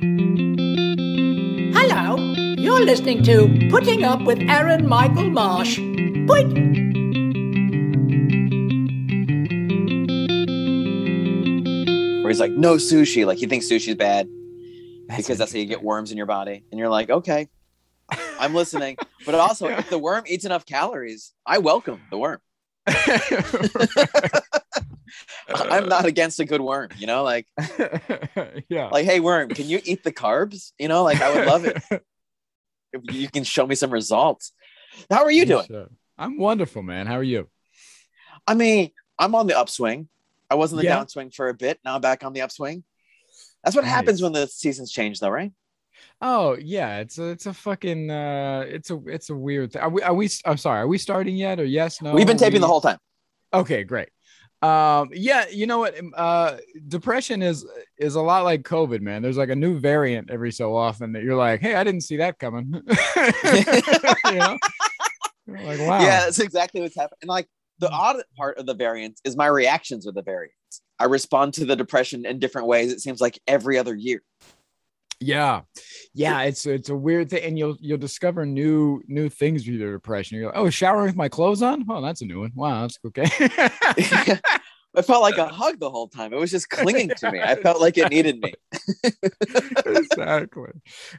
Hello, 0.00 0.16
you're 2.56 2.86
listening 2.86 3.22
to 3.24 3.68
Putting 3.68 4.02
Up 4.02 4.22
with 4.22 4.40
Aaron 4.48 4.88
Michael 4.88 5.28
Marsh. 5.28 5.76
Point. 5.76 6.54
Where 12.22 12.30
he's 12.30 12.40
like, 12.40 12.52
no 12.52 12.76
sushi. 12.76 13.26
Like 13.26 13.36
he 13.36 13.44
thinks 13.44 13.66
sushi's 13.66 13.94
bad 13.96 14.26
That's 15.08 15.24
because 15.24 15.36
that's 15.36 15.52
how 15.52 15.58
you 15.58 15.66
get 15.66 15.82
worms 15.82 16.10
in 16.10 16.16
your 16.16 16.24
body. 16.24 16.64
And 16.70 16.78
you're 16.78 16.88
like, 16.88 17.10
okay, 17.10 17.50
I'm 18.38 18.54
listening. 18.54 18.96
But 19.26 19.34
also, 19.34 19.66
if 19.66 19.90
the 19.90 19.98
worm 19.98 20.24
eats 20.26 20.46
enough 20.46 20.64
calories, 20.64 21.34
I 21.44 21.58
welcome 21.58 22.00
the 22.10 22.16
worm. 22.16 22.40
I'm 25.54 25.88
not 25.88 26.04
against 26.04 26.40
a 26.40 26.44
good 26.44 26.60
worm, 26.60 26.88
you 26.96 27.06
know, 27.06 27.22
like 27.22 27.46
yeah. 28.68 28.88
like, 28.88 29.04
hey 29.04 29.20
worm, 29.20 29.48
can 29.50 29.66
you 29.68 29.80
eat 29.84 30.02
the 30.04 30.12
carbs? 30.12 30.72
You 30.78 30.88
know, 30.88 31.02
like 31.04 31.20
I 31.20 31.34
would 31.34 31.46
love 31.46 31.64
it 31.64 31.82
if 32.92 33.14
you 33.14 33.28
can 33.28 33.44
show 33.44 33.66
me 33.66 33.74
some 33.74 33.90
results. 33.90 34.52
How 35.10 35.22
are 35.24 35.30
you 35.30 35.44
doing? 35.46 35.66
Sure. 35.66 35.88
I'm 36.18 36.38
wonderful, 36.38 36.82
man. 36.82 37.06
How 37.06 37.14
are 37.14 37.22
you? 37.22 37.48
I 38.46 38.54
mean, 38.54 38.90
I'm 39.18 39.34
on 39.34 39.46
the 39.46 39.54
upswing. 39.54 40.08
I 40.50 40.54
was 40.56 40.72
on 40.72 40.78
the 40.78 40.84
Yeah. 40.84 40.98
downswing 40.98 41.34
for 41.34 41.48
a 41.48 41.54
bit. 41.54 41.78
Now 41.84 41.94
I'm 41.94 42.00
back 42.00 42.24
on 42.24 42.32
the 42.32 42.40
upswing. 42.40 42.82
That's 43.62 43.76
what 43.76 43.84
happens 43.84 44.20
when 44.22 44.32
the 44.32 44.46
seasons 44.46 44.90
change, 44.90 45.20
though, 45.20 45.28
right? 45.30 45.52
Oh 46.22 46.56
yeah, 46.58 46.98
it's 46.98 47.18
a 47.18 47.24
it's 47.28 47.46
a 47.46 47.52
fucking 47.52 48.10
uh 48.10 48.64
it's 48.66 48.90
a 48.90 49.00
it's 49.06 49.28
a 49.30 49.34
weird 49.34 49.72
thing. 49.72 49.82
Are 49.82 49.90
we 49.90 50.02
are 50.02 50.14
we 50.14 50.28
I'm 50.46 50.56
sorry, 50.56 50.80
are 50.80 50.88
we 50.88 50.96
starting 50.98 51.36
yet 51.36 51.60
or 51.60 51.64
yes, 51.64 52.00
no? 52.00 52.14
We've 52.14 52.26
been 52.26 52.38
taping 52.38 52.54
We- 52.54 52.60
the 52.60 52.66
whole 52.66 52.80
time. 52.80 52.98
Okay, 53.52 53.84
great. 53.84 54.08
Um 54.62 55.08
yeah, 55.12 55.46
you 55.50 55.66
know 55.66 55.78
what? 55.78 55.98
um, 55.98 56.12
Uh 56.16 56.56
depression 56.88 57.42
is 57.42 57.66
is 57.98 58.14
a 58.14 58.20
lot 58.20 58.44
like 58.44 58.62
COVID, 58.62 59.00
man. 59.00 59.22
There's 59.22 59.38
like 59.38 59.48
a 59.48 59.56
new 59.56 59.78
variant 59.78 60.30
every 60.30 60.52
so 60.52 60.76
often 60.76 61.12
that 61.12 61.22
you're 61.22 61.36
like, 61.36 61.60
hey, 61.60 61.74
I 61.74 61.84
didn't 61.84 62.02
see 62.02 62.18
that 62.18 62.38
coming. 62.38 62.72
you 62.74 64.38
know? 64.38 64.58
Like, 65.46 65.80
wow. 65.80 66.00
Yeah, 66.00 66.20
that's 66.20 66.38
exactly 66.38 66.80
what's 66.80 66.96
happening. 66.96 67.18
And 67.22 67.28
like 67.28 67.48
the 67.78 67.90
odd 67.90 68.22
part 68.36 68.58
of 68.58 68.66
the 68.66 68.74
variants 68.74 69.20
is 69.24 69.36
my 69.36 69.46
reactions 69.46 70.06
with 70.06 70.14
the 70.14 70.22
variants. 70.22 70.54
I 70.98 71.04
respond 71.04 71.54
to 71.54 71.64
the 71.64 71.74
depression 71.74 72.26
in 72.26 72.38
different 72.38 72.68
ways. 72.68 72.92
It 72.92 73.00
seems 73.00 73.20
like 73.20 73.40
every 73.46 73.78
other 73.78 73.94
year. 73.94 74.22
Yeah, 75.22 75.62
yeah, 76.14 76.42
it's 76.42 76.64
it's 76.64 76.88
a 76.88 76.96
weird 76.96 77.28
thing, 77.28 77.42
and 77.44 77.58
you'll 77.58 77.76
you'll 77.78 77.98
discover 77.98 78.46
new 78.46 79.02
new 79.06 79.28
things 79.28 79.66
with 79.66 79.76
your 79.76 79.92
depression. 79.92 80.38
You're 80.38 80.46
like, 80.46 80.56
oh, 80.56 80.70
showering 80.70 81.06
with 81.08 81.16
my 81.16 81.28
clothes 81.28 81.60
on. 81.62 81.84
Oh, 81.90 82.00
that's 82.00 82.22
a 82.22 82.26
new 82.26 82.40
one. 82.40 82.52
Wow, 82.54 82.82
that's 82.82 82.98
okay. 83.06 83.28
I 84.96 85.02
felt 85.02 85.22
like 85.22 85.38
a 85.38 85.46
hug 85.46 85.78
the 85.78 85.90
whole 85.90 86.08
time. 86.08 86.32
It 86.32 86.38
was 86.38 86.50
just 86.50 86.68
clinging 86.68 87.10
to 87.18 87.30
me. 87.30 87.40
I 87.40 87.54
felt 87.54 87.80
like 87.80 87.96
it 87.96 88.10
needed 88.10 88.40
me. 88.40 88.52
exactly. 89.86 90.72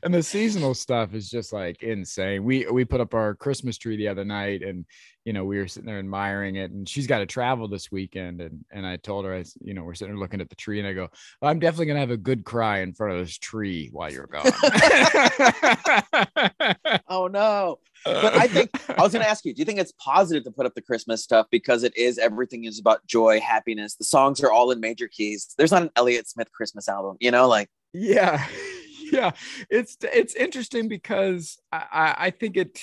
And 0.04 0.14
the 0.14 0.22
seasonal 0.22 0.74
stuff 0.74 1.14
is 1.14 1.30
just 1.30 1.54
like 1.54 1.82
insane. 1.82 2.44
We 2.44 2.68
we 2.68 2.84
put 2.84 3.00
up 3.00 3.14
our 3.14 3.34
Christmas 3.34 3.78
tree 3.78 3.96
the 3.96 4.10
other 4.10 4.26
night 4.26 4.62
and 4.62 4.86
you 5.24 5.34
know, 5.34 5.46
we 5.46 5.58
were 5.58 5.68
sitting 5.68 5.86
there 5.86 6.00
admiring 6.00 6.56
it 6.56 6.72
and 6.72 6.90
she's 6.90 7.08
got 7.08 7.20
to 7.20 7.26
travel 7.26 7.68
this 7.68 7.92
weekend 7.92 8.42
and 8.42 8.66
and 8.72 8.86
I 8.86 8.98
told 8.98 9.26
her 9.26 9.34
I 9.34 9.46
you 9.62 9.74
know, 9.74 9.84
we're 9.84 9.94
sitting 9.94 10.16
there 10.16 10.22
looking 10.22 10.42
at 10.42 10.50
the 10.50 10.56
tree 10.56 10.80
and 10.80 10.88
I 10.88 10.94
go, 10.94 11.08
"I'm 11.42 11.60
definitely 11.60 11.86
going 11.86 11.96
to 11.96 12.02
have 12.02 12.12
a 12.12 12.18
good 12.18 12.44
cry 12.44 12.80
in 12.80 12.94
front 12.94 13.14
of 13.14 13.20
this 13.20 13.38
tree 13.38 13.90
while 13.94 14.12
you're 14.12 14.28
gone." 14.28 14.52
Oh 17.08 17.28
no. 17.28 17.80
But 18.06 18.34
I 18.36 18.48
think 18.48 18.70
I 18.90 19.02
was 19.02 19.12
going 19.12 19.24
to 19.24 19.30
ask 19.30 19.46
you, 19.46 19.54
do 19.54 19.60
you 19.60 19.66
think 19.66 19.80
it's 19.80 19.94
positive 20.00 20.44
to 20.46 20.52
put 20.52 20.66
up 20.66 20.74
the 20.74 20.82
Christmas 20.82 21.24
stuff 21.24 21.48
because 21.52 21.84
it 21.84 21.96
is 21.96 22.18
everything 22.18 22.66
is 22.66 22.80
about 22.80 23.06
joy, 23.06 23.40
happiness. 23.40 23.96
The 23.96 24.06
songs 24.06 24.44
are 24.44 24.52
all 24.52 24.72
in 24.72 24.80
major 24.80 25.08
keys. 25.08 25.54
There's 25.58 25.72
not 25.72 25.84
an 25.84 25.92
Elliott 25.96 26.28
Smith 26.28 26.52
Christmas 26.52 26.90
album, 26.90 27.18
you 27.20 27.32
know, 27.32 27.48
like 27.48 27.70
yeah 27.94 28.46
yeah 29.12 29.32
it's 29.70 29.98
it's 30.02 30.36
interesting 30.36 30.88
because 30.88 31.60
I, 31.72 31.86
I 31.92 32.16
i 32.28 32.30
think 32.30 32.58
it 32.58 32.82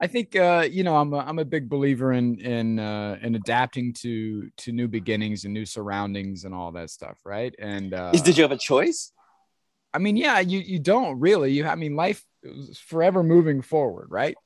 i 0.00 0.06
think 0.06 0.34
uh 0.34 0.66
you 0.70 0.82
know 0.82 0.96
i'm 0.96 1.12
a, 1.12 1.18
i'm 1.18 1.38
a 1.38 1.44
big 1.44 1.68
believer 1.68 2.12
in 2.12 2.40
in 2.40 2.78
uh 2.78 3.18
in 3.20 3.34
adapting 3.34 3.92
to 3.94 4.50
to 4.56 4.72
new 4.72 4.88
beginnings 4.88 5.44
and 5.44 5.52
new 5.52 5.66
surroundings 5.66 6.44
and 6.44 6.54
all 6.54 6.72
that 6.72 6.90
stuff 6.90 7.18
right 7.24 7.54
and 7.58 7.92
uh 7.92 8.12
did 8.12 8.36
you 8.36 8.42
have 8.42 8.52
a 8.52 8.58
choice? 8.58 9.12
I 9.96 9.98
mean 9.98 10.16
yeah 10.16 10.38
you 10.40 10.58
you 10.72 10.78
don't 10.78 11.18
really 11.18 11.50
you 11.52 11.66
i 11.66 11.74
mean 11.74 11.96
life 11.96 12.22
is 12.42 12.78
forever 12.78 13.22
moving 13.22 13.62
forward 13.62 14.08
right? 14.10 14.36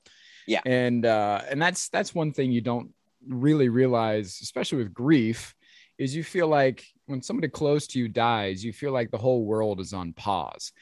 Yeah. 0.46 0.62
and 0.64 1.04
uh 1.04 1.42
and 1.50 1.60
that's 1.60 1.88
that's 1.90 2.14
one 2.14 2.32
thing 2.32 2.50
you 2.52 2.62
don't 2.62 2.88
really 3.28 3.68
realize 3.68 4.38
especially 4.42 4.78
with 4.78 4.94
grief 4.94 5.54
is 5.98 6.16
you 6.16 6.24
feel 6.24 6.48
like 6.48 6.78
when 7.06 7.20
somebody 7.22 7.48
close 7.48 7.86
to 7.88 7.98
you 7.98 8.08
dies 8.08 8.64
you 8.64 8.72
feel 8.72 8.92
like 8.92 9.10
the 9.10 9.18
whole 9.18 9.44
world 9.44 9.80
is 9.80 9.92
on 9.92 10.12
pause. 10.14 10.72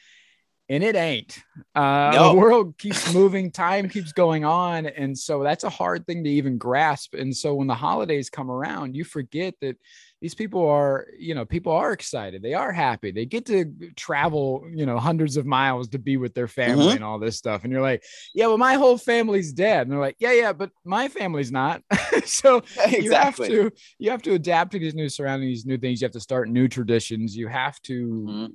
And 0.71 0.83
it 0.83 0.95
ain't. 0.95 1.33
Uh 1.75 2.11
No. 2.13 2.29
the 2.29 2.39
world 2.39 2.77
keeps 2.77 3.11
moving 3.13 3.51
time 3.51 3.89
keeps 3.89 4.13
going 4.13 4.45
on. 4.45 4.85
And 4.85 5.17
so 5.17 5.43
that's 5.43 5.63
a 5.65 5.69
hard 5.81 6.05
thing 6.05 6.23
to 6.23 6.29
even 6.29 6.57
grasp. 6.57 7.15
And 7.15 7.35
so 7.35 7.55
when 7.55 7.67
the 7.67 7.75
holidays 7.87 8.29
come 8.29 8.49
around 8.51 8.95
you 8.95 9.03
forget 9.03 9.55
that 9.61 9.77
these 10.21 10.35
people 10.35 10.67
are 10.67 11.07
you 11.17 11.33
know 11.33 11.45
people 11.45 11.71
are 11.71 11.91
excited 11.93 12.41
they 12.41 12.53
are 12.53 12.71
happy 12.71 13.11
they 13.11 13.25
get 13.25 13.45
to 13.45 13.73
travel 13.95 14.65
you 14.73 14.85
know 14.85 14.97
hundreds 14.99 15.37
of 15.37 15.45
miles 15.45 15.87
to 15.87 15.99
be 15.99 16.17
with 16.17 16.33
their 16.33 16.47
family 16.47 16.93
Mhm. 16.93 16.95
and 16.95 17.03
all 17.03 17.19
this 17.19 17.37
stuff 17.37 17.63
and 17.63 17.71
you're 17.71 17.81
like 17.81 18.03
yeah 18.33 18.47
well 18.47 18.57
my 18.57 18.73
whole 18.75 18.97
family's 18.97 19.53
dead 19.53 19.83
and 19.83 19.91
they're 19.91 19.99
like 19.99 20.17
yeah 20.19 20.31
yeah 20.33 20.53
but 20.53 20.71
my 20.83 21.07
family's 21.07 21.51
not 21.51 21.81
so 22.25 22.61
you 22.89 23.11
have 23.13 23.35
to 23.37 23.71
you 23.97 24.11
have 24.11 24.21
to 24.21 24.33
adapt 24.33 24.71
to 24.73 24.79
these 24.79 24.95
new 24.95 25.09
surroundings 25.09 25.59
these 25.59 25.65
new 25.65 25.77
things 25.77 26.01
you 26.01 26.05
have 26.05 26.11
to 26.11 26.19
start 26.19 26.49
new 26.49 26.67
traditions 26.67 27.35
you 27.35 27.47
have 27.47 27.81
to 27.81 28.25
Mhm. 28.27 28.45
uh, 28.45 28.49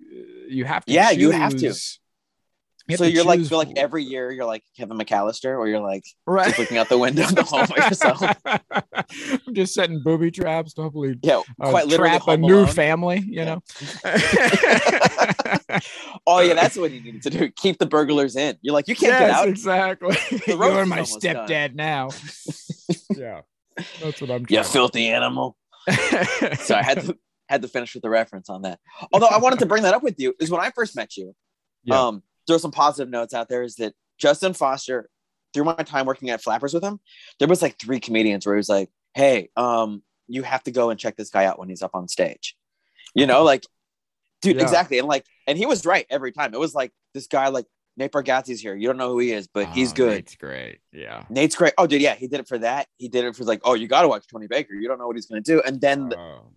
you 0.48 0.64
have 0.64 0.84
to 0.84 0.92
Yeah, 0.92 1.10
you 1.10 1.30
have 1.30 1.56
to. 1.56 1.74
You 2.86 2.96
So 2.98 3.04
you're 3.04 3.24
like 3.24 3.40
feel 3.46 3.56
like 3.58 3.72
every 3.76 4.04
year 4.04 4.30
you're 4.30 4.44
like 4.44 4.62
Kevin 4.76 4.98
McCallister, 4.98 5.56
or 5.58 5.66
you're 5.68 5.80
like 5.80 6.04
right 6.26 6.48
just 6.48 6.58
looking 6.58 6.76
out 6.76 6.88
the 6.90 6.98
window 6.98 7.24
of 7.24 7.34
the 7.34 7.42
home 7.42 7.66
by 7.74 7.86
yourself. 7.86 8.22
i'm 9.46 9.54
just 9.54 9.72
setting 9.74 10.02
booby 10.02 10.30
traps 10.30 10.74
to 10.74 10.82
hopefully 10.82 11.18
Yeah, 11.22 11.40
uh, 11.60 11.70
quite 11.70 11.86
literally. 11.86 12.10
trap 12.10 12.22
a 12.22 12.24
Home 12.32 12.40
new 12.42 12.66
family 12.66 13.20
you 13.20 13.42
Yeah. 13.42 13.44
know 13.44 13.62
oh 16.26 16.40
yeah, 16.40 16.54
that's 16.54 16.76
what 16.76 16.90
you 16.92 17.02
needed 17.02 17.22
to 17.22 17.30
do. 17.30 17.48
Keep 17.50 17.78
the 17.78 17.86
burglars 17.86 18.36
in. 18.36 18.56
You're 18.62 18.74
like 18.74 18.88
you 18.88 18.94
can't 18.94 19.12
yes, 19.12 19.20
get 19.20 19.30
out. 19.30 19.48
exactly 19.48 20.16
you're 20.46 20.86
my 20.86 20.96
almost 21.00 21.20
done. 21.20 21.36
stepdad 21.48 21.74
now 21.74 22.08
yeah 23.16 23.40
that's 24.00 24.20
what 24.20 24.30
i'm 24.30 24.42
You 24.42 24.46
trying 24.58 24.64
filthy 24.64 25.08
animal. 25.08 25.56
So 26.60 26.74
I 26.74 26.82
had 26.82 27.00
to 27.02 27.16
had 27.48 27.62
to 27.62 27.68
finish 27.68 27.92
with 27.94 28.02
the 28.02 28.08
reference 28.08 28.48
on 28.48 28.62
that. 28.62 28.78
Although 29.12 29.26
I 29.26 29.38
wanted 29.38 29.58
to 29.58 29.66
bring 29.66 29.82
that 29.82 29.92
up 29.94 30.02
with 30.02 30.14
you 30.18 30.34
is 30.40 30.50
when 30.50 30.60
I 30.62 30.70
first 30.70 30.96
met 30.96 31.14
you. 31.16 31.34
Yeah. 31.82 32.00
Um, 32.06 32.22
there 32.46 32.54
were 32.54 32.60
some 32.60 32.70
positive 32.70 33.10
notes 33.10 33.34
out 33.34 33.48
there. 33.48 33.62
Is 33.62 33.76
that 33.76 33.94
Justin 34.18 34.52
Foster? 34.54 35.08
Through 35.52 35.64
my 35.64 35.74
time 35.74 36.04
working 36.06 36.30
at 36.30 36.42
Flappers 36.42 36.74
with 36.74 36.82
him, 36.82 36.98
there 37.38 37.46
was 37.46 37.62
like 37.62 37.78
three 37.78 38.00
comedians 38.00 38.44
where 38.44 38.56
he 38.56 38.58
was 38.58 38.68
like, 38.68 38.90
"Hey, 39.14 39.50
um, 39.56 40.02
you 40.26 40.42
have 40.42 40.64
to 40.64 40.72
go 40.72 40.90
and 40.90 40.98
check 40.98 41.16
this 41.16 41.30
guy 41.30 41.44
out 41.44 41.60
when 41.60 41.68
he's 41.68 41.80
up 41.80 41.92
on 41.94 42.08
stage." 42.08 42.56
You 43.14 43.26
know, 43.26 43.44
like, 43.44 43.64
dude, 44.42 44.56
Yeah. 44.56 44.62
exactly, 44.62 44.98
and 44.98 45.06
like, 45.06 45.24
and 45.46 45.56
he 45.56 45.64
was 45.64 45.86
right 45.86 46.06
every 46.10 46.32
time. 46.32 46.54
It 46.54 46.58
was 46.58 46.74
like 46.74 46.90
this 47.14 47.28
guy, 47.28 47.48
like 47.48 47.66
Nate 47.96 48.10
Bargatze's 48.10 48.60
here. 48.60 48.74
You 48.74 48.88
don't 48.88 48.96
know 48.96 49.10
who 49.10 49.20
he 49.20 49.30
is, 49.30 49.46
but 49.46 49.68
he's 49.68 49.92
Oh, 49.92 49.94
good. 49.94 50.18
It's 50.18 50.34
great 50.34 50.80
yeah 50.90 51.22
Nate's 51.30 51.54
great. 51.54 51.74
Oh, 51.78 51.86
dude, 51.86 52.02
yeah, 52.02 52.16
he 52.16 52.26
did 52.26 52.40
it 52.40 52.48
for 52.48 52.58
that. 52.58 52.88
He 52.98 53.06
did 53.08 53.24
it 53.24 53.36
for 53.36 53.44
like, 53.44 53.60
oh, 53.62 53.74
you 53.74 53.86
got 53.86 54.02
to 54.02 54.08
watch 54.08 54.24
Tony 54.26 54.48
Baker. 54.48 54.74
You 54.74 54.88
don't 54.88 54.98
know 54.98 55.06
what 55.06 55.14
he's 55.14 55.26
going 55.26 55.40
to 55.40 55.52
do. 55.52 55.62
And 55.64 55.80
then, 55.80 56.12
Oh. 56.12 56.50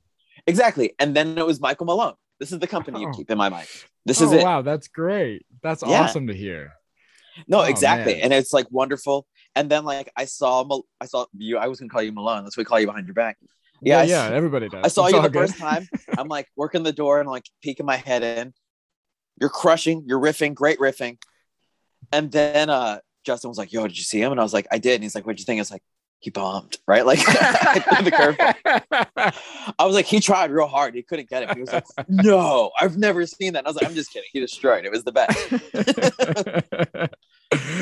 exactly. 0.47 0.95
And 0.97 1.15
then 1.15 1.37
it 1.37 1.45
was 1.45 1.59
Michael 1.61 1.85
Malone. 1.85 2.15
This 2.39 2.51
is 2.51 2.57
the 2.57 2.65
company 2.65 3.01
you 3.01 3.09
Oh. 3.09 3.13
keep 3.13 3.29
in 3.29 3.37
my 3.37 3.49
mind. 3.49 3.67
This 4.07 4.21
oh, 4.21 4.25
is 4.25 4.31
it. 4.31 4.43
wow 4.43 4.61
that's 4.63 4.87
great 4.87 5.45
that's 5.61 5.83
Yeah. 5.85 6.01
awesome 6.01 6.27
to 6.27 6.33
hear 6.33 6.73
No, 7.47 7.59
Oh, 7.59 7.63
exactly. 7.63 8.13
man. 8.15 8.23
And 8.23 8.33
it's 8.33 8.51
like 8.53 8.65
wonderful. 8.71 9.27
And 9.55 9.69
then 9.69 9.85
like 9.85 10.11
I 10.15 10.25
saw, 10.25 10.63
Mal- 10.63 10.85
I 10.99 11.05
saw 11.05 11.25
you. 11.37 11.57
I 11.57 11.67
was 11.67 11.79
going 11.79 11.89
to 11.89 11.93
call 11.93 12.01
you 12.01 12.11
Malone. 12.11 12.43
That's 12.43 12.57
what 12.57 12.61
we 12.61 12.65
call 12.65 12.79
you 12.79 12.87
behind 12.87 13.05
your 13.07 13.13
back. 13.13 13.37
Yeah, 13.81 14.01
yeah, 14.01 14.23
I 14.23 14.29
yeah, 14.29 14.35
everybody 14.35 14.69
does. 14.69 14.81
I 14.83 14.87
saw 14.87 15.05
It's 15.05 15.13
you 15.15 15.21
the 15.21 15.29
good. 15.29 15.47
first 15.49 15.59
time. 15.59 15.87
I'm 16.17 16.27
like 16.27 16.47
working 16.55 16.81
the 16.81 16.91
door 16.93 17.19
and 17.19 17.29
like 17.29 17.45
peeking 17.61 17.85
my 17.85 17.97
head 17.97 18.23
in. 18.23 18.53
You're 19.39 19.51
crushing. 19.51 20.03
You're 20.07 20.19
riffing. 20.19 20.55
Great 20.55 20.79
riffing. 20.79 21.17
And 22.11 22.31
then 22.31 22.69
uh 22.71 22.99
Justin 23.23 23.49
was 23.49 23.57
like, 23.59 23.71
"Yo, 23.71 23.85
did 23.87 23.97
you 23.97 24.03
see 24.03 24.19
him?" 24.21 24.31
And 24.31 24.39
I 24.39 24.43
was 24.43 24.53
like, 24.53 24.65
"I 24.71 24.79
did." 24.79 24.95
And 24.95 25.03
he's 25.03 25.13
like, 25.13 25.25
"What'd 25.27 25.37
you 25.39 25.45
think?" 25.45 25.61
It's 25.61 25.69
like 25.69 25.83
he 26.27 26.31
bombed, 26.31 26.77
right? 26.85 27.05
Like 27.05 27.19
I 27.25 28.01
the 28.01 28.11
curveball. 28.11 29.33
I 29.79 29.85
was 29.85 29.95
like, 29.95 30.07
he 30.07 30.19
tried 30.19 30.51
real 30.51 30.67
hard. 30.67 30.93
He 30.93 31.01
couldn't 31.01 31.29
get 31.29 31.43
it. 31.43 31.53
He 31.53 31.61
was 31.61 31.71
like, 31.71 31.85
no, 32.09 32.71
I've 32.77 32.97
never 32.97 33.25
seen 33.25 33.53
that. 33.53 33.59
And 33.59 33.67
I 33.67 33.69
was 33.69 33.77
like, 33.77 33.85
I'm 33.85 33.95
just 33.95 34.11
kidding. 34.11 34.27
He 34.33 34.41
destroyed. 34.41 34.83
It 34.83 34.91
was 34.91 35.05
the 35.05 35.13
best. 35.13 35.53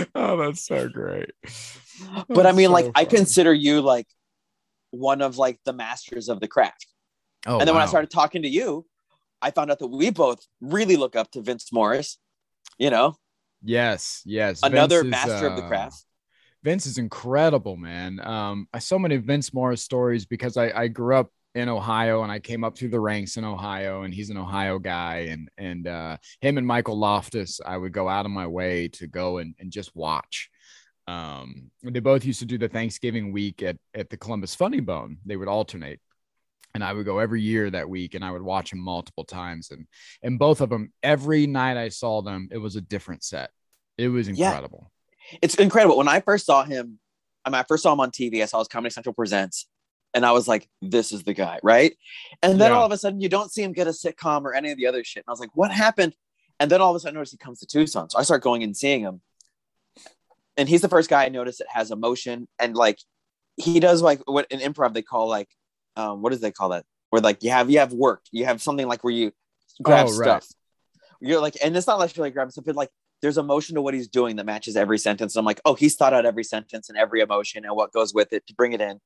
oh, 0.16 0.38
that's 0.38 0.64
so 0.64 0.88
great. 0.88 1.32
But 2.28 2.46
I 2.46 2.52
mean, 2.52 2.68
so 2.68 2.74
like, 2.74 2.92
I 2.94 3.06
consider 3.06 3.52
you 3.52 3.82
like 3.82 4.06
one 4.92 5.24
of 5.24 5.40
like 5.40 5.60
the 5.66 5.74
masters 5.74 6.30
of 6.30 6.40
the 6.40 6.48
craft. 6.48 6.86
Oh, 7.48 7.58
and 7.58 7.68
then 7.68 7.74
when 7.74 7.82
I 7.82 7.88
started 7.88 8.12
talking 8.12 8.44
to 8.44 8.48
you, 8.48 8.86
I 9.42 9.50
found 9.50 9.72
out 9.72 9.80
that 9.80 9.88
we 9.88 10.12
both 10.12 10.46
really 10.62 10.98
look 10.98 11.16
up 11.16 11.32
to 11.32 11.42
Vince 11.42 11.74
Morris. 11.74 12.20
You 12.78 12.92
know, 12.92 13.16
yes, 13.64 14.22
yes, 14.24 14.60
another 14.62 15.02
Vince 15.02 15.18
is, 15.18 15.26
master 15.30 15.48
of 15.48 15.56
the 15.56 15.64
uh, 15.64 15.68
craft. 15.68 16.06
Vince 16.66 16.88
is 16.88 16.98
incredible, 16.98 17.78
man. 17.78 18.20
Um, 18.26 18.68
I 18.74 18.80
so 18.80 18.98
many 18.98 19.18
Vince 19.18 19.54
Morris 19.54 19.84
stories 19.84 20.26
because 20.26 20.58
I, 20.58 20.72
I 20.72 20.88
grew 20.88 21.16
up 21.16 21.30
in 21.54 21.70
Ohio 21.70 22.24
and 22.24 22.32
I 22.32 22.40
came 22.40 22.64
up 22.64 22.76
through 22.76 22.90
the 22.90 23.00
ranks 23.00 23.38
in 23.38 23.46
Ohio 23.46 24.02
and 24.02 24.12
he's 24.12 24.32
an 24.32 24.38
Ohio 24.38 24.80
guy 24.80 25.28
and 25.30 25.48
and 25.60 25.88
uh, 25.88 26.18
him 26.42 26.58
and 26.58 26.66
Michael 26.66 26.98
Loftus 26.98 27.62
I 27.64 27.78
would 27.78 27.94
go 27.94 28.10
out 28.10 28.26
of 28.26 28.32
my 28.32 28.48
way 28.48 28.88
to 28.94 29.06
go 29.06 29.38
and, 29.38 29.54
and 29.60 29.72
just 29.72 29.96
watch. 29.96 30.50
Um, 31.08 31.70
they 31.84 32.00
both 32.00 32.26
used 32.26 32.40
to 32.40 32.48
do 32.48 32.58
the 32.58 32.68
Thanksgiving 32.68 33.32
week 33.32 33.62
at 33.62 33.78
at 33.94 34.10
the 34.10 34.18
Columbus 34.18 34.56
Funny 34.56 34.80
Bone. 34.80 35.20
They 35.24 35.38
would 35.38 35.48
alternate. 35.48 36.00
And 36.74 36.84
I 36.84 36.94
would 36.94 37.06
go 37.06 37.20
every 37.20 37.42
year 37.44 37.70
that 37.70 37.88
week 37.88 38.16
and 38.16 38.26
I 38.26 38.32
would 38.32 38.42
watch 38.42 38.72
them 38.72 38.80
multiple 38.80 39.24
times 39.24 39.70
and 39.70 39.86
and 40.24 40.40
both 40.40 40.62
of 40.62 40.70
them 40.72 40.92
every 41.04 41.46
night 41.46 41.78
I 41.78 41.90
saw 41.90 42.24
them 42.24 42.50
it 42.52 42.58
was 42.58 42.76
a 42.76 42.82
different 42.82 43.24
set. 43.24 43.52
It 44.00 44.08
was 44.08 44.28
incredible. 44.28 44.90
Yeah. 44.90 44.95
It's 45.42 45.56
incredible. 45.56 45.98
When 45.98 46.08
I 46.08 46.20
first 46.20 46.46
saw 46.46 46.64
him, 46.64 47.00
I 47.44 47.50
mean 47.50 47.56
I 47.56 47.64
first 47.64 47.84
saw 47.84 47.94
him 47.94 48.00
on 48.00 48.12
TV, 48.12 48.42
I 48.42 48.46
saw 48.46 48.60
his 48.60 48.68
Comedy 48.68 48.92
Central 48.92 49.14
presents 49.14 49.68
and 50.16 50.26
I 50.26 50.32
was 50.32 50.48
like, 50.48 50.70
this 50.82 51.12
is 51.12 51.24
the 51.24 51.34
guy, 51.34 51.60
right? 51.62 51.94
And 52.42 52.60
then 52.60 52.72
yeah. 52.72 52.78
all 52.78 52.86
of 52.86 52.92
a 52.94 52.98
sudden, 52.98 53.20
you 53.20 53.28
don't 53.28 53.52
see 53.52 53.62
him 53.62 53.74
get 53.74 53.86
a 53.86 53.92
sitcom 53.92 54.44
or 54.46 54.54
any 54.54 54.72
of 54.72 54.78
the 54.78 54.88
other 54.88 55.04
shit. 55.04 55.22
And 55.22 55.26
I 55.28 55.32
was 55.32 55.42
like, 55.42 55.50
what 55.54 55.72
happened? 55.72 56.16
And 56.58 56.72
then 56.72 56.80
all 56.80 56.92
of 56.92 56.96
a 56.96 57.02
sudden, 57.02 57.18
I 57.18 57.20
notice 57.20 57.32
he 57.32 57.38
comes 57.38 57.60
to 57.60 57.68
Tucson. 57.68 58.10
So 58.10 58.18
I 58.18 58.24
start 58.24 58.42
going 58.42 58.64
and 58.64 58.76
seeing 58.76 59.02
him. 59.02 59.20
And 60.56 60.70
he's 60.70 60.82
the 60.82 60.88
first 60.88 61.10
guy 61.10 61.26
I 61.26 61.30
noticed 61.30 61.60
that 61.60 61.68
has 61.70 61.92
emotion. 61.92 62.48
And 62.60 62.78
like, 62.78 62.98
he 63.58 63.82
does 63.82 64.02
like 64.02 64.22
what 64.26 64.48
in 64.50 64.62
improv 64.62 64.94
they 64.94 65.02
call 65.02 65.28
like, 65.28 65.50
um, 65.98 66.22
what 66.22 66.32
does 66.32 66.40
they 66.40 66.52
call 66.52 66.70
that? 66.70 66.86
Where 67.10 67.22
like 67.22 67.44
you 67.44 67.50
have 67.50 67.70
you 67.70 67.80
have 67.80 67.92
work, 67.92 68.22
you 68.32 68.46
have 68.46 68.62
something 68.62 68.88
like 68.88 69.04
where 69.04 69.14
you 69.14 69.34
grab 69.84 70.08
oh, 70.08 70.12
stuff. 70.12 70.48
Right. 71.22 71.30
You're 71.30 71.42
like, 71.42 71.58
and 71.62 71.76
it's 71.76 71.88
not 71.88 72.00
like 72.00 72.16
you're 72.16 72.26
like 72.26 72.34
grabbing 72.34 72.52
stuff, 72.52 72.66
but 72.66 72.76
like 72.76 72.90
there's 73.26 73.40
emotion 73.40 73.74
to 73.74 73.82
what 73.82 73.96
he's 73.96 74.08
doing 74.08 74.36
that 74.36 74.46
matches 74.46 74.78
every 74.78 75.00
sentence. 75.00 75.36
And 75.36 75.40
I'm 75.40 75.46
like, 75.46 75.60
oh, 75.66 75.74
he's 75.74 75.96
thought 75.96 76.14
out 76.14 76.28
every 76.28 76.44
sentence 76.44 76.90
and 76.90 76.98
every 76.98 77.22
emotion 77.22 77.66
and 77.66 77.76
what 77.76 77.92
goes 77.92 78.14
with 78.14 78.32
it 78.34 78.46
to 78.46 78.54
bring 78.54 78.74
it 78.74 78.82
in 78.82 79.00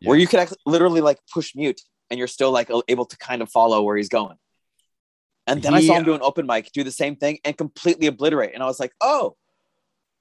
yeah. 0.00 0.08
where 0.08 0.18
you 0.18 0.26
could 0.26 0.40
actually 0.40 0.58
literally 0.66 1.00
like 1.00 1.18
push 1.32 1.54
mute 1.54 1.80
and 2.10 2.18
you're 2.18 2.28
still 2.28 2.50
like 2.50 2.70
able 2.88 3.04
to 3.04 3.16
kind 3.18 3.42
of 3.42 3.50
follow 3.50 3.82
where 3.82 3.96
he's 3.96 4.08
going. 4.08 4.36
And 5.46 5.62
then 5.62 5.74
he, 5.74 5.78
I 5.78 5.86
saw 5.86 5.94
him 5.94 6.04
do 6.04 6.14
an 6.14 6.22
open 6.22 6.44
mic, 6.44 6.72
do 6.72 6.82
the 6.82 6.90
same 6.90 7.14
thing 7.14 7.38
and 7.44 7.56
completely 7.56 8.08
obliterate. 8.08 8.52
And 8.52 8.62
I 8.62 8.66
was 8.66 8.80
like, 8.80 8.92
oh, 9.00 9.36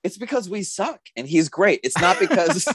it's 0.04 0.18
because 0.18 0.48
we 0.48 0.62
suck 0.62 1.01
and 1.16 1.27
he's 1.27 1.50
great. 1.50 1.80
It's 1.83 2.00
not 2.00 2.19
because 2.19 2.68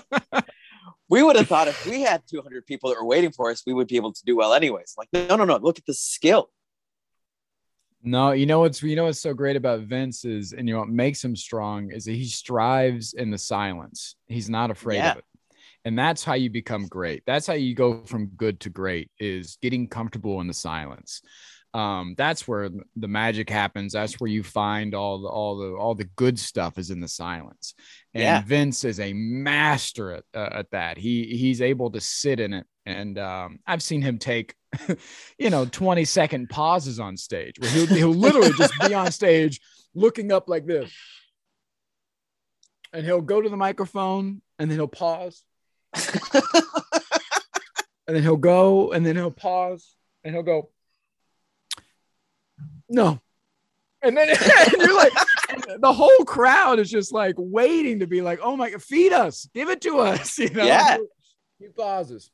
we 1.08 1.22
would 1.22 1.36
have 1.36 1.46
thought 1.46 1.68
if 1.68 1.86
we 1.86 2.00
had 2.00 2.22
200 2.28 2.66
people 2.66 2.90
that 2.90 2.98
were 2.98 3.06
waiting 3.06 3.30
for 3.30 3.50
us, 3.50 3.62
we 3.64 3.72
would 3.72 3.86
be 3.86 3.96
able 3.96 4.12
to 4.12 4.24
do 4.24 4.36
well 4.36 4.52
anyways. 4.52 4.94
Like, 4.98 5.08
no, 5.12 5.36
no, 5.36 5.44
no, 5.44 5.58
look 5.58 5.78
at 5.78 5.86
the 5.86 5.94
skill. 5.94 6.50
No, 8.02 8.32
you 8.32 8.46
know 8.46 8.60
what's 8.60 8.82
you 8.82 8.96
know 8.96 9.04
what's 9.04 9.20
so 9.20 9.34
great 9.34 9.56
about 9.56 9.80
Vince 9.80 10.24
is, 10.24 10.52
and 10.52 10.66
you 10.66 10.74
know 10.74 10.80
what 10.80 10.88
makes 10.88 11.22
him 11.22 11.36
strong 11.36 11.90
is 11.92 12.04
that 12.04 12.12
he 12.12 12.26
strives 12.26 13.12
in 13.12 13.30
the 13.30 13.38
silence. 13.38 14.16
He's 14.26 14.48
not 14.48 14.70
afraid 14.70 14.96
yeah. 14.96 15.12
of 15.12 15.18
it. 15.18 15.24
And 15.84 15.98
that's 15.98 16.24
how 16.24 16.34
you 16.34 16.50
become 16.50 16.86
great. 16.86 17.22
That's 17.26 17.46
how 17.46 17.54
you 17.54 17.74
go 17.74 18.02
from 18.04 18.26
good 18.26 18.60
to 18.60 18.70
great 18.70 19.10
is 19.18 19.56
getting 19.62 19.88
comfortable 19.88 20.40
in 20.40 20.46
the 20.46 20.54
silence. 20.54 21.22
Um, 21.72 22.14
that's 22.18 22.48
where 22.48 22.68
the 22.96 23.08
magic 23.08 23.48
happens. 23.48 23.92
That's 23.92 24.20
where 24.20 24.30
you 24.30 24.42
find 24.42 24.94
all 24.94 25.22
the 25.22 25.28
all 25.28 25.56
the 25.56 25.76
all 25.76 25.94
the 25.94 26.08
good 26.16 26.38
stuff 26.38 26.78
is 26.78 26.90
in 26.90 27.00
the 27.00 27.08
silence. 27.08 27.74
And 28.12 28.22
yeah. 28.22 28.42
vince 28.44 28.84
is 28.84 28.98
a 28.98 29.12
master 29.12 30.12
at, 30.12 30.24
uh, 30.34 30.48
at 30.52 30.70
that. 30.72 30.98
He 30.98 31.36
he's 31.36 31.62
able 31.62 31.90
to 31.92 32.00
sit 32.00 32.40
in 32.40 32.54
it. 32.54 32.66
And 32.86 33.18
um, 33.18 33.60
i've 33.66 33.82
seen 33.82 34.02
him 34.02 34.18
take 34.18 34.54
you 35.38 35.50
know 35.50 35.64
20 35.64 36.04
second 36.04 36.48
pauses 36.48 37.00
on 37.00 37.16
stage 37.16 37.58
where 37.58 37.70
he'll, 37.70 37.86
he'll 37.86 38.14
literally 38.14 38.52
just 38.56 38.72
be 38.86 38.94
on 38.94 39.10
stage 39.10 39.60
looking 39.94 40.30
up 40.30 40.48
like 40.48 40.64
this 40.64 40.92
and 42.92 43.04
he'll 43.04 43.20
go 43.20 43.40
to 43.40 43.48
the 43.48 43.56
microphone 43.56 44.40
and 44.58 44.70
then 44.70 44.78
he'll 44.78 44.86
pause 44.86 45.42
and 48.06 48.16
then 48.16 48.22
he'll 48.22 48.36
go 48.36 48.92
and 48.92 49.04
then 49.04 49.16
he'll 49.16 49.30
pause 49.30 49.94
and 50.24 50.34
he'll 50.34 50.42
go, 50.42 50.70
no. 52.88 53.20
And 54.02 54.16
then 54.16 54.28
and 54.58 54.72
you're 54.78 54.96
like, 54.96 55.12
the 55.78 55.92
whole 55.92 56.24
crowd 56.24 56.78
is 56.78 56.90
just 56.90 57.12
like 57.12 57.34
waiting 57.38 58.00
to 58.00 58.06
be 58.06 58.20
like, 58.22 58.40
oh 58.42 58.56
my 58.56 58.70
God, 58.70 58.82
feed 58.82 59.12
us, 59.12 59.48
give 59.54 59.68
it 59.68 59.80
to 59.82 59.98
us. 59.98 60.38
You 60.38 60.50
know, 60.50 60.64
yeah. 60.64 60.98
He 61.58 61.68
pauses 61.68 62.30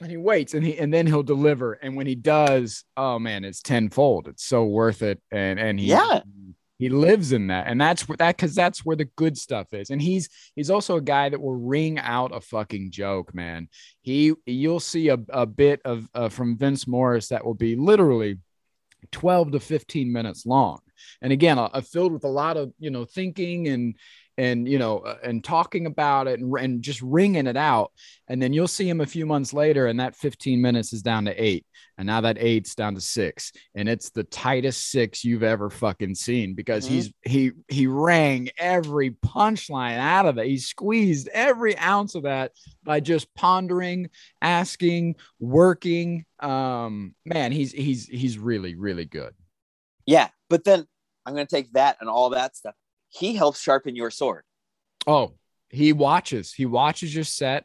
and 0.00 0.10
he 0.10 0.16
waits 0.16 0.54
and 0.54 0.64
he 0.64 0.78
and 0.78 0.92
then 0.92 1.06
he'll 1.06 1.22
deliver. 1.22 1.74
And 1.74 1.96
when 1.96 2.06
he 2.06 2.14
does, 2.14 2.84
oh 2.96 3.18
man, 3.18 3.44
it's 3.44 3.62
tenfold. 3.62 4.28
It's 4.28 4.44
so 4.44 4.64
worth 4.64 5.02
it. 5.02 5.20
And 5.30 5.60
and 5.60 5.78
he 5.78 5.86
yeah 5.86 6.20
he 6.82 6.88
lives 6.88 7.30
in 7.30 7.46
that 7.46 7.68
and 7.68 7.80
that's 7.80 8.08
where 8.08 8.16
that 8.16 8.36
because 8.36 8.56
that's 8.56 8.84
where 8.84 8.96
the 8.96 9.04
good 9.04 9.38
stuff 9.38 9.72
is 9.72 9.90
and 9.90 10.02
he's 10.02 10.28
he's 10.56 10.68
also 10.68 10.96
a 10.96 11.00
guy 11.00 11.28
that 11.28 11.40
will 11.40 11.54
wring 11.54 11.96
out 11.96 12.34
a 12.34 12.40
fucking 12.40 12.90
joke 12.90 13.32
man 13.32 13.68
he 14.00 14.34
you'll 14.46 14.80
see 14.80 15.08
a, 15.08 15.16
a 15.28 15.46
bit 15.46 15.80
of 15.84 16.08
uh, 16.12 16.28
from 16.28 16.56
vince 16.58 16.88
morris 16.88 17.28
that 17.28 17.44
will 17.44 17.54
be 17.54 17.76
literally 17.76 18.36
12 19.12 19.52
to 19.52 19.60
15 19.60 20.12
minutes 20.12 20.44
long 20.44 20.80
and 21.20 21.32
again 21.32 21.56
uh, 21.56 21.80
filled 21.82 22.12
with 22.12 22.24
a 22.24 22.28
lot 22.28 22.56
of 22.56 22.72
you 22.80 22.90
know 22.90 23.04
thinking 23.04 23.68
and 23.68 23.94
and 24.42 24.68
you 24.68 24.78
know 24.78 24.98
uh, 24.98 25.18
and 25.22 25.44
talking 25.44 25.86
about 25.86 26.26
it 26.26 26.40
and, 26.40 26.52
and 26.58 26.82
just 26.82 27.00
wringing 27.02 27.46
it 27.46 27.56
out. 27.56 27.92
And 28.28 28.40
then 28.40 28.52
you'll 28.52 28.68
see 28.68 28.88
him 28.88 29.00
a 29.00 29.06
few 29.06 29.26
months 29.26 29.52
later 29.52 29.86
and 29.86 30.00
that 30.00 30.16
15 30.16 30.60
minutes 30.60 30.92
is 30.92 31.02
down 31.02 31.26
to 31.26 31.42
eight. 31.42 31.66
And 31.98 32.06
now 32.06 32.22
that 32.22 32.38
eight's 32.38 32.74
down 32.74 32.94
to 32.94 33.00
six. 33.00 33.52
And 33.74 33.88
it's 33.88 34.10
the 34.10 34.24
tightest 34.24 34.90
six 34.90 35.24
you've 35.24 35.42
ever 35.42 35.68
fucking 35.68 36.14
seen 36.14 36.54
because 36.54 36.86
mm-hmm. 36.86 36.94
he's 36.94 37.12
he 37.22 37.52
he 37.68 37.86
rang 37.86 38.48
every 38.58 39.10
punchline 39.10 39.98
out 39.98 40.26
of 40.26 40.38
it. 40.38 40.46
He 40.46 40.58
squeezed 40.58 41.28
every 41.28 41.76
ounce 41.78 42.14
of 42.14 42.24
that 42.24 42.52
by 42.82 43.00
just 43.00 43.32
pondering 43.34 44.10
asking 44.40 45.16
working. 45.38 46.24
Um 46.40 47.14
man 47.24 47.52
he's 47.52 47.72
he's 47.72 48.06
he's 48.06 48.38
really 48.38 48.74
really 48.74 49.04
good. 49.04 49.34
Yeah 50.06 50.28
but 50.52 50.64
then 50.64 50.86
i'm 51.24 51.34
going 51.34 51.46
to 51.46 51.56
take 51.56 51.72
that 51.72 51.96
and 52.00 52.10
all 52.10 52.30
that 52.30 52.54
stuff 52.54 52.74
he 53.12 53.34
helps 53.34 53.60
sharpen 53.60 53.94
your 53.94 54.10
sword. 54.10 54.44
Oh, 55.06 55.34
he 55.68 55.92
watches. 55.92 56.52
He 56.52 56.66
watches 56.66 57.14
your 57.14 57.24
set. 57.24 57.64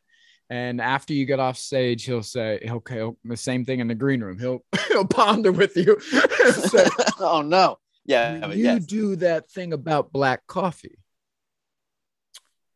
And 0.50 0.80
after 0.80 1.14
you 1.14 1.26
get 1.26 1.40
off 1.40 1.58
stage, 1.58 2.06
he'll 2.06 2.24
say, 2.24 2.60
he'll, 2.62 2.84
he'll 2.90 3.18
the 3.26 3.36
same 3.36 3.66
thing 3.66 3.80
in 3.80 3.88
the 3.88 3.96
green 3.96 4.22
room. 4.22 4.40
He'll 4.40 4.64
he'll 4.88 5.06
ponder 5.06 5.52
with 5.52 5.76
you. 5.76 6.00
say, 6.52 6.88
oh 7.20 7.42
no. 7.42 7.80
Yeah. 8.06 8.48
You 8.52 8.64
yes. 8.64 8.86
do 8.86 9.18
that 9.18 9.50
thing 9.50 9.74
about 9.74 10.14
black 10.14 10.48
coffee. 10.48 10.98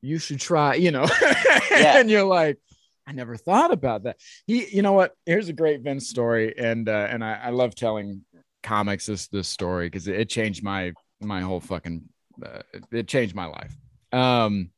You 0.02 0.18
should 0.18 0.40
try, 0.40 0.76
you 0.76 0.92
know. 0.92 1.08
yeah. 1.72 2.00
and 2.00 2.10
you're 2.10 2.26
like, 2.26 2.58
I 3.08 3.14
never 3.14 3.38
thought 3.38 3.72
about 3.72 4.04
that. 4.04 4.18
He, 4.48 4.68
you 4.76 4.82
know 4.82 4.94
what? 4.94 5.14
Here's 5.26 5.48
a 5.48 5.54
great 5.54 5.82
Vince 5.82 6.10
story. 6.10 6.54
And 6.58 6.90
uh, 6.90 7.08
and 7.10 7.24
I, 7.24 7.40
I 7.44 7.50
love 7.52 7.76
telling 7.76 8.26
comics 8.64 9.06
this 9.06 9.28
this 9.28 9.48
story 9.48 9.88
because 9.88 10.08
it, 10.08 10.20
it 10.20 10.30
changed 10.30 10.64
my 10.64 10.94
my 11.22 11.42
whole 11.42 11.60
fucking 11.60 12.04
uh, 12.44 12.62
it 12.92 13.08
changed 13.08 13.36
my 13.36 13.46
life. 13.46 13.76
Um, 14.12 14.72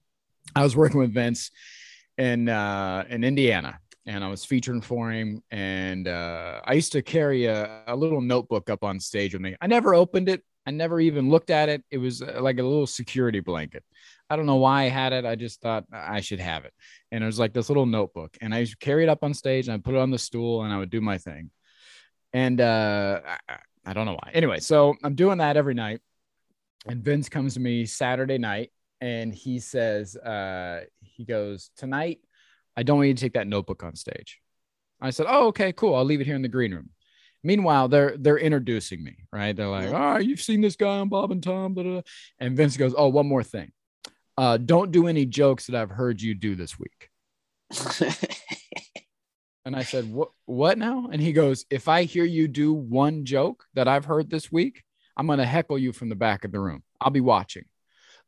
I 0.55 0.63
was 0.63 0.75
working 0.75 0.99
with 0.99 1.13
Vince 1.13 1.51
in 2.17 2.49
uh, 2.49 3.05
in 3.09 3.23
Indiana, 3.23 3.79
and 4.05 4.23
I 4.23 4.29
was 4.29 4.45
featuring 4.45 4.81
for 4.81 5.11
him. 5.11 5.41
And 5.51 6.07
uh, 6.07 6.61
I 6.65 6.73
used 6.73 6.91
to 6.93 7.01
carry 7.01 7.45
a, 7.45 7.83
a 7.87 7.95
little 7.95 8.21
notebook 8.21 8.69
up 8.69 8.83
on 8.83 8.99
stage 8.99 9.33
with 9.33 9.41
me. 9.41 9.55
I 9.61 9.67
never 9.67 9.95
opened 9.95 10.29
it. 10.29 10.43
I 10.65 10.71
never 10.71 10.99
even 10.99 11.29
looked 11.29 11.49
at 11.49 11.69
it. 11.69 11.83
It 11.91 11.97
was 11.97 12.21
uh, 12.21 12.39
like 12.41 12.59
a 12.59 12.63
little 12.63 12.87
security 12.87 13.39
blanket. 13.39 13.83
I 14.29 14.35
don't 14.35 14.45
know 14.45 14.55
why 14.55 14.83
I 14.83 14.89
had 14.89 15.13
it. 15.13 15.25
I 15.25 15.35
just 15.35 15.61
thought 15.61 15.85
I 15.91 16.21
should 16.21 16.39
have 16.39 16.65
it. 16.65 16.73
And 17.11 17.23
it 17.23 17.27
was 17.27 17.39
like 17.39 17.53
this 17.53 17.69
little 17.69 17.85
notebook. 17.85 18.37
And 18.41 18.53
I 18.55 18.59
used 18.59 18.71
to 18.71 18.77
carry 18.77 19.03
it 19.03 19.09
up 19.09 19.23
on 19.23 19.33
stage 19.33 19.67
and 19.67 19.75
I 19.75 19.77
put 19.77 19.95
it 19.95 19.99
on 19.99 20.11
the 20.11 20.17
stool 20.17 20.63
and 20.63 20.73
I 20.73 20.77
would 20.77 20.89
do 20.89 21.01
my 21.01 21.17
thing. 21.17 21.51
And 22.31 22.59
uh, 22.61 23.19
I, 23.49 23.57
I 23.85 23.93
don't 23.93 24.05
know 24.05 24.13
why. 24.13 24.31
Anyway, 24.33 24.59
so 24.59 24.95
I'm 25.03 25.15
doing 25.15 25.39
that 25.39 25.57
every 25.57 25.73
night 25.73 25.99
and 26.85 27.03
Vince 27.03 27.29
comes 27.29 27.53
to 27.55 27.59
me 27.59 27.85
Saturday 27.85 28.37
night 28.37 28.71
and 29.01 29.33
he 29.33 29.59
says, 29.59 30.15
uh, 30.15 30.81
he 31.01 31.25
goes, 31.25 31.71
Tonight, 31.77 32.19
I 32.75 32.83
don't 32.83 32.97
want 32.97 33.07
you 33.09 33.13
to 33.13 33.21
take 33.21 33.33
that 33.33 33.47
notebook 33.47 33.83
on 33.83 33.95
stage. 33.95 34.39
I 35.01 35.09
said, 35.09 35.25
Oh, 35.29 35.47
okay, 35.47 35.73
cool. 35.73 35.95
I'll 35.95 36.05
leave 36.05 36.21
it 36.21 36.25
here 36.25 36.35
in 36.35 36.41
the 36.41 36.47
green 36.47 36.73
room. 36.73 36.89
Meanwhile, 37.43 37.89
they're 37.89 38.15
they're 38.17 38.37
introducing 38.37 39.03
me, 39.03 39.17
right? 39.31 39.53
They're 39.53 39.67
like, 39.67 39.91
"Oh, 39.91 40.17
you've 40.17 40.41
seen 40.41 40.61
this 40.61 40.77
guy 40.77 40.99
on 40.99 41.09
Bob 41.09 41.29
and 41.31 41.43
Tom." 41.43 41.73
Blah, 41.73 41.83
blah. 41.83 42.01
And 42.39 42.55
Vince 42.55 42.77
goes, 42.77 42.95
"Oh, 42.97 43.09
one 43.09 43.27
more 43.27 43.43
thing. 43.43 43.73
Uh, 44.37 44.55
don't 44.57 44.91
do 44.91 45.07
any 45.07 45.25
jokes 45.25 45.67
that 45.67 45.75
I've 45.75 45.89
heard 45.89 46.21
you 46.21 46.35
do 46.35 46.55
this 46.55 46.79
week." 46.79 47.09
and 49.65 49.75
I 49.75 49.83
said, 49.83 50.09
"What? 50.09 50.29
What 50.45 50.77
now?" 50.77 51.09
And 51.11 51.21
he 51.21 51.33
goes, 51.33 51.65
"If 51.69 51.89
I 51.89 52.03
hear 52.03 52.23
you 52.23 52.47
do 52.47 52.71
one 52.71 53.25
joke 53.25 53.65
that 53.73 53.89
I've 53.89 54.05
heard 54.05 54.29
this 54.29 54.49
week, 54.49 54.83
I'm 55.15 55.27
going 55.27 55.39
to 55.39 55.45
heckle 55.45 55.77
you 55.77 55.91
from 55.93 56.09
the 56.09 56.15
back 56.15 56.45
of 56.45 56.51
the 56.51 56.59
room. 56.59 56.83
I'll 56.99 57.11
be 57.11 57.21
watching. 57.21 57.65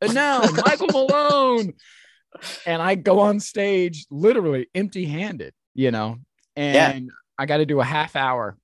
And 0.01 0.13
now, 0.15 0.41
Michael 0.65 0.87
Malone. 0.87 1.73
And 2.65 2.81
I 2.81 2.95
go 2.95 3.21
on 3.21 3.39
stage 3.39 4.05
literally 4.11 4.67
empty 4.75 5.05
handed, 5.05 5.53
you 5.73 5.89
know, 5.89 6.17
and 6.57 7.05
yeah. 7.05 7.11
I 7.39 7.45
got 7.45 7.57
to 7.57 7.65
do 7.65 7.79
a 7.79 7.85
half 7.85 8.17
hour. 8.17 8.57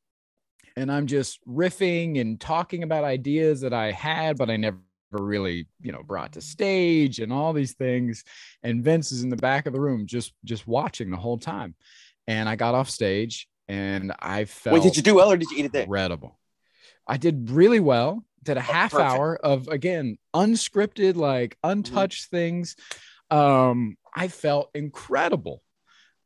And 0.76 0.92
I'm 0.92 1.08
just 1.08 1.40
riffing 1.48 2.20
and 2.20 2.40
talking 2.40 2.84
about 2.84 3.06
ideas 3.06 3.62
that 3.62 3.74
I 3.74 3.92
had, 3.92 4.38
but 4.38 4.50
I 4.50 4.58
never 4.58 4.78
really 5.12 5.68
you 5.82 5.92
know 5.92 6.02
brought 6.04 6.32
to 6.32 6.42
stage 6.42 7.20
and 7.20 7.34
all 7.34 7.52
these 7.52 7.74
things 7.74 8.24
and 8.64 8.82
vince 8.82 9.12
is 9.12 9.24
in 9.24 9.30
the 9.30 9.36
back 9.36 9.66
of 9.66 9.74
the 9.74 9.80
room 9.80 10.06
just 10.06 10.32
just 10.46 10.66
watching 10.66 11.10
the 11.10 11.18
whole 11.18 11.38
time 11.38 11.76
and 12.28 12.48
I 12.48 12.56
got 12.56 12.76
off 12.76 12.90
stage 12.90 13.50
and 13.68 14.14
I 14.20 14.46
felt 14.46 14.74
Wait, 14.74 14.84
did 14.84 14.98
you 14.98 15.04
do 15.04 15.16
well 15.16 15.32
or 15.32 15.38
did 15.38 15.50
you 15.52 15.58
eat 15.60 15.66
it 15.66 15.74
there? 15.74 15.84
incredible. 15.84 16.38
I 17.12 17.18
did 17.18 17.50
really 17.52 17.82
well. 17.82 18.24
Did 18.42 18.56
a 18.56 18.62
half 18.62 18.94
perfect. 18.94 19.12
hour 19.12 19.36
of 19.36 19.68
again 19.68 20.18
unscripted, 20.34 21.18
like 21.18 21.58
untouched 21.62 22.32
things. 22.32 22.78
Um, 23.30 23.98
I 24.16 24.30
felt 24.30 24.70
incredible. 24.74 25.62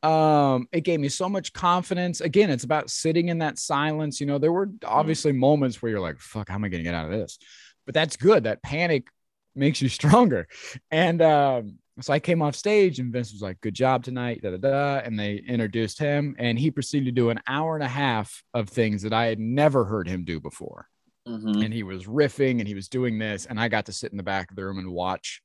Um, 0.04 0.68
it 0.72 0.82
gave 0.82 1.00
me 1.00 1.10
so 1.10 1.28
much 1.28 1.54
confidence. 1.54 2.22
Again, 2.22 2.52
it's 2.52 2.64
about 2.64 2.92
sitting 2.92 3.30
in 3.30 3.40
that 3.40 3.58
silence. 3.58 4.22
You 4.22 4.28
know, 4.28 4.38
there 4.38 4.52
were 4.52 4.70
obviously 4.86 5.32
moments 5.32 5.82
where 5.82 5.90
you're 5.90 6.00
like, 6.00 6.20
fuck, 6.20 6.50
how 6.50 6.56
am 6.56 6.64
I 6.64 6.70
gonna 6.70 6.84
get 6.84 6.94
out 6.94 7.12
of 7.12 7.20
this? 7.20 7.40
But 7.88 7.96
that's 7.96 8.16
good. 8.16 8.44
That 8.44 8.62
panic 8.62 9.08
makes 9.56 9.82
you 9.82 9.90
stronger. 10.00 10.48
And 10.92 11.20
um, 11.24 11.80
so 12.02 12.12
I 12.14 12.20
came 12.20 12.42
off 12.42 12.56
stage 12.56 13.00
and 13.00 13.12
Vince 13.14 13.32
was 13.32 13.42
like, 13.42 13.62
good 13.62 13.74
job 13.74 14.04
tonight, 14.04 14.42
da 14.42 14.52
da 14.52 14.58
da. 14.58 14.98
And 15.06 15.18
they 15.18 15.36
introduced 15.38 15.98
him, 15.98 16.36
and 16.38 16.60
he 16.60 16.70
proceeded 16.72 17.06
to 17.06 17.12
do 17.12 17.30
an 17.30 17.40
hour 17.48 17.76
and 17.76 17.84
a 17.84 17.88
half 17.88 18.44
of 18.54 18.68
things 18.70 19.02
that 19.04 19.14
I 19.14 19.28
had 19.28 19.40
never 19.40 19.86
heard 19.86 20.08
him 20.08 20.24
do 20.26 20.40
before 20.40 20.88
Mhm. 21.28 21.64
and 21.66 21.74
he 21.74 21.82
was 21.82 22.06
riffing 22.06 22.60
and 22.60 22.68
he 22.68 22.76
was 22.76 22.88
doing 22.88 23.18
this 23.18 23.48
and 23.48 23.60
i 23.60 23.68
got 23.68 23.88
to 23.88 23.92
sit 23.92 24.12
in 24.12 24.18
the 24.18 24.22
back 24.22 24.52
of 24.52 24.56
the 24.56 24.64
room 24.64 24.78
and 24.78 24.92
watch 24.92 25.42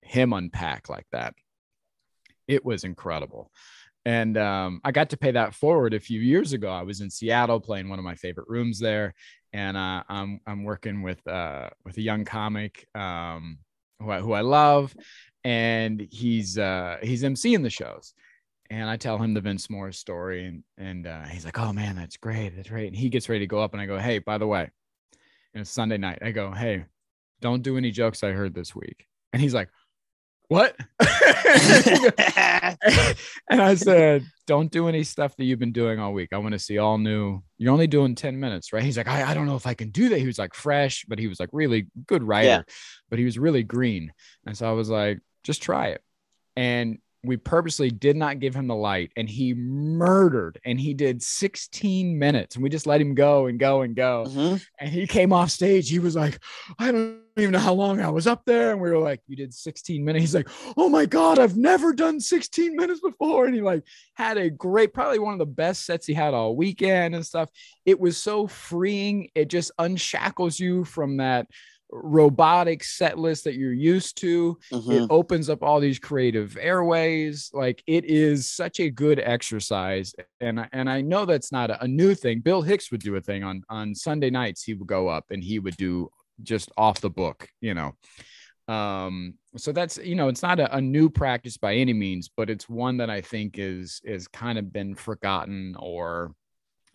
him 0.00 0.32
unpack 0.32 0.88
like 0.88 1.04
that 1.12 1.34
it 2.48 2.64
was 2.64 2.84
incredible 2.84 3.50
and 4.06 4.38
um, 4.38 4.80
i 4.82 4.90
got 4.90 5.10
to 5.10 5.18
pay 5.18 5.30
that 5.32 5.52
forward 5.54 5.92
a 5.92 6.00
few 6.00 6.20
years 6.22 6.54
ago 6.54 6.70
i 6.70 6.80
was 6.82 7.02
in 7.02 7.10
seattle 7.10 7.60
playing 7.60 7.90
one 7.90 7.98
of 7.98 8.04
my 8.04 8.14
favorite 8.14 8.48
rooms 8.48 8.78
there 8.78 9.12
and 9.52 9.76
uh, 9.76 10.02
I'm, 10.08 10.40
I'm 10.46 10.64
working 10.64 11.02
with 11.02 11.20
uh, 11.28 11.68
with 11.84 11.98
a 11.98 12.02
young 12.02 12.24
comic 12.24 12.88
um, 12.94 13.58
who, 14.00 14.10
I, 14.10 14.20
who 14.20 14.32
i 14.32 14.40
love 14.40 14.94
and 15.44 16.00
he's 16.10 16.58
uh, 16.58 16.96
he's 17.02 17.22
emceeing 17.22 17.62
the 17.62 17.70
shows 17.70 18.14
and 18.70 18.88
I 18.88 18.96
tell 18.96 19.18
him 19.18 19.34
the 19.34 19.42
Vince 19.42 19.68
Morris 19.68 19.98
story, 19.98 20.46
and 20.46 20.64
and 20.78 21.06
uh, 21.06 21.24
he's 21.24 21.44
like, 21.44 21.58
"Oh 21.58 21.72
man, 21.72 21.96
that's 21.96 22.16
great, 22.16 22.56
that's 22.56 22.70
great." 22.70 22.86
And 22.88 22.96
he 22.96 23.10
gets 23.10 23.28
ready 23.28 23.40
to 23.40 23.46
go 23.46 23.60
up, 23.60 23.72
and 23.74 23.80
I 23.80 23.86
go, 23.86 23.98
"Hey, 23.98 24.18
by 24.20 24.38
the 24.38 24.46
way, 24.46 24.70
and 25.52 25.60
it's 25.60 25.70
Sunday 25.70 25.98
night. 25.98 26.20
I 26.22 26.30
go, 26.30 26.50
"Hey, 26.50 26.86
don't 27.42 27.62
do 27.62 27.76
any 27.76 27.90
jokes 27.90 28.24
I 28.24 28.30
heard 28.30 28.54
this 28.54 28.74
week." 28.74 29.06
And 29.34 29.42
he's 29.42 29.52
like, 29.54 29.68
"What?" 30.48 30.76
and 33.50 33.60
I 33.60 33.74
said, 33.76 34.24
"Don't 34.46 34.70
do 34.70 34.88
any 34.88 35.04
stuff 35.04 35.36
that 35.36 35.44
you've 35.44 35.58
been 35.58 35.72
doing 35.72 35.98
all 35.98 36.12
week. 36.12 36.30
I 36.32 36.38
want 36.38 36.52
to 36.52 36.58
see 36.58 36.78
all 36.78 36.98
new. 36.98 37.42
You're 37.58 37.72
only 37.72 37.86
doing 37.86 38.14
ten 38.14 38.38
minutes, 38.40 38.72
right?" 38.72 38.82
He's 38.82 38.96
like, 38.96 39.08
"I, 39.08 39.30
I 39.30 39.34
don't 39.34 39.46
know 39.46 39.56
if 39.56 39.66
I 39.66 39.74
can 39.74 39.90
do 39.90 40.08
that." 40.08 40.18
He 40.18 40.26
was 40.26 40.38
like 40.38 40.54
fresh, 40.54 41.04
but 41.06 41.18
he 41.18 41.26
was 41.26 41.38
like 41.38 41.50
really 41.52 41.86
good 42.06 42.22
writer, 42.22 42.46
Yeah. 42.48 42.62
but 43.10 43.18
he 43.18 43.24
was 43.24 43.38
really 43.38 43.62
green, 43.62 44.12
and 44.46 44.56
so 44.56 44.68
I 44.68 44.72
was 44.72 44.88
like, 44.88 45.18
"Just 45.44 45.62
try 45.62 45.88
it." 45.88 46.02
And 46.56 46.98
we 47.24 47.36
purposely 47.38 47.90
did 47.90 48.16
not 48.16 48.38
give 48.38 48.54
him 48.54 48.66
the 48.66 48.74
light 48.74 49.10
and 49.16 49.28
he 49.28 49.54
murdered 49.54 50.60
and 50.64 50.78
he 50.78 50.92
did 50.92 51.22
16 51.22 52.18
minutes 52.18 52.54
and 52.54 52.62
we 52.62 52.68
just 52.68 52.86
let 52.86 53.00
him 53.00 53.14
go 53.14 53.46
and 53.46 53.58
go 53.58 53.80
and 53.80 53.96
go. 53.96 54.24
Mhm. 54.28 54.62
and 54.78 54.90
he 54.90 55.06
came 55.06 55.32
off 55.32 55.50
stage. 55.50 55.88
He 55.88 55.98
was 55.98 56.14
like 56.14 56.38
i 56.78 56.92
don't 56.92 57.20
even 57.36 57.52
know 57.52 57.58
how 57.58 57.72
long 57.72 58.00
i 58.00 58.10
was 58.10 58.26
up 58.26 58.42
there. 58.44 58.72
And 58.72 58.80
we 58.80 58.90
were 58.90 58.98
like 58.98 59.20
you 59.26 59.36
did 59.36 59.54
16 59.54 60.04
minutes. 60.04 60.22
He's 60.22 60.34
like 60.34 60.48
oh 60.76 60.88
my 60.88 61.06
god 61.06 61.38
i've 61.38 61.56
never 61.56 61.92
done 61.94 62.20
16 62.20 62.76
minutes 62.76 63.00
before. 63.00 63.46
And 63.46 63.54
he 63.54 63.62
like 63.62 63.84
had 64.14 64.36
a 64.36 64.50
great 64.50 64.92
probably 64.92 65.18
one 65.18 65.32
of 65.32 65.38
the 65.38 65.46
best 65.46 65.86
sets 65.86 66.06
he 66.06 66.12
had 66.12 66.34
all 66.34 66.54
weekend 66.56 67.14
and 67.14 67.24
stuff. 67.24 67.48
It 67.86 67.98
was 67.98 68.18
so 68.18 68.46
freeing. 68.46 69.30
It 69.34 69.48
just 69.48 69.70
unshackles 69.78 70.60
you 70.60 70.84
from 70.84 71.16
that 71.16 71.46
robotic 71.90 72.82
set 72.84 73.18
list 73.18 73.44
that 73.44 73.54
you're 73.54 73.72
used 73.72 74.16
to. 74.18 74.58
Mhm. 74.72 75.04
it 75.04 75.06
opens 75.10 75.48
up 75.48 75.62
all 75.62 75.80
these 75.80 75.98
creative 75.98 76.56
airways. 76.60 77.50
Like 77.52 77.82
it 77.86 78.04
is 78.04 78.50
such 78.50 78.80
a 78.80 78.90
good 78.90 79.20
exercise 79.20 80.14
and 80.40 80.60
I- 80.60 80.68
and 80.72 80.88
i 80.90 81.00
know 81.00 81.24
that's 81.24 81.52
not 81.52 81.70
a, 81.70 81.82
a 81.84 81.88
new 81.88 82.14
thing. 82.14 82.40
Bill 82.40 82.62
hicks 82.62 82.90
would 82.90 83.00
do 83.02 83.16
a 83.16 83.20
thing 83.20 83.44
on 83.44 83.62
on 83.68 83.94
sunday 83.94 84.30
nights. 84.30 84.62
He 84.62 84.74
would 84.74 84.88
go 84.88 85.08
up 85.08 85.26
and 85.30 85.42
he 85.42 85.58
would 85.58 85.76
do 85.76 86.10
just 86.42 86.70
off 86.76 87.00
the 87.00 87.10
book 87.10 87.48
you 87.60 87.74
know? 87.74 87.94
Um 88.66 89.34
so 89.56 89.70
that's 89.72 89.98
you 89.98 90.14
know 90.14 90.28
it's 90.28 90.42
not 90.42 90.58
a, 90.58 90.76
a 90.76 90.80
new 90.80 91.10
practice 91.10 91.56
by 91.58 91.74
any 91.74 91.92
means 91.92 92.30
but 92.34 92.48
it's 92.50 92.68
one 92.68 92.96
that 92.96 93.10
i 93.10 93.20
think 93.20 93.56
is 93.58 94.00
is 94.04 94.26
kind 94.26 94.58
of 94.58 94.72
been 94.72 94.94
forgotten 94.94 95.76
or 95.78 96.34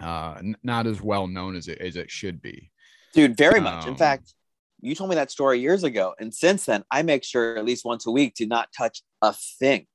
uh 0.01 0.35
n- 0.39 0.57
not 0.63 0.87
as 0.87 0.99
well 1.01 1.27
known 1.27 1.55
as 1.55 1.67
it 1.67 1.77
as 1.79 1.95
it 1.95 2.09
should 2.09 2.41
be. 2.41 2.71
Dude, 3.13 3.35
very 3.37 3.59
much. 3.59 3.83
In 3.85 3.91
Um, 3.91 3.95
fact, 3.97 4.33
you 4.81 4.95
told 4.95 5.09
me 5.09 5.15
that 5.15 5.31
story 5.31 5.59
years 5.59 5.83
ago. 5.83 6.13
And 6.19 6.33
since 6.33 6.65
then, 6.65 6.83
I 6.91 7.01
make 7.01 7.23
sure 7.23 7.57
at 7.57 7.65
least 7.65 7.85
once 7.85 8.05
a 8.05 8.11
week 8.11 8.35
to 8.35 8.45
not 8.45 8.69
touch 8.75 9.01
a 9.21 9.33
thing, 9.33 9.87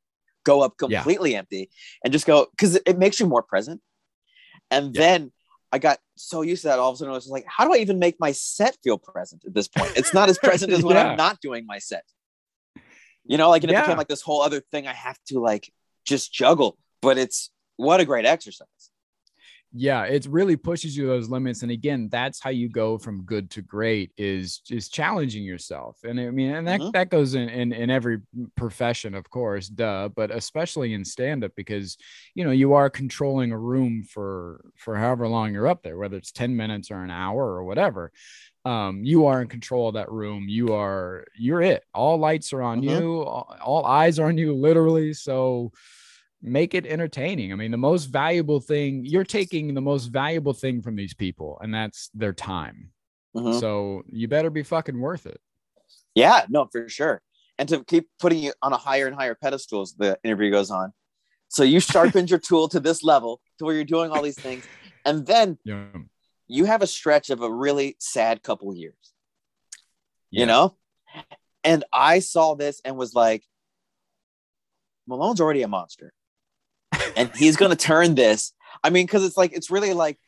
go 0.45 0.61
up 0.63 0.75
Yeah. 0.79 0.99
completely 0.99 1.35
empty 1.35 1.71
and 2.03 2.13
just 2.13 2.27
go 2.27 2.47
because 2.51 2.77
it 2.87 2.99
makes 2.99 3.19
you 3.21 3.27
more 3.27 3.43
present. 3.43 3.81
And 4.71 4.95
Yeah. 4.95 5.01
then 5.01 5.33
I 5.73 5.79
got 5.79 5.99
so 6.17 6.43
used 6.43 6.63
to 6.63 6.69
that. 6.69 6.79
All 6.79 6.91
of 6.91 6.95
a 6.95 6.99
sudden, 6.99 7.13
I 7.13 7.15
was 7.15 7.27
like, 7.27 7.45
how 7.49 7.65
do 7.67 7.75
I 7.75 7.79
even 7.79 7.99
make 7.99 8.21
my 8.21 8.33
set 8.33 8.77
feel 8.85 8.99
present 8.99 9.45
at 9.45 9.55
this 9.55 9.69
point? 9.69 9.93
It's 9.97 10.15
not 10.15 10.29
as 10.29 10.39
present 10.39 10.73
as 10.73 10.83
when 10.85 10.97
Yeah. 10.97 11.11
I'm 11.11 11.17
not 11.17 11.41
doing 11.41 11.67
my 11.67 11.79
set. 11.79 12.05
You 13.27 13.39
know, 13.39 13.49
like, 13.51 13.63
and 13.63 13.71
it 13.71 13.75
Yeah. 13.75 13.83
became 13.83 13.97
like 13.97 14.09
this 14.09 14.21
whole 14.23 14.43
other 14.43 14.61
thing 14.61 14.87
I 14.87 14.93
have 14.93 15.19
to 15.29 15.41
like 15.41 15.73
just 16.05 16.33
juggle. 16.33 16.79
But 17.01 17.19
it's 17.19 17.51
what 17.77 18.01
a 18.01 18.05
great 18.05 18.25
exercise. 18.27 18.69
Yeah 19.77 20.05
it 20.05 20.25
really 20.27 20.57
pushes 20.57 20.97
you 20.97 21.05
those 21.09 21.29
limits 21.29 21.63
and 21.63 21.73
again 21.73 22.09
that's 22.09 22.41
how 22.41 22.51
you 22.51 22.69
go 22.69 22.97
from 22.97 23.25
good 23.25 23.51
to 23.51 23.61
great 23.61 24.13
is 24.17 24.61
just 24.61 24.95
challenging 24.95 25.43
yourself 25.43 25.99
and 26.05 26.21
i 26.21 26.31
mean 26.31 26.53
and 26.55 26.69
that, 26.69 26.83
Mhm. 26.83 26.93
that 26.93 27.11
goes 27.11 27.35
in, 27.35 27.49
in 27.49 27.73
in 27.73 27.91
every 27.91 28.19
profession 28.55 29.15
of 29.15 29.29
course 29.31 29.67
duh 29.69 30.09
but 30.15 30.31
especially 30.31 30.95
in 30.95 31.05
stand-up 31.05 31.51
because 31.57 31.97
you 32.37 32.45
know 32.45 32.53
you 32.53 32.73
are 32.73 32.89
controlling 32.89 33.51
a 33.51 33.59
room 33.59 34.05
for 34.05 34.65
for 34.77 34.95
however 34.97 35.27
long 35.27 35.53
you're 35.53 35.67
up 35.67 35.83
there 35.83 35.99
whether 35.99 36.17
it's 36.17 36.31
10 36.31 36.55
minutes 36.57 36.93
or 36.93 37.03
an 37.03 37.11
hour 37.11 37.43
or 37.45 37.65
whatever 37.65 38.13
um 38.65 39.05
you 39.05 39.27
are 39.27 39.43
in 39.43 39.49
control 39.49 39.89
of 39.89 39.95
that 39.95 40.11
room 40.11 40.49
you 40.49 40.73
are 40.73 41.25
you're 41.37 41.61
it 41.63 41.85
all 41.95 42.17
lights 42.17 42.53
are 42.53 42.63
on 42.63 42.83
Mhm. 42.83 42.85
you 42.85 43.23
all, 43.23 43.57
all 43.61 43.85
eyes 43.87 44.19
are 44.19 44.29
on 44.29 44.39
you 44.39 44.55
literally 44.55 45.13
so 45.13 45.73
make 46.45 46.75
it 46.75 46.87
entertaining. 46.87 47.53
I 47.53 47.57
mean, 47.57 47.71
the 47.71 47.79
most 47.79 48.05
valuable 48.07 48.61
thing 48.61 49.05
you're 49.05 49.25
taking 49.25 49.73
the 49.73 49.81
most 49.81 50.09
valuable 50.09 50.53
thing 50.53 50.83
from 50.83 50.95
these 50.95 51.15
people, 51.15 51.59
and 51.63 51.73
that's 51.75 52.11
their 52.15 52.35
time. 52.35 52.93
Mhm. 53.35 53.59
So 53.59 54.03
you 54.07 54.29
better 54.29 54.51
be 54.51 54.63
fucking 54.63 55.01
worth 55.01 55.27
it. 55.27 55.41
Yeah, 56.15 56.45
no, 56.49 56.69
for 56.71 56.89
sure. 56.89 57.23
And 57.59 57.69
to 57.71 57.83
keep 57.83 58.09
putting 58.21 58.43
you 58.43 58.53
on 58.63 58.73
a 58.73 58.77
higher 58.77 59.07
and 59.07 59.17
higher 59.17 59.35
pedestal 59.35 59.81
as 59.81 59.95
the 59.95 60.19
interview 60.23 60.51
goes 60.51 60.71
on. 60.71 60.93
So 61.49 61.63
you 61.63 61.81
sharpened 62.21 62.29
your 62.31 62.39
tool 62.39 62.69
to 62.69 62.79
this 62.79 63.03
level 63.03 63.41
to 63.59 63.65
where 63.65 63.75
you're 63.75 63.85
doing 63.85 64.11
all 64.11 64.23
these 64.23 64.39
things. 64.39 64.69
And 65.05 65.27
then 65.27 65.59
Yeah. 65.65 65.87
you 66.47 66.67
have 66.67 66.83
a 66.83 66.87
stretch 66.87 67.31
of 67.31 67.41
a 67.41 67.53
really 67.53 67.97
sad 67.99 68.43
couple 68.43 68.75
years, 68.75 69.15
you 70.31 70.47
know? 70.47 70.77
And 71.63 71.85
I 71.93 72.19
saw 72.19 72.55
this 72.55 72.81
and 72.85 72.97
was 72.97 73.15
like, 73.15 73.45
Malone's 75.07 75.41
already 75.41 75.63
a 75.63 75.69
monster. 75.69 76.13
And 77.17 77.31
he's 77.35 77.57
going 77.57 77.71
to 77.71 77.77
turn 77.77 78.15
this. 78.15 78.53
I 78.83 78.91
mean, 78.91 79.07
because 79.07 79.25
it's 79.25 79.37
like, 79.37 79.53
it's 79.53 79.71
really 79.71 79.93
like 79.93 80.19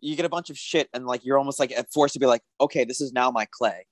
you 0.00 0.16
get 0.16 0.26
a 0.26 0.30
bunch 0.30 0.50
of 0.50 0.58
shit 0.58 0.88
and 0.92 1.06
like 1.06 1.24
you're 1.24 1.38
almost 1.38 1.58
like 1.58 1.74
forced 1.92 2.14
to 2.14 2.20
be 2.20 2.26
like, 2.26 2.42
okay, 2.60 2.84
this 2.84 3.00
is 3.00 3.12
now 3.12 3.30
my 3.30 3.46
clay. 3.50 3.86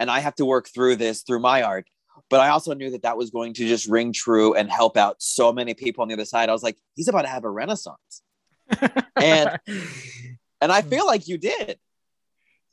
And 0.00 0.10
I 0.10 0.20
have 0.20 0.34
to 0.36 0.44
work 0.44 0.68
through 0.68 0.96
this 0.96 1.22
through 1.22 1.40
my 1.40 1.62
art. 1.62 1.86
But 2.28 2.40
I 2.40 2.48
also 2.48 2.74
knew 2.74 2.90
that 2.90 3.02
that 3.02 3.16
was 3.16 3.30
going 3.30 3.54
to 3.54 3.66
just 3.66 3.88
ring 3.88 4.12
true 4.12 4.54
and 4.54 4.70
help 4.70 4.96
out 4.96 5.16
so 5.18 5.52
many 5.52 5.74
people 5.74 6.02
on 6.02 6.08
the 6.08 6.14
other 6.14 6.24
side. 6.24 6.48
I 6.48 6.52
was 6.52 6.62
like, 6.62 6.78
he's 6.94 7.08
about 7.08 7.22
to 7.22 7.28
have 7.28 7.44
a 7.44 7.50
renaissance. 7.50 8.22
And- 9.16 9.58
And 10.62 10.70
I 10.72 10.80
hmm. 10.80 10.88
feel 10.88 11.06
like 11.06 11.28
you 11.28 11.36
did. 11.36 11.78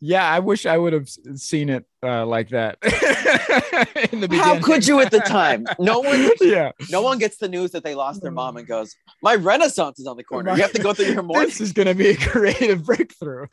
Yeah, 0.01 0.25
I 0.25 0.39
wish 0.39 0.65
I 0.65 0.77
would 0.77 0.93
have 0.93 1.09
seen 1.35 1.69
it 1.69 1.85
uh, 2.01 2.25
like 2.25 2.49
that 2.49 2.77
in 4.11 4.21
the 4.21 4.27
beginning. 4.27 4.39
How 4.43 4.59
could 4.61 4.87
you 4.87 4.99
at 5.01 5.11
the 5.11 5.19
time? 5.19 5.65
No 5.77 5.99
one 6.01 6.29
yeah. 6.41 6.71
no 6.89 7.01
one 7.01 7.17
gets 7.17 7.37
the 7.37 7.49
news 7.49 7.71
that 7.71 7.83
they 7.83 7.95
lost 7.95 8.21
their 8.21 8.31
mom 8.31 8.57
and 8.57 8.67
goes, 8.67 8.95
My 9.21 9.35
renaissance 9.35 9.99
is 9.99 10.07
on 10.07 10.17
the 10.17 10.23
corner. 10.23 10.55
You 10.55 10.61
have 10.61 10.71
to 10.73 10.81
go 10.81 10.93
through 10.93 11.07
your 11.13 11.23
mourning. 11.23 11.47
This 11.49 11.61
is 11.61 11.73
going 11.73 11.87
to 11.87 11.95
be 11.95 12.09
a 12.09 12.15
creative 12.15 12.85
breakthrough. 12.85 13.47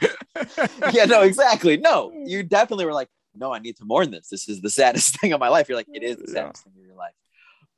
yeah, 0.93 1.05
no, 1.07 1.23
exactly. 1.23 1.77
No, 1.77 2.13
you 2.25 2.43
definitely 2.43 2.85
were 2.85 2.93
like, 2.93 3.09
No, 3.35 3.53
I 3.53 3.59
need 3.59 3.77
to 3.79 3.85
mourn 3.85 4.11
this. 4.11 4.29
This 4.29 4.49
is 4.49 4.61
the 4.61 4.71
saddest 4.71 5.19
thing 5.21 5.33
of 5.33 5.41
my 5.41 5.49
life. 5.49 5.69
You're 5.69 5.79
like, 5.79 5.89
it 5.93 6.03
is 6.03 6.17
the 6.17 6.25
Yeah. 6.29 6.33
saddest 6.45 6.65
thing 6.65 6.73
of 6.79 6.87
your 6.87 6.97
life. 6.97 7.15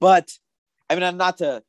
But 0.00 0.30
I 0.90 0.94
mean, 0.94 1.04
I'm 1.04 1.16
not 1.16 1.38
to 1.38 1.62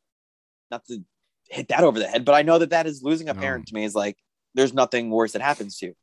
not 0.72 0.86
to 0.88 1.04
hit 1.50 1.70
that 1.70 1.84
over 1.84 1.98
the 1.98 2.08
head, 2.08 2.26
but 2.26 2.36
I 2.36 2.42
know 2.44 2.60
that 2.60 2.70
that 2.72 2.86
is 2.88 3.02
losing 3.02 3.28
a 3.30 3.34
No. 3.34 3.40
parent 3.40 3.68
to 3.68 3.74
me 3.74 3.84
is 3.86 3.96
like 3.96 4.18
there's 4.56 4.74
nothing 4.74 5.10
worse 5.10 5.32
that 5.34 5.42
happens 5.42 5.78
to 5.80 5.88
you. 5.88 5.96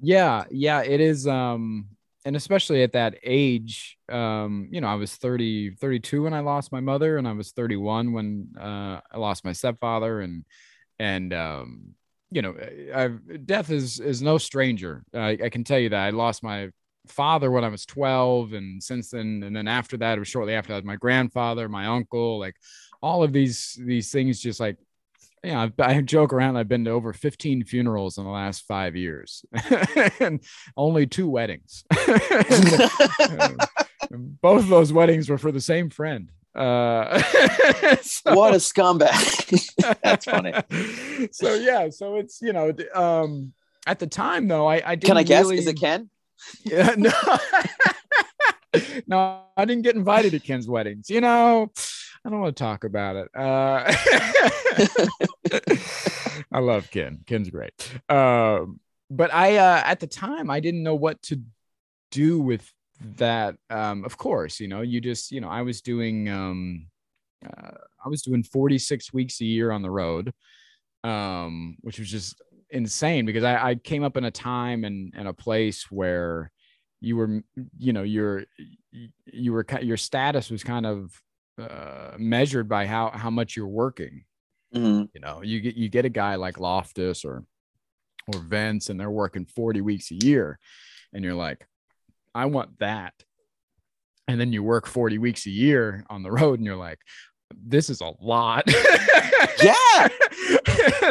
Yeah 0.00 0.44
yeah 0.50 0.82
it 0.82 1.00
is 1.00 1.26
um 1.26 1.86
and 2.24 2.36
especially 2.36 2.82
at 2.82 2.92
that 2.92 3.16
age 3.22 3.98
um 4.10 4.68
you 4.70 4.80
know 4.80 4.88
i 4.88 4.94
was 4.94 5.14
30 5.16 5.70
32 5.76 6.22
when 6.22 6.34
i 6.34 6.40
lost 6.40 6.72
my 6.72 6.80
mother 6.80 7.18
and 7.18 7.26
i 7.26 7.32
was 7.32 7.52
31 7.52 8.12
when 8.12 8.48
uh 8.58 9.00
i 9.12 9.18
lost 9.18 9.44
my 9.44 9.52
stepfather 9.52 10.20
and 10.20 10.44
and 10.98 11.32
um 11.32 11.94
you 12.30 12.42
know 12.42 12.54
I've, 12.94 13.46
death 13.46 13.70
is 13.70 14.00
is 14.00 14.20
no 14.20 14.36
stranger. 14.36 15.04
I, 15.14 15.38
I 15.44 15.48
can 15.48 15.62
tell 15.62 15.78
you 15.78 15.90
that. 15.90 16.06
I 16.06 16.10
lost 16.10 16.42
my 16.42 16.70
father 17.08 17.50
when 17.50 17.64
i 17.64 17.68
was 17.68 17.86
12 17.86 18.52
and 18.52 18.82
since 18.82 19.10
then 19.10 19.42
and 19.44 19.54
then 19.54 19.68
after 19.68 19.96
that 19.96 20.16
it 20.16 20.18
was 20.18 20.28
shortly 20.28 20.54
after 20.54 20.72
that 20.72 20.84
my 20.84 20.96
grandfather 20.96 21.68
my 21.68 21.86
uncle 21.86 22.38
like 22.38 22.56
all 23.00 23.22
of 23.22 23.32
these 23.32 23.78
these 23.84 24.10
things 24.10 24.40
just 24.40 24.60
like 24.60 24.76
yeah, 25.46 25.68
I, 25.78 25.82
I 25.82 26.00
joke 26.00 26.32
around. 26.32 26.56
I've 26.56 26.68
been 26.68 26.84
to 26.86 26.90
over 26.90 27.12
15 27.12 27.64
funerals 27.64 28.18
in 28.18 28.24
the 28.24 28.30
last 28.30 28.64
five 28.66 28.96
years, 28.96 29.44
and 30.20 30.40
only 30.76 31.06
two 31.06 31.28
weddings. 31.28 31.84
Both 34.10 34.64
of 34.64 34.68
those 34.68 34.92
weddings 34.92 35.30
were 35.30 35.38
for 35.38 35.52
the 35.52 35.60
same 35.60 35.88
friend. 35.88 36.32
Uh, 36.54 37.20
so, 38.02 38.34
what 38.34 38.54
a 38.54 38.58
scumbag! 38.58 39.98
That's 40.02 40.24
funny. 40.24 40.52
So 41.30 41.54
yeah, 41.54 41.90
so 41.90 42.16
it's 42.16 42.40
you 42.42 42.52
know, 42.52 42.72
um, 42.94 43.52
at 43.86 44.00
the 44.00 44.06
time 44.08 44.48
though, 44.48 44.66
I, 44.66 44.82
I 44.84 44.94
didn't 44.96 45.04
can 45.04 45.16
I 45.16 45.22
guess 45.22 45.44
really, 45.44 45.58
is 45.58 45.68
it 45.68 45.78
Ken? 45.78 46.10
Yeah, 46.64 46.94
no. 46.96 47.12
no, 49.06 49.42
I 49.56 49.64
didn't 49.64 49.82
get 49.82 49.94
invited 49.94 50.32
to 50.32 50.40
Ken's 50.40 50.66
weddings. 50.66 51.08
You 51.08 51.20
know, 51.20 51.70
I 52.26 52.28
don't 52.28 52.40
want 52.40 52.56
to 52.56 52.62
talk 52.64 52.82
about 52.82 53.14
it. 53.14 53.28
Uh, 53.36 53.84
I 56.52 56.58
love 56.58 56.90
Ken. 56.90 57.20
Ken's 57.24 57.50
great. 57.50 57.72
Um, 58.08 58.80
but 59.08 59.32
I, 59.32 59.58
uh, 59.58 59.82
at 59.84 60.00
the 60.00 60.08
time, 60.08 60.50
I 60.50 60.58
didn't 60.58 60.82
know 60.82 60.96
what 60.96 61.22
to 61.22 61.40
do 62.10 62.40
with 62.40 62.68
that. 63.18 63.54
Um, 63.70 64.04
of 64.04 64.18
course, 64.18 64.58
you 64.58 64.66
know, 64.66 64.80
you 64.80 65.00
just, 65.00 65.30
you 65.30 65.40
know, 65.40 65.48
I 65.48 65.62
was 65.62 65.82
doing, 65.82 66.28
um, 66.28 66.88
uh, 67.46 67.76
I 68.04 68.08
was 68.08 68.22
doing 68.22 68.42
46 68.42 69.12
weeks 69.12 69.40
a 69.40 69.44
year 69.44 69.70
on 69.70 69.82
the 69.82 69.90
road, 69.90 70.32
um, 71.04 71.76
which 71.82 72.00
was 72.00 72.10
just 72.10 72.42
insane 72.70 73.24
because 73.24 73.44
I, 73.44 73.68
I 73.70 73.74
came 73.76 74.02
up 74.02 74.16
in 74.16 74.24
a 74.24 74.32
time 74.32 74.82
and, 74.82 75.14
and 75.16 75.28
a 75.28 75.32
place 75.32 75.92
where 75.92 76.50
you 77.00 77.18
were, 77.18 77.44
you 77.78 77.92
know, 77.92 78.02
your, 78.02 78.46
you 79.26 79.52
were, 79.52 79.64
your 79.80 79.96
status 79.96 80.50
was 80.50 80.64
kind 80.64 80.86
of 80.86 81.22
uh, 81.58 82.12
measured 82.18 82.68
by 82.68 82.86
how 82.86 83.10
how 83.10 83.30
much 83.30 83.56
you're 83.56 83.66
working. 83.66 84.24
Mm-hmm. 84.74 85.04
You 85.14 85.20
know, 85.20 85.42
you 85.42 85.60
get 85.60 85.76
you 85.76 85.88
get 85.88 86.04
a 86.04 86.10
guy 86.10 86.34
like 86.34 86.60
Loftus 86.60 87.24
or 87.24 87.44
or 88.32 88.40
Vince, 88.40 88.88
and 88.88 88.98
they're 88.98 89.10
working 89.10 89.46
40 89.46 89.80
weeks 89.80 90.10
a 90.10 90.14
year, 90.14 90.58
and 91.12 91.24
you're 91.24 91.34
like, 91.34 91.66
I 92.34 92.46
want 92.46 92.78
that. 92.80 93.14
And 94.28 94.40
then 94.40 94.52
you 94.52 94.62
work 94.62 94.86
40 94.86 95.18
weeks 95.18 95.46
a 95.46 95.50
year 95.50 96.04
on 96.10 96.22
the 96.22 96.32
road, 96.32 96.58
and 96.58 96.66
you're 96.66 96.76
like, 96.76 96.98
this 97.50 97.88
is 97.90 98.00
a 98.00 98.12
lot. 98.20 98.64
yeah. 99.62 100.08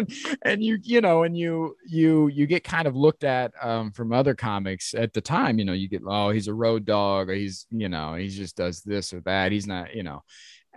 and, 0.42 0.64
you, 0.64 0.78
you 0.82 1.02
know, 1.02 1.24
and 1.24 1.38
you, 1.38 1.76
you, 1.86 2.28
you 2.28 2.48
get 2.48 2.64
kind 2.64 2.88
of 2.88 2.96
looked 2.96 3.24
at 3.24 3.54
um, 3.62 3.92
from 3.92 4.12
other 4.12 4.36
comics 4.36 4.94
at 4.94 5.14
the 5.14 5.22
time, 5.22 5.60
you 5.60 5.66
know, 5.66 5.74
you 5.74 5.88
get, 5.88 6.02
oh, 6.06 6.30
he's 6.30 6.48
a 6.48 6.54
road 6.54 6.86
dog, 6.86 7.30
or 7.30 7.34
he's, 7.34 7.66
you 7.72 7.90
know, 7.90 8.16
he 8.16 8.30
just 8.30 8.56
does 8.56 8.82
this 8.82 9.14
or 9.14 9.22
that. 9.22 9.52
He's 9.52 9.68
not, 9.68 9.96
you 9.96 10.04
know, 10.04 10.24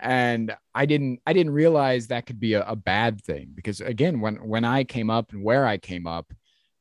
and 0.01 0.55
I 0.75 0.87
didn't, 0.87 1.21
I 1.27 1.33
didn't 1.33 1.53
realize 1.53 2.09
that 2.09 2.27
could 2.27 2.41
be 2.41 2.55
a, 2.55 2.65
a 2.65 2.77
bad 2.77 3.23
thing 3.23 3.51
because 3.55 3.81
again, 3.81 4.21
when, 4.21 4.37
when 4.37 4.65
I 4.65 4.85
came 4.85 5.11
up 5.11 5.33
and 5.33 5.43
where 5.43 5.67
I 5.67 5.79
came 5.79 6.07
up, 6.07 6.33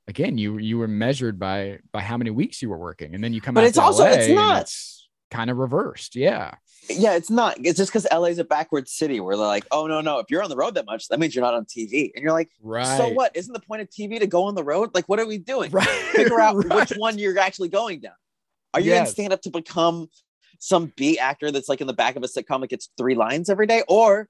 again, 0.07 0.37
you, 0.37 0.57
you 0.57 0.77
were 0.77 0.87
measured 0.87 1.39
by, 1.39 1.79
by 1.91 2.01
how 2.01 2.17
many 2.17 2.29
weeks 2.29 2.61
you 2.61 2.69
were 2.69 2.77
working. 2.77 3.15
And 3.15 3.23
then 3.23 3.33
you 3.33 3.41
come 3.41 3.55
but 3.55 3.63
it's 3.63 3.77
also, 3.77 4.03
LA 4.03 4.11
it's 4.11 4.29
not 4.29 4.61
it's 4.61 5.09
kind 5.31 5.49
of 5.49 5.57
reversed. 5.57 6.15
Yeah 6.15 6.53
yeah, 6.89 7.15
it's 7.15 7.29
not. 7.29 7.57
It's 7.63 7.77
just 7.77 7.91
because 7.91 8.07
LA 8.11 8.25
is 8.25 8.39
a 8.39 8.43
backwards 8.43 8.91
city 8.91 9.19
where 9.19 9.35
they're 9.37 9.45
like, 9.45 9.65
oh 9.71 9.87
no, 9.87 10.01
no, 10.01 10.19
if 10.19 10.27
you're 10.29 10.43
on 10.43 10.49
the 10.49 10.55
road 10.55 10.75
that 10.75 10.85
much, 10.85 11.07
that 11.09 11.19
means 11.19 11.35
you're 11.35 11.43
not 11.43 11.53
on 11.53 11.65
TV. 11.65 12.11
And 12.15 12.23
you're 12.23 12.31
like, 12.31 12.49
right. 12.61 12.97
So 12.97 13.09
what? 13.09 13.35
Isn't 13.35 13.53
the 13.53 13.59
point 13.59 13.81
of 13.81 13.89
TV 13.89 14.19
to 14.19 14.27
go 14.27 14.43
on 14.43 14.55
the 14.55 14.63
road? 14.63 14.91
Like, 14.93 15.07
what 15.07 15.19
are 15.19 15.25
we 15.25 15.37
doing? 15.37 15.71
Right. 15.71 15.87
Figure 15.87 16.39
out 16.39 16.55
right. 16.65 16.73
which 16.89 16.91
one 16.97 17.17
you're 17.17 17.37
actually 17.39 17.69
going 17.69 17.99
down. 18.01 18.13
Are 18.73 18.79
you 18.79 18.87
Yes. 18.91 18.97
going 18.97 19.05
to 19.05 19.11
stand 19.11 19.33
up 19.33 19.41
to 19.43 19.49
become 19.49 20.09
some 20.59 20.91
B 20.95 21.17
actor 21.19 21.51
that's 21.51 21.69
like 21.69 21.81
in 21.81 21.87
the 21.87 21.93
back 21.93 22.15
of 22.15 22.23
a 22.23 22.27
sitcom 22.27 22.61
that 22.61 22.69
gets 22.69 22.89
three 22.97 23.15
lines 23.15 23.49
every 23.49 23.67
day, 23.67 23.83
or 23.87 24.27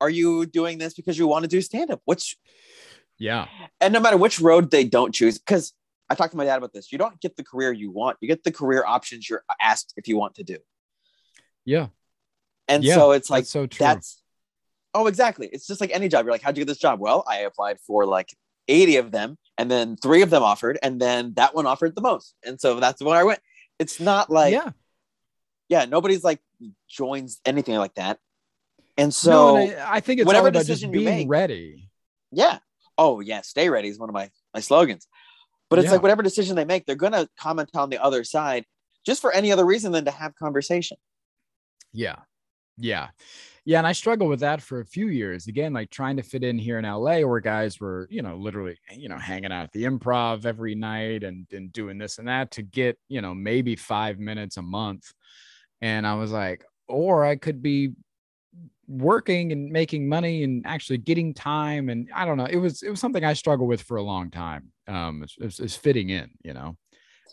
are 0.00 0.10
you 0.10 0.44
doing 0.46 0.78
this 0.78 0.94
because 0.94 1.18
you 1.18 1.26
want 1.26 1.44
to 1.44 1.48
do 1.48 1.60
stand 1.60 1.90
up? 1.90 2.00
Which 2.04 2.36
Yeah. 3.18 3.46
and 3.80 3.92
no 3.92 4.00
matter 4.00 4.16
which 4.16 4.40
road 4.40 4.70
they 4.70 4.84
don't 4.84 5.14
choose, 5.14 5.38
because 5.38 5.72
I 6.10 6.14
talked 6.14 6.32
to 6.32 6.36
my 6.36 6.44
dad 6.44 6.58
about 6.58 6.72
this. 6.72 6.92
You 6.92 6.98
don't 6.98 7.18
get 7.20 7.36
the 7.36 7.44
career 7.44 7.72
you 7.72 7.90
want. 7.90 8.18
You 8.20 8.28
get 8.28 8.44
the 8.44 8.52
career 8.52 8.84
options 8.86 9.30
you're 9.30 9.44
uh, 9.48 9.54
asked 9.62 9.94
if 9.96 10.06
you 10.08 10.16
want 10.18 10.34
to 10.34 10.44
do. 10.44 10.58
Yeah. 11.64 11.88
And 12.68 12.82
Yeah, 12.84 12.94
so 12.94 13.10
it's 13.12 13.30
like 13.30 13.42
That's 13.44 13.50
so 13.50 13.66
true. 13.66 13.84
that's 13.84 14.22
oh 14.94 15.06
exactly 15.06 15.48
it's 15.50 15.66
just 15.66 15.80
like 15.80 15.90
any 15.94 16.06
job 16.06 16.24
you're 16.24 16.32
like 16.32 16.42
how'd 16.42 16.54
you 16.56 16.60
get 16.64 16.68
this 16.68 16.76
job 16.78 17.00
well 17.00 17.24
i 17.26 17.38
applied 17.38 17.78
for 17.80 18.04
like 18.04 18.28
80 18.68 18.96
of 18.98 19.10
them 19.10 19.38
and 19.56 19.70
then 19.70 19.96
three 19.96 20.20
of 20.20 20.28
them 20.28 20.42
offered 20.42 20.78
and 20.82 21.00
then 21.00 21.32
that 21.36 21.54
one 21.54 21.66
offered 21.66 21.94
the 21.94 22.02
most 22.02 22.34
and 22.44 22.60
so 22.60 22.78
that's 22.78 23.02
where 23.02 23.16
i 23.18 23.22
went 23.24 23.40
it's 23.78 24.00
not 24.00 24.28
like 24.28 24.52
yeah, 24.52 24.70
yeah. 25.70 25.86
nobody's 25.86 26.22
like 26.22 26.40
joins 26.90 27.40
anything 27.46 27.74
like 27.76 27.94
that 27.94 28.18
and 28.98 29.08
no, 29.08 29.10
so 29.12 29.56
and 29.56 29.80
I, 29.80 29.94
I 29.96 30.00
think 30.00 30.20
it's 30.20 30.26
whatever 30.26 30.48
about 30.48 30.58
just 30.60 30.66
decision 30.68 30.92
you 30.92 31.00
being 31.00 31.20
make- 31.20 31.28
ready. 31.30 31.88
yeah 32.30 32.58
oh 32.98 33.20
yeah 33.20 33.40
stay 33.40 33.70
ready 33.70 33.88
is 33.88 33.98
one 33.98 34.10
of 34.10 34.14
my 34.14 34.30
my 34.52 34.60
slogans 34.60 35.08
but 35.70 35.78
it's 35.78 35.86
Yeah. 35.86 35.92
like 35.92 36.02
whatever 36.02 36.22
decision 36.22 36.54
they 36.54 36.66
make 36.66 36.84
they're 36.84 36.96
gonna 36.96 37.26
comment 37.40 37.70
on 37.74 37.88
the 37.88 37.96
other 38.02 38.24
side 38.24 38.66
just 39.06 39.22
for 39.22 39.32
any 39.32 39.50
other 39.52 39.64
reason 39.64 39.90
than 39.92 40.04
to 40.04 40.10
have 40.10 40.34
conversation 40.36 40.98
Yeah. 41.92 42.16
Yeah. 42.78 43.08
Yeah. 43.64 43.78
And 43.78 43.86
I 43.86 43.92
struggled 43.92 44.30
with 44.30 44.40
that 44.40 44.62
for 44.62 44.80
a 44.80 44.86
few 44.86 45.08
years. 45.08 45.46
Again, 45.46 45.72
like 45.72 45.90
trying 45.90 46.16
to 46.16 46.22
fit 46.22 46.42
in 46.42 46.58
here 46.58 46.78
in 46.78 46.84
LA 46.84 47.20
where 47.20 47.40
guys 47.40 47.78
were, 47.78 48.08
you 48.10 48.22
know, 48.22 48.36
literally, 48.36 48.78
you 48.96 49.08
know, 49.08 49.18
hanging 49.18 49.52
out 49.52 49.64
at 49.64 49.72
the 49.72 49.84
improv 49.84 50.46
every 50.46 50.74
night 50.74 51.22
and, 51.22 51.46
and 51.52 51.72
doing 51.72 51.98
this 51.98 52.18
and 52.18 52.28
that 52.28 52.50
to 52.52 52.62
get, 52.62 52.98
you 53.08 53.20
know, 53.20 53.34
maybe 53.34 53.76
five 53.76 54.18
minutes 54.18 54.56
a 54.56 54.62
month. 54.62 55.12
And 55.80 56.06
I 56.06 56.14
was 56.14 56.32
like, 56.32 56.64
or 56.88 57.24
I 57.24 57.36
could 57.36 57.62
be 57.62 57.92
working 58.88 59.52
and 59.52 59.70
making 59.70 60.08
money 60.08 60.42
and 60.42 60.66
actually 60.66 60.98
getting 60.98 61.34
time. 61.34 61.88
And 61.88 62.08
I 62.14 62.24
don't 62.24 62.36
know. 62.36 62.46
It 62.46 62.56
was, 62.56 62.82
it 62.82 62.90
was 62.90 63.00
something 63.00 63.24
I 63.24 63.34
struggled 63.34 63.68
with 63.68 63.82
for 63.82 63.96
a 63.96 64.02
long 64.02 64.30
time. 64.30 64.72
Um, 64.88 65.24
it's 65.38 65.76
fitting 65.76 66.10
in, 66.10 66.30
you 66.42 66.54
know, 66.54 66.76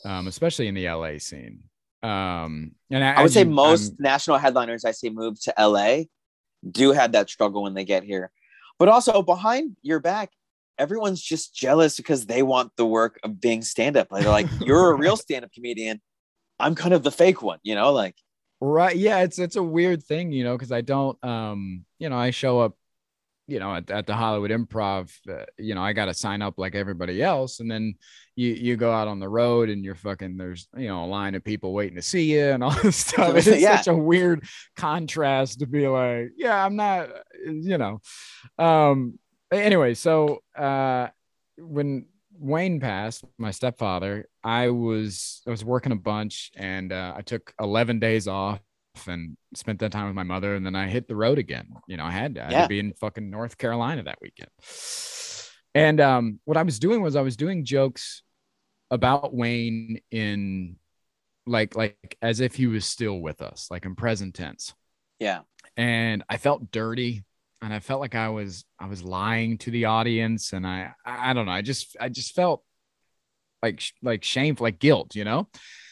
um, 0.06 0.28
especially 0.28 0.68
in 0.68 0.76
the 0.76 0.88
LA 0.90 1.18
scene. 1.18 1.64
Um, 2.02 2.72
and 2.90 3.04
I 3.04 3.22
would 3.22 3.32
say 3.32 3.42
you- 3.44 3.50
most 3.50 3.92
I'm- 3.92 3.98
national 4.00 4.38
headliners 4.38 4.86
I 4.86 4.92
see 4.92 5.10
move 5.10 5.40
to 5.42 5.54
LA 5.58 6.04
do 6.70 6.92
have 6.92 7.12
that 7.14 7.30
struggle 7.30 7.64
when 7.64 7.74
they 7.74 7.86
get 7.86 8.04
here. 8.04 8.32
But 8.78 8.88
also 8.90 9.22
behind 9.22 9.76
your 9.82 10.00
back, 10.00 10.32
everyone's 10.78 11.22
just 11.22 11.54
jealous 11.54 11.98
because 11.98 12.26
they 12.26 12.42
want 12.44 12.72
the 12.78 12.86
work 12.86 13.20
of 13.24 13.42
being 13.42 13.62
stand-up. 13.62 14.08
Like 14.12 14.24
they're 14.24 14.32
like, 14.32 14.48
you're 14.66 14.92
a 14.92 14.96
real 14.96 15.18
stand-up 15.26 15.52
comedian. 15.52 16.02
I'm 16.60 16.76
kind 16.76 16.94
of 16.94 17.04
the 17.04 17.12
fake 17.12 17.42
one, 17.42 17.60
you 17.64 17.76
know, 17.76 17.92
like 17.92 18.16
Right. 18.62 18.96
Yeah. 18.98 19.20
It's 19.20 19.40
it's 19.40 19.56
a 19.56 19.64
weird 19.64 20.04
thing, 20.04 20.34
you 20.34 20.44
know, 20.44 20.58
because 20.58 20.74
I 20.74 20.82
don't 20.82 21.22
um, 21.24 21.86
you 21.98 22.10
know, 22.10 22.18
I 22.18 22.32
show 22.32 22.60
up, 22.60 22.76
you 23.50 23.60
know, 23.60 23.76
at, 23.76 23.90
at 23.92 24.08
the 24.08 24.16
Hollywood 24.16 24.52
Improv, 24.52 25.12
uh, 25.30 25.46
you 25.58 25.76
know, 25.76 25.82
I 25.82 25.94
got 25.94 26.06
to 26.06 26.14
sign 26.14 26.42
up 26.42 26.56
like 26.58 26.76
everybody 26.76 27.22
else, 27.22 27.60
and 27.60 27.70
then 27.70 27.96
you 28.36 28.50
you 28.54 28.78
go 28.78 28.92
out 28.92 29.08
on 29.08 29.20
the 29.20 29.28
road 29.28 29.70
and 29.70 29.84
you're 29.84 29.96
fucking 29.96 30.38
there's 30.38 30.68
you 30.78 30.88
know 30.88 31.04
a 31.04 31.08
line 31.08 31.36
of 31.36 31.44
people 31.44 31.74
waiting 31.74 31.96
to 31.98 32.02
see 32.02 32.34
you 32.34 32.46
and 32.52 32.64
all 32.64 32.72
this 32.84 32.98
stuff. 32.98 33.36
It's 33.36 33.48
Yeah. 33.48 33.78
such 33.78 33.88
a 33.88 33.96
weird 33.98 34.44
contrast 34.78 35.60
to 35.60 35.66
be 35.68 35.88
like, 35.88 36.30
yeah, 36.38 36.64
I'm 36.66 36.76
not, 36.76 37.10
you 37.46 37.78
know. 37.78 38.00
Um. 38.58 39.20
Anyway, 39.52 39.96
so 39.96 40.44
uh, 40.56 41.08
when 41.58 42.06
Wayne 42.38 42.80
passed, 42.80 43.26
my 43.40 43.52
stepfather, 43.52 44.30
I 44.44 44.70
was 44.70 45.42
I 45.48 45.50
was 45.50 45.66
working 45.66 45.92
a 45.92 45.96
bunch 45.96 46.52
and 46.56 46.94
uh, 46.94 47.14
I 47.18 47.22
took 47.22 47.54
11 47.60 48.00
days 48.00 48.28
off 48.28 48.60
and 49.08 49.38
spent 49.56 49.80
that 49.80 49.92
time 49.92 50.08
with 50.08 50.16
my 50.16 50.24
mother 50.24 50.56
and 50.56 50.66
then 50.66 50.76
I 50.76 50.88
hit 50.88 51.08
the 51.08 51.16
road 51.16 51.38
again. 51.38 51.68
You 51.88 51.98
know, 51.98 52.06
I 52.06 52.12
had 52.12 52.36
to, 52.36 52.42
I 52.46 52.52
had 52.52 52.52
Yeah. 52.52 52.62
to 52.62 52.68
be 52.68 52.80
in 52.80 52.94
fucking 52.94 53.30
North 53.30 53.58
Carolina 53.58 54.04
that 54.04 54.20
weekend. 54.22 54.50
And 55.76 56.02
um, 56.02 56.40
what 56.46 56.58
I 56.58 56.64
was 56.64 56.80
doing 56.80 57.02
was 57.02 57.16
I 57.16 57.22
was 57.22 57.38
doing 57.38 57.64
jokes 57.66 58.24
about 58.92 59.34
Wayne 59.34 60.00
in 60.12 60.78
like 61.46 61.76
like 61.76 62.18
as 62.22 62.40
if 62.42 62.56
he 62.56 62.68
was 62.68 62.86
still 62.86 63.20
with 63.20 63.42
us, 63.42 63.68
like 63.72 63.86
in 63.86 63.96
present 63.96 64.36
tense 64.36 64.74
yeah. 65.20 65.42
and 65.78 66.24
I 66.30 66.38
felt 66.38 66.72
dirty 66.72 67.24
and 67.62 67.74
I 67.74 67.80
felt 67.80 68.02
like 68.02 68.16
I 68.16 68.30
was 68.30 68.66
I 68.80 68.88
was 68.88 69.04
lying 69.04 69.58
to 69.60 69.72
the 69.72 69.86
audience 69.86 70.54
and 70.54 70.66
I 70.66 70.94
I 71.06 71.34
don't 71.34 71.46
know 71.46 71.52
I 71.52 71.62
just 71.62 71.98
I 72.00 72.10
just 72.10 72.34
felt 72.36 72.64
like 73.64 73.82
like 74.02 74.24
shameful 74.24 74.64
like 74.66 74.80
guilt 74.80 75.16
you 75.16 75.24
know 75.24 75.50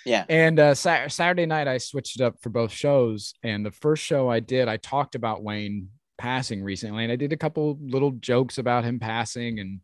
Yeah. 0.08 0.26
and 0.30 0.60
uh 0.60 0.74
Sa- 0.74 1.08
Saturday 1.08 1.46
night 1.46 1.68
I 1.68 1.78
switched 1.78 2.20
it 2.20 2.24
up 2.24 2.36
for 2.42 2.50
both 2.50 2.72
shows 2.72 3.34
and 3.44 3.66
the 3.66 3.72
first 3.72 4.04
show 4.04 4.30
I 4.30 4.40
did 4.40 4.68
I 4.68 4.78
talked 4.78 5.16
about 5.16 5.44
Wayne 5.44 5.90
passing 6.18 6.64
recently 6.64 7.04
and 7.04 7.12
I 7.12 7.16
did 7.18 7.34
a 7.34 7.38
couple 7.38 7.78
little 7.82 8.12
jokes 8.12 8.58
about 8.58 8.84
him 8.86 9.00
passing 9.00 9.60
and 9.60 9.82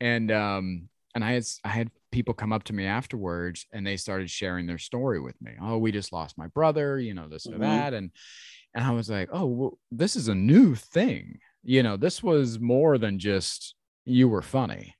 and 0.00 0.30
um 0.32 0.88
and 1.14 1.22
I 1.24 1.32
had 1.32 1.44
I 1.64 1.68
had 1.68 1.90
people 2.10 2.34
come 2.34 2.52
up 2.52 2.64
to 2.64 2.72
me 2.72 2.86
afterwards 2.86 3.66
and 3.72 3.86
they 3.86 3.96
started 3.96 4.30
sharing 4.30 4.66
their 4.66 4.78
story 4.78 5.20
with 5.20 5.40
me 5.40 5.52
oh 5.62 5.78
we 5.78 5.92
just 5.92 6.12
lost 6.12 6.36
my 6.38 6.48
brother 6.48 6.98
you 6.98 7.14
know 7.14 7.28
this 7.28 7.46
or 7.46 7.52
Mhm. 7.54 7.60
that 7.60 7.94
and 7.94 8.10
and 8.74 8.84
I 8.84 8.92
was 8.92 9.10
like, 9.10 9.28
oh, 9.32 9.46
well, 9.46 9.78
this 9.90 10.14
is 10.14 10.28
a 10.28 10.34
new 10.34 10.76
thing. 10.76 11.40
You 11.64 11.82
know, 11.82 11.96
this 11.96 12.22
was 12.22 12.60
more 12.60 12.98
than 12.98 13.18
just 13.18 13.74
you 14.04 14.28
were 14.28 14.42
funny. 14.42 14.94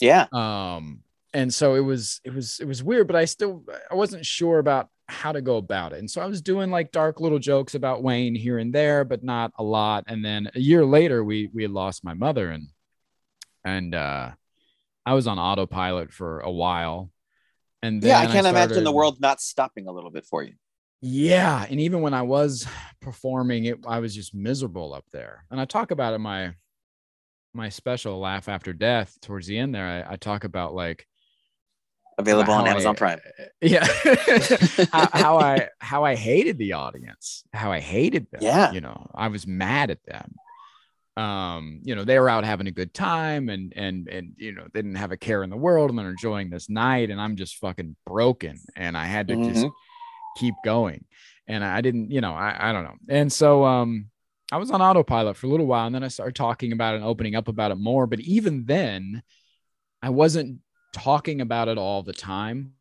Yeah. 0.00 0.26
Um, 0.32 1.00
and 1.32 1.52
so 1.52 1.74
it 1.74 1.80
was, 1.80 2.20
it 2.24 2.34
was, 2.34 2.58
it 2.60 2.66
was 2.66 2.82
weird, 2.82 3.06
but 3.06 3.16
I 3.16 3.24
still, 3.24 3.64
I 3.90 3.94
wasn't 3.94 4.26
sure 4.26 4.58
about 4.58 4.88
how 5.08 5.32
to 5.32 5.40
go 5.40 5.56
about 5.56 5.92
it. 5.92 5.98
And 5.98 6.10
so 6.10 6.20
I 6.20 6.26
was 6.26 6.40
doing 6.42 6.70
like 6.70 6.92
dark 6.92 7.20
little 7.20 7.38
jokes 7.38 7.74
about 7.74 8.02
Wayne 8.02 8.34
here 8.34 8.58
and 8.58 8.72
there, 8.72 9.04
but 9.04 9.24
not 9.24 9.52
a 9.58 9.62
lot. 9.62 10.04
And 10.06 10.24
then 10.24 10.50
a 10.54 10.60
year 10.60 10.84
later, 10.84 11.24
we 11.24 11.50
we 11.52 11.62
had 11.62 11.72
lost 11.72 12.04
my 12.04 12.14
mother, 12.14 12.50
and 12.50 12.68
and 13.64 13.94
uh, 13.94 14.30
I 15.04 15.14
was 15.14 15.26
on 15.26 15.38
autopilot 15.38 16.12
for 16.12 16.40
a 16.40 16.50
while. 16.50 17.10
And 17.82 18.02
yeah, 18.02 18.18
I 18.20 18.26
can't 18.26 18.46
imagine 18.46 18.68
started- 18.74 18.86
the 18.86 18.92
world 18.92 19.20
not 19.20 19.40
stopping 19.40 19.88
a 19.88 19.92
little 19.92 20.10
bit 20.10 20.26
for 20.26 20.42
you. 20.42 20.54
yeah, 21.00 21.66
and 21.68 21.80
even 21.80 22.02
when 22.02 22.14
I 22.14 22.22
was 22.22 22.66
performing, 23.00 23.64
it 23.64 23.78
I 23.86 23.98
was 24.00 24.14
just 24.14 24.34
miserable 24.34 24.94
up 24.94 25.06
there. 25.12 25.44
And 25.50 25.60
I 25.60 25.64
talk 25.64 25.90
about 25.90 26.12
it 26.12 26.16
in 26.16 26.22
my 26.22 26.54
my 27.52 27.68
special 27.68 28.20
Laugh 28.20 28.48
After 28.48 28.72
Death 28.72 29.18
towards 29.22 29.46
the 29.48 29.58
end 29.58 29.74
there. 29.74 30.06
I, 30.08 30.12
I 30.12 30.16
talk 30.16 30.44
about 30.44 30.72
like 30.74 31.04
Available 32.18 32.52
on 32.52 32.66
Amazon 32.66 32.94
I- 32.94 32.98
Prime. 32.98 33.20
Yeah, 33.62 33.84
how, 34.92 35.08
how 35.12 35.38
I 35.38 35.68
how 35.78 36.04
I 36.04 36.14
hated 36.14 36.56
the 36.58 36.72
audience, 36.74 37.44
how 37.52 37.70
I 37.72 37.80
hated 37.80 38.26
them. 38.30 38.40
Yeah. 38.42 38.72
you 38.72 38.80
know, 38.80 39.10
I 39.14 39.28
was 39.28 39.46
mad 39.46 39.90
at 39.90 40.02
them. 40.04 40.34
Um, 41.16 41.80
you 41.82 41.94
know, 41.94 42.04
they 42.04 42.18
were 42.18 42.28
out 42.28 42.44
having 42.44 42.66
a 42.68 42.70
good 42.72 42.94
time 42.94 43.48
and 43.48 43.72
and 43.76 44.08
and 44.08 44.32
you 44.36 44.52
know, 44.52 44.64
they 44.72 44.80
didn't 44.80 44.94
have 44.96 45.12
a 45.12 45.16
care 45.16 45.42
in 45.42 45.50
the 45.50 45.56
world 45.56 45.90
and 45.90 45.98
they're 45.98 46.08
enjoying 46.10 46.48
this 46.50 46.68
night, 46.70 47.10
and 47.10 47.20
I'm 47.20 47.36
just 47.36 47.56
fucking 47.56 47.96
broken, 48.06 48.58
and 48.76 48.96
I 48.96 49.04
had 49.06 49.28
to 49.28 49.36
just 49.36 49.66
Mhm. 49.66 49.72
keep 50.38 50.54
going, 50.64 51.04
and 51.46 51.62
I 51.64 51.80
didn't, 51.82 52.10
you 52.10 52.20
know, 52.20 52.32
I 52.32 52.70
I 52.70 52.72
don't 52.72 52.84
know, 52.84 52.96
and 53.08 53.32
so 53.32 53.64
um. 53.64 54.06
I 54.52 54.56
was 54.56 54.72
on 54.72 54.82
autopilot 54.82 55.36
for 55.36 55.46
a 55.46 55.48
little 55.48 55.66
while 55.66 55.86
and 55.86 55.94
then 55.94 56.02
I 56.02 56.08
started 56.08 56.34
talking 56.34 56.72
about 56.72 56.94
it 56.94 56.96
and 56.96 57.04
opening 57.04 57.36
up 57.36 57.46
about 57.46 57.70
it 57.70 57.76
more. 57.78 58.08
But 58.08 58.18
even 58.18 58.64
then, 58.64 59.22
I 60.02 60.10
wasn't 60.10 60.58
talking 60.92 61.40
about 61.40 61.68
it 61.68 61.78
all 61.78 62.02
the 62.02 62.12
time 62.12 62.72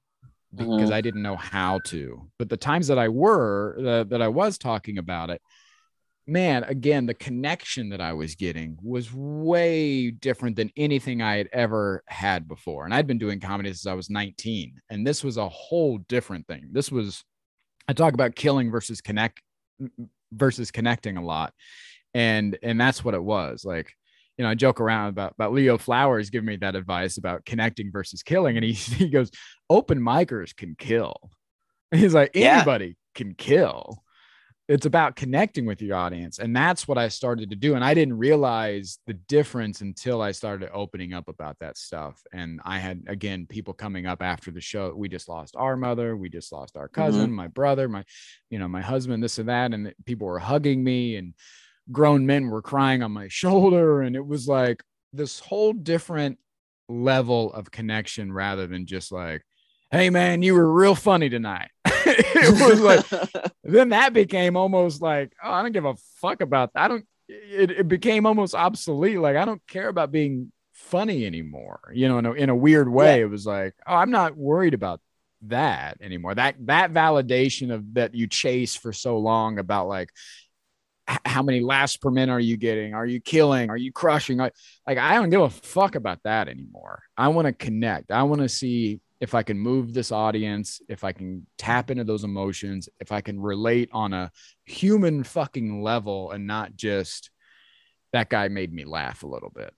because 0.56 0.67
mm-hmm. 0.67 0.93
I 0.93 1.02
didn't 1.02 1.22
know 1.22 1.36
how 1.36 1.80
to. 1.86 2.28
But 2.38 2.50
the 2.50 2.58
times 2.58 2.88
that 2.88 2.98
I 2.98 3.10
were 3.10 3.76
that 3.80 4.10
that 4.10 4.22
I 4.22 4.28
was 4.28 4.58
talking 4.58 4.98
about 4.98 5.30
it, 5.30 5.41
man, 6.26 6.63
again, 6.63 7.06
the 7.06 7.13
connection 7.13 7.89
that 7.89 8.02
I 8.02 8.13
was 8.13 8.36
getting 8.36 8.78
was 8.82 9.13
way 9.13 10.12
different 10.12 10.56
than 10.56 10.72
anything 10.76 11.22
I 11.22 11.38
had 11.38 11.50
ever 11.54 12.04
had 12.08 12.48
before. 12.48 12.86
And 12.86 12.93
I'd 12.93 13.08
been 13.08 13.17
doing 13.17 13.39
comedy 13.39 13.69
since 13.69 13.88
I 13.88 13.93
was 13.93 14.10
19, 14.10 14.82
and 14.89 15.06
this 15.06 15.24
was 15.24 15.38
a 15.38 15.50
whole 15.50 16.00
different 16.00 16.48
thing. 16.48 16.69
This 16.72 16.91
was 16.91 17.24
I 17.88 17.93
talk 17.93 18.13
about 18.13 18.36
killing 18.36 18.72
versus 18.72 19.02
connect 19.02 19.41
versus 20.32 20.72
connecting 20.72 21.17
a 21.17 21.24
lot. 21.24 21.54
And 22.13 22.58
and 22.63 22.80
that's 22.80 23.04
what 23.04 23.13
it 23.13 23.24
was. 23.24 23.65
Like 23.65 23.93
you 24.39 24.43
know, 24.45 24.52
I 24.52 24.56
joke 24.56 24.80
around 24.80 25.10
about, 25.10 25.34
about 25.34 25.52
Leo 25.52 25.78
Flowers 25.78 26.30
giving 26.30 26.47
me 26.47 26.56
that 26.56 26.73
advice 26.73 27.17
about 27.17 27.43
connecting 27.43 27.91
versus 27.91 28.23
killing. 28.23 28.56
And 28.56 28.63
he, 28.63 28.71
he 28.71 29.10
goes, 29.10 29.32
open 29.69 29.99
micers 29.99 30.56
can 30.56 30.75
kill. 30.80 31.30
And 31.91 31.99
he's 32.02 32.13
like, 32.13 32.32
Yeah. 32.34 32.56
anybody 32.56 32.95
can 33.13 33.34
kill. 33.36 34.02
It's 34.69 34.86
about 34.86 35.17
connecting 35.17 35.65
with 35.65 35.82
your 35.82 35.97
audience. 35.97 36.39
And 36.39 36.56
that's 36.56 36.88
what 36.88 36.97
I 36.97 37.10
started 37.10 37.49
to 37.49 37.56
do. 37.56 37.75
And 37.75 37.84
I 37.84 37.93
didn't 37.93 38.17
realize 38.17 38.99
the 39.08 39.15
difference 39.15 39.82
until 39.82 40.21
I 40.21 40.32
started 40.32 40.69
opening 40.71 41.12
up 41.12 41.28
about 41.28 41.58
that 41.60 41.75
stuff. 41.75 42.21
And 42.32 42.62
I 42.63 42.78
had, 42.78 43.02
again, 43.08 43.45
people 43.49 43.73
coming 43.73 44.06
up 44.06 44.21
after 44.21 44.52
the 44.52 44.62
show. 44.62 44.93
We 44.95 45.10
just 45.10 45.28
lost 45.28 45.56
our 45.58 45.75
mother. 45.75 46.15
We 46.15 46.30
just 46.30 46.52
lost 46.54 46.78
our 46.78 46.88
mm-hmm. 46.88 47.02
cousin, 47.02 47.32
my 47.32 47.47
brother, 47.47 47.89
my, 47.89 48.06
you 48.52 48.60
know, 48.60 48.69
my 48.69 48.82
husband, 48.82 49.21
this 49.21 49.39
and 49.39 49.49
that. 49.49 49.73
And 49.73 49.93
people 50.06 50.28
were 50.28 50.39
hugging 50.39 50.82
me 50.82 51.15
and 51.17 51.34
grown 51.91 52.25
men 52.25 52.49
were 52.49 52.62
crying 52.62 53.04
on 53.04 53.12
my 53.12 53.28
shoulder. 53.28 54.02
And 54.02 54.15
it 54.15 54.25
was 54.25 54.47
like 54.47 54.84
this 55.13 55.39
whole 55.39 55.73
different 55.73 56.38
level 56.88 57.54
of 57.54 57.71
connection 57.71 58.32
rather 58.32 58.67
than 58.67 58.86
just 58.86 59.12
like, 59.12 59.43
hey, 59.91 60.10
man, 60.10 60.41
you 60.41 60.54
were 60.54 60.71
real 60.71 60.95
funny 60.95 61.30
tonight. 61.30 61.69
it 61.86 62.69
was 62.69 62.82
like, 62.82 63.52
then 63.63 63.89
that 63.89 64.13
became 64.13 64.56
almost 64.56 65.02
like, 65.02 65.34
oh, 65.43 65.52
I 65.52 65.62
don't 65.62 65.71
give 65.71 65.86
a 65.86 65.95
fuck 66.21 66.41
about 66.41 66.73
that. 66.73 66.84
I 66.84 66.88
don't, 66.88 67.06
it, 67.28 67.71
it 67.71 67.88
became 67.88 68.25
almost 68.25 68.56
obsolete. 68.56 69.19
Like, 69.19 69.36
I 69.36 69.45
don't 69.45 69.65
care 69.67 69.88
about 69.88 70.12
being 70.12 70.52
funny 70.73 71.25
anymore. 71.25 71.80
You 71.93 72.08
know, 72.08 72.17
in 72.19 72.25
a, 72.25 72.32
in 72.34 72.49
a 72.49 72.56
weird 72.56 72.89
way, 72.89 73.21
it 73.21 73.30
was 73.30 73.45
like, 73.45 73.73
oh, 73.86 73.95
I'm 73.95 74.12
not 74.12 74.38
worried 74.38 74.73
about 74.73 74.99
that 75.43 75.97
anymore. 76.02 76.36
That, 76.36 76.56
that 76.67 76.91
validation 76.91 77.73
of 77.73 77.93
that 77.95 78.13
you 78.13 78.28
chase 78.28 78.75
for 78.75 78.93
so 78.93 79.17
long 79.17 79.58
about 79.58 79.88
like, 79.88 80.12
how 81.26 81.41
many 81.41 81.60
laughs 81.62 81.98
per 81.98 82.12
minute 82.12 82.32
are 82.32 82.39
you 82.39 82.58
getting? 82.58 82.93
Are 82.93 83.06
you 83.06 83.19
killing? 83.19 83.69
Are 83.69 83.78
you 83.78 83.91
crushing? 83.91 84.38
Like, 84.38 84.54
I 84.88 85.15
don't 85.15 85.30
give 85.30 85.41
a 85.41 85.50
fuck 85.50 85.95
about 85.95 86.19
that 86.24 86.48
anymore. 86.48 87.02
I 87.17 87.30
want 87.30 87.48
to 87.48 87.54
connect. 87.54 88.12
I 88.12 88.24
want 88.24 88.41
to 88.41 88.50
see 88.50 89.02
if 89.19 89.34
I 89.36 89.43
can 89.43 89.60
move 89.60 89.93
this 89.93 90.12
audience, 90.12 90.82
if 90.88 91.04
I 91.04 91.12
can 91.12 91.45
tap 91.58 91.91
into 91.91 92.04
those 92.04 92.24
emotions, 92.24 92.88
if 93.00 93.12
I 93.12 93.22
can 93.22 93.39
relate 93.39 93.89
on 93.91 94.13
a 94.13 94.32
human 94.65 95.24
fucking 95.24 95.82
level 95.82 96.32
and 96.32 96.48
not 96.48 96.76
just 96.76 97.32
that 98.13 98.30
guy 98.30 98.48
made 98.48 98.74
me 98.74 98.86
laugh 98.86 99.24
a 99.24 99.28
little 99.28 99.50
bit. 99.50 99.74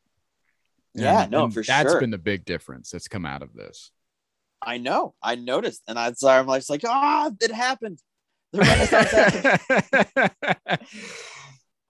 Yeah, 0.94 1.24
And- 1.24 1.32
no, 1.32 1.46
and 1.46 1.54
for 1.54 1.64
that's 1.64 1.68
sure. 1.68 1.92
That's 1.92 2.00
been 2.02 2.12
the 2.12 2.18
big 2.18 2.46
difference 2.46 2.92
that's 2.92 3.08
come 3.08 3.26
out 3.26 3.42
of 3.42 3.54
this. 3.54 3.92
I 4.62 4.78
know. 4.78 5.16
I 5.24 5.36
noticed, 5.36 5.82
and 5.88 5.98
I, 5.98 6.14
I'm 6.24 6.46
like, 6.46 6.70
like, 6.70 6.84
ah, 6.86 7.32
it 7.42 7.52
happened. 7.52 8.00
The 8.52 8.60
Renaissance. 8.60 10.82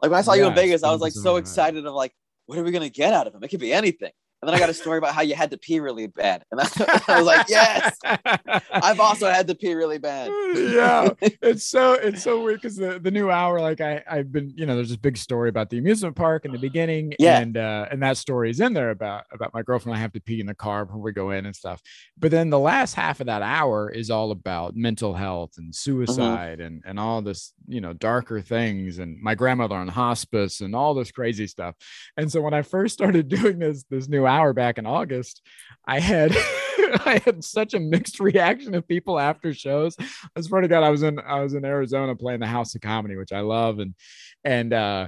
Like 0.01 0.09
when 0.09 0.17
I 0.17 0.23
saw 0.23 0.33
you 0.33 0.47
in 0.47 0.55
Vegas, 0.55 0.83
I 0.83 0.91
was 0.91 0.99
like 0.99 1.13
so 1.13 1.35
excited 1.35 1.85
of 1.85 1.93
like, 1.93 2.11
what 2.47 2.57
are 2.57 2.63
we 2.63 2.71
gonna 2.71 2.89
get 2.89 3.13
out 3.13 3.27
of 3.27 3.35
him? 3.35 3.43
It 3.43 3.49
could 3.49 3.59
be 3.59 3.71
anything. 3.71 4.11
And 4.41 4.47
then 4.49 4.55
I 4.55 4.59
got 4.59 4.69
a 4.69 4.73
story 4.73 4.97
about 4.97 5.13
how 5.13 5.21
you 5.21 5.35
had 5.35 5.51
to 5.51 5.57
pee 5.57 5.79
really 5.79 6.07
bad, 6.07 6.43
and 6.51 6.59
I, 6.61 6.67
I 7.07 7.17
was 7.17 7.25
like, 7.27 7.47
yes, 7.49 7.97
I've 8.71 8.99
also 8.99 9.29
had 9.29 9.47
to 9.47 9.55
pee 9.55 9.73
really 9.73 9.97
bad. 9.99 10.31
yeah. 10.55 11.09
It's 11.43 11.65
so 11.65 11.93
it's 11.93 12.23
so 12.23 12.43
weird 12.43 12.61
because 12.61 12.75
the, 12.77 12.99
the 12.99 13.09
new 13.11 13.29
hour 13.31 13.59
like 13.59 13.81
i 13.81 14.01
i've 14.09 14.31
been 14.31 14.53
you 14.55 14.65
know 14.65 14.75
there's 14.75 14.89
this 14.89 14.97
big 14.97 15.17
story 15.17 15.49
about 15.49 15.69
the 15.69 15.77
amusement 15.77 16.15
park 16.15 16.45
in 16.45 16.51
the 16.51 16.57
beginning 16.59 17.13
Yeah. 17.19 17.39
and 17.39 17.57
uh 17.57 17.87
and 17.91 18.01
that 18.03 18.17
story 18.17 18.49
is 18.49 18.59
in 18.59 18.73
there 18.73 18.89
about 18.91 19.25
about 19.31 19.53
my 19.53 19.61
girlfriend. 19.63 19.97
I 19.97 20.01
have 20.01 20.13
to 20.13 20.21
pee 20.21 20.39
in 20.39 20.45
the 20.45 20.53
car 20.55 20.85
before 20.85 21.01
we 21.01 21.11
go 21.13 21.31
in 21.31 21.45
and 21.45 21.55
stuff. 21.55 21.81
But 22.17 22.31
then 22.31 22.49
the 22.49 22.59
last 22.59 22.93
half 22.95 23.19
of 23.19 23.27
that 23.27 23.41
hour 23.41 23.89
is 23.89 24.09
all 24.09 24.31
about 24.31 24.75
mental 24.75 25.13
health 25.13 25.53
and 25.57 25.73
suicide 25.75 26.59
and 26.59 26.83
and 26.85 26.99
all 26.99 27.21
this 27.21 27.53
you 27.67 27.81
know 27.81 27.93
darker 27.93 28.41
things 28.41 28.99
and 28.99 29.19
my 29.21 29.35
grandmother 29.35 29.75
on 29.75 29.87
hospice 29.87 30.61
and 30.61 30.75
all 30.75 30.93
this 30.93 31.11
crazy 31.11 31.47
stuff. 31.47 31.75
And 32.17 32.31
so 32.31 32.41
when 32.41 32.53
i 32.53 32.61
first 32.61 32.93
started 32.93 33.27
doing 33.39 33.59
this 33.59 33.83
this 33.89 34.07
new 34.07 34.25
hour 34.31 34.53
back 34.53 34.77
in 34.77 34.85
august 34.85 35.41
i 35.85 35.99
had 35.99 36.35
i 37.05 37.21
had 37.23 37.43
such 37.43 37.73
a 37.73 37.79
mixed 37.79 38.19
reaction 38.19 38.75
of 38.75 38.87
people 38.87 39.19
after 39.19 39.53
shows. 39.53 39.95
I 40.35 40.41
swear 40.41 40.61
to 40.61 40.67
God, 40.67 40.83
I 40.83 40.89
was 40.89 41.03
in 41.03 41.19
I 41.19 41.41
was 41.41 41.53
in 41.53 41.65
Arizona 41.65 42.15
playing 42.15 42.39
the 42.39 42.47
House 42.47 42.75
of 42.75 42.81
Comedy, 42.81 43.15
which 43.15 43.31
I 43.31 43.41
love, 43.41 43.79
and 43.79 43.93
and 44.43 44.73
uh, 44.73 45.07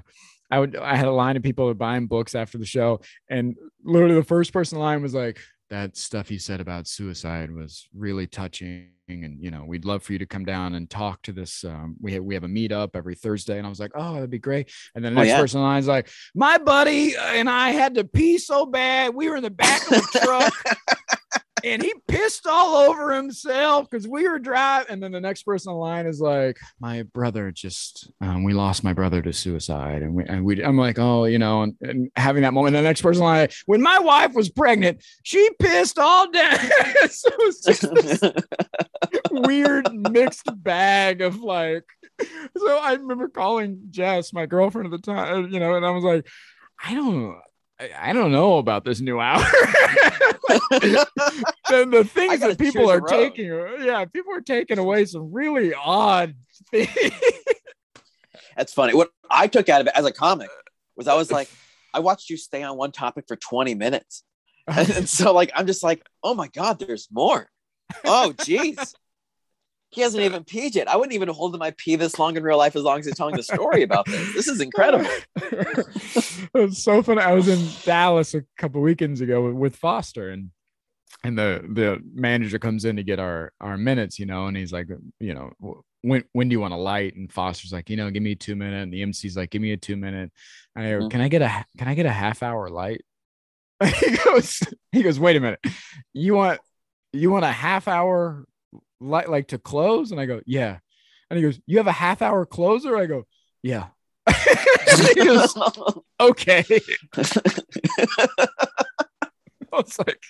I 0.52 0.60
would 0.60 0.76
I 0.76 0.96
had 0.96 1.08
a 1.08 1.12
line 1.12 1.38
of 1.38 1.44
people 1.44 1.74
buying 1.74 2.08
books 2.08 2.36
after 2.36 2.58
the 2.58 2.66
show, 2.66 3.02
and 3.30 3.56
literally 3.84 4.16
the 4.16 4.24
first 4.24 4.54
person 4.54 4.78
in 4.78 4.84
line 4.84 5.02
was 5.02 5.14
like, 5.14 5.40
"That 5.74 5.98
stuff 5.98 6.30
you 6.30 6.38
said 6.38 6.62
about 6.62 6.88
suicide 6.88 7.50
was 7.52 7.88
really 7.96 8.28
touching, 8.28 8.90
and 9.10 9.42
you 9.42 9.50
know 9.50 9.66
we'd 9.66 9.86
love 9.86 10.04
for 10.04 10.14
you 10.14 10.20
to 10.20 10.26
come 10.28 10.46
down 10.46 10.76
and 10.76 10.88
talk 10.88 11.24
to 11.24 11.32
this. 11.34 11.64
Um, 11.64 11.96
we 12.00 12.14
have 12.14 12.24
we 12.24 12.36
have 12.36 12.44
a 12.44 12.48
meetup 12.48 12.92
every 12.96 13.16
Thursday," 13.16 13.58
and 13.58 13.66
I 13.66 13.70
was 13.70 13.80
like, 13.80 13.92
"Oh, 13.96 14.14
that'd 14.14 14.30
be 14.30 14.38
great." 14.38 14.70
And 14.94 15.04
then 15.04 15.16
the 15.16 15.22
Oh, 15.22 15.24
next 15.24 15.34
yeah. 15.34 15.42
person 15.42 15.60
in 15.62 15.66
line 15.66 15.80
is 15.80 15.88
like, 15.88 16.10
"My 16.36 16.60
buddy 16.60 17.16
and 17.18 17.50
I 17.50 17.70
had 17.72 17.96
to 17.96 18.04
pee 18.04 18.38
so 18.38 18.68
bad, 18.68 19.16
we 19.16 19.28
were 19.30 19.36
in 19.38 19.42
the 19.44 19.50
back 19.50 19.82
of 19.92 19.98
the 19.98 20.20
truck." 20.24 20.54
and 21.64 21.82
he 21.82 21.94
pissed 22.08 22.46
all 22.46 22.76
over 22.76 23.14
himself 23.14 23.90
because 23.90 24.08
we 24.08 24.28
were 24.28 24.40
driving. 24.40 24.92
And 24.92 25.02
then 25.02 25.12
the 25.12 25.22
next 25.22 25.44
person 25.44 25.72
in 25.72 25.78
line 25.78 26.06
is 26.06 26.20
like, 26.20 26.60
"My 26.80 27.04
brother 27.04 27.52
just, 27.52 28.12
um, 28.22 28.44
we 28.44 28.54
lost 28.54 28.84
my 28.84 28.94
brother 28.94 29.22
to 29.22 29.32
suicide," 29.32 30.02
and 30.02 30.14
we, 30.14 30.26
and 30.26 30.44
we, 30.44 30.64
I'm 30.64 30.78
like, 30.78 31.00
"Oh, 31.00 31.26
you 31.26 31.40
know," 31.40 31.64
and, 31.64 31.76
and 31.82 32.12
having 32.16 32.44
that 32.44 32.54
moment. 32.54 32.74
The 32.74 32.82
next 32.82 33.02
person 33.02 33.22
in 33.22 33.28
line, 33.28 33.50
when 33.66 33.82
my 33.82 34.00
wife 34.00 34.34
was 34.34 34.50
pregnant, 34.50 35.04
she 35.24 35.50
pissed 35.60 35.98
all 36.00 36.30
day. 36.30 36.58
so 37.10 37.30
it's 37.40 37.64
just 37.64 37.94
this 37.94 38.22
weird 39.32 39.94
mixed 39.94 40.50
bag 40.64 41.22
of 41.22 41.40
like. 41.40 41.86
So 42.58 42.78
I 42.78 42.94
remember 42.94 43.28
calling 43.30 43.82
Jess, 43.90 44.34
my 44.34 44.46
girlfriend 44.46 44.94
at 44.94 45.02
the 45.02 45.14
time, 45.14 45.50
you 45.50 45.60
know, 45.60 45.76
and 45.76 45.86
I 45.86 45.92
was 45.92 46.04
like, 46.04 46.28
"I 46.84 46.94
don't." 46.94 47.38
I- 47.80 48.10
I 48.10 48.14
don't 48.14 48.32
know 48.32 48.58
about 48.58 48.86
this 48.86 49.02
new 49.02 49.20
hour. 49.20 49.40
the, 50.50 51.88
the 51.90 52.04
things 52.04 52.40
that 52.42 52.58
people 52.60 52.90
are 52.90 53.02
taking, 53.02 53.46
yeah, 53.82 54.06
people 54.06 54.34
are 54.34 54.42
taking 54.42 54.78
away 54.78 55.06
some 55.06 55.32
really 55.32 55.74
odd 55.74 56.36
things. 56.72 56.90
That's 58.56 58.74
funny. 58.74 58.94
What 58.94 59.10
I 59.30 59.48
took 59.48 59.70
out 59.70 59.82
of 59.82 59.88
it 59.88 59.94
as 59.96 60.06
a 60.06 60.12
comic 60.12 60.50
was 60.96 61.08
I 61.08 61.16
was 61.16 61.32
like, 61.32 61.50
I 61.94 62.00
watched 62.00 62.30
you 62.30 62.38
stay 62.38 62.62
on 62.64 62.78
one 62.78 62.92
topic 62.92 63.26
for 63.28 63.36
20 63.36 63.74
minutes. 63.76 64.24
And, 64.68 64.90
and 64.92 65.10
so 65.10 65.34
like 65.34 65.52
I'm 65.56 65.68
just 65.68 65.84
like, 65.84 66.06
oh 66.24 66.34
my 66.36 66.48
God, 66.48 66.80
there's 66.80 67.08
more. 67.12 67.50
Oh 68.06 68.34
geez. 68.44 68.96
He 69.94 70.02
hasn't 70.02 70.24
even 70.24 70.44
peed 70.44 70.76
yet. 70.76 70.88
I 70.88 70.96
wouldn't 70.96 71.14
even 71.14 71.30
hold 71.30 71.58
my 71.60 71.72
pee 71.78 71.96
this 71.96 72.18
long 72.18 72.36
in 72.36 72.44
real 72.44 72.58
life 72.58 72.76
as 72.76 72.84
long 72.84 73.00
as 73.00 73.06
he's 73.06 73.16
telling 73.16 73.36
the 73.36 73.44
story 73.44 73.84
about 73.84 74.06
this. 74.08 74.34
This 74.34 74.48
is 74.48 74.60
incredible. 74.60 75.08
it 75.36 76.50
was 76.54 76.84
so 76.84 77.04
funny. 77.04 77.22
I 77.22 77.34
was 77.34 77.48
in 77.48 77.68
Dallas 77.86 78.34
a 78.34 78.44
couple 78.58 78.82
weekends 78.82 79.22
ago 79.22 79.52
with, 79.52 79.76
Foster, 79.76 80.30
and 80.30 80.52
and 81.24 81.38
the 81.38 81.64
the 81.70 82.02
manager 82.14 82.60
comes 82.60 82.86
in 82.86 82.96
to 82.96 83.04
get 83.04 83.20
our 83.20 83.52
our 83.62 83.78
minutes, 83.78 84.20
you 84.20 84.26
know, 84.26 84.48
and 84.48 84.58
he's 84.58 84.74
like, 84.74 84.88
you 85.20 85.34
know, 85.34 85.52
when 86.02 86.24
when 86.34 86.50
do 86.50 86.54
you 86.54 86.60
want 86.60 86.74
a 86.74 86.78
light? 86.78 87.16
And 87.16 87.32
Foster's 87.32 87.72
like, 87.72 87.90
you 87.90 87.98
know, 87.98 88.10
give 88.10 88.24
me 88.24 88.32
a 88.32 88.36
two 88.36 88.56
minute. 88.56 88.84
And 88.84 88.94
the 88.94 89.02
MC's 89.04 89.38
like, 89.38 89.52
give 89.52 89.62
me 89.62 89.72
a 89.74 89.78
two 89.78 89.96
minute. 89.96 90.32
And 90.76 90.86
I 90.86 90.90
Mhm. 90.90 91.12
can 91.12 91.22
I 91.22 91.28
get 91.28 91.42
a 91.42 91.66
can 91.78 91.88
I 91.88 91.94
get 91.96 92.06
a 92.06 92.12
half 92.12 92.44
hour 92.44 92.70
light? 92.70 93.02
he 93.84 94.18
goes, 94.18 94.60
he 94.92 95.04
goes, 95.04 95.20
wait 95.20 95.36
a 95.36 95.40
minute, 95.40 95.60
you 96.14 96.34
want 96.34 96.60
you 97.12 97.30
want 97.30 97.46
a 97.46 97.52
half 97.52 97.88
hour 97.88 98.46
light 99.00 99.30
like 99.30 99.50
to 99.50 99.58
close? 99.58 100.12
And 100.12 100.20
I 100.20 100.26
go, 100.26 100.42
yeah. 100.46 100.80
And 101.30 101.38
he 101.38 101.44
goes, 101.44 101.60
you 101.66 101.78
have 101.78 101.88
a 101.88 101.92
half 101.92 102.22
hour 102.22 102.46
closer? 102.46 102.96
I 102.96 103.06
go, 103.06 103.26
yeah. 103.62 103.88
he 105.16 105.16
goes, 105.16 105.58
okay. 106.20 106.64
I 107.18 108.48
was 109.72 109.98
like, 109.98 110.22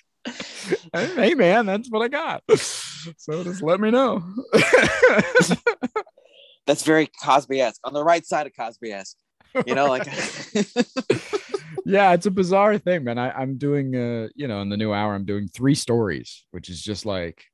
hey 0.92 1.34
man, 1.34 1.66
that's 1.66 1.90
what 1.90 2.02
I 2.02 2.08
got. 2.08 2.42
So 3.18 3.44
just 3.44 3.62
let 3.62 3.80
me 3.80 3.90
know. 3.90 4.22
That's 6.66 6.82
very 6.82 7.10
Cosby-esque. 7.22 7.80
On 7.84 7.92
the 7.92 8.02
right 8.02 8.24
side 8.24 8.46
of 8.46 8.56
Cosby-esque. 8.56 9.16
You 9.66 9.74
know, 9.74 9.86
like 9.86 10.06
yeah, 11.84 12.12
it's 12.12 12.26
a 12.26 12.30
bizarre 12.30 12.78
thing, 12.78 13.04
man. 13.04 13.18
I, 13.18 13.30
I'm 13.30 13.56
doing 13.56 13.94
uh, 13.94 14.28
you 14.34 14.48
know, 14.48 14.62
in 14.62 14.68
the 14.68 14.76
new 14.76 14.92
hour, 14.92 15.14
I'm 15.14 15.26
doing 15.26 15.46
three 15.46 15.76
stories, 15.76 16.44
which 16.50 16.68
is 16.68 16.82
just 16.82 17.06
like 17.06 17.44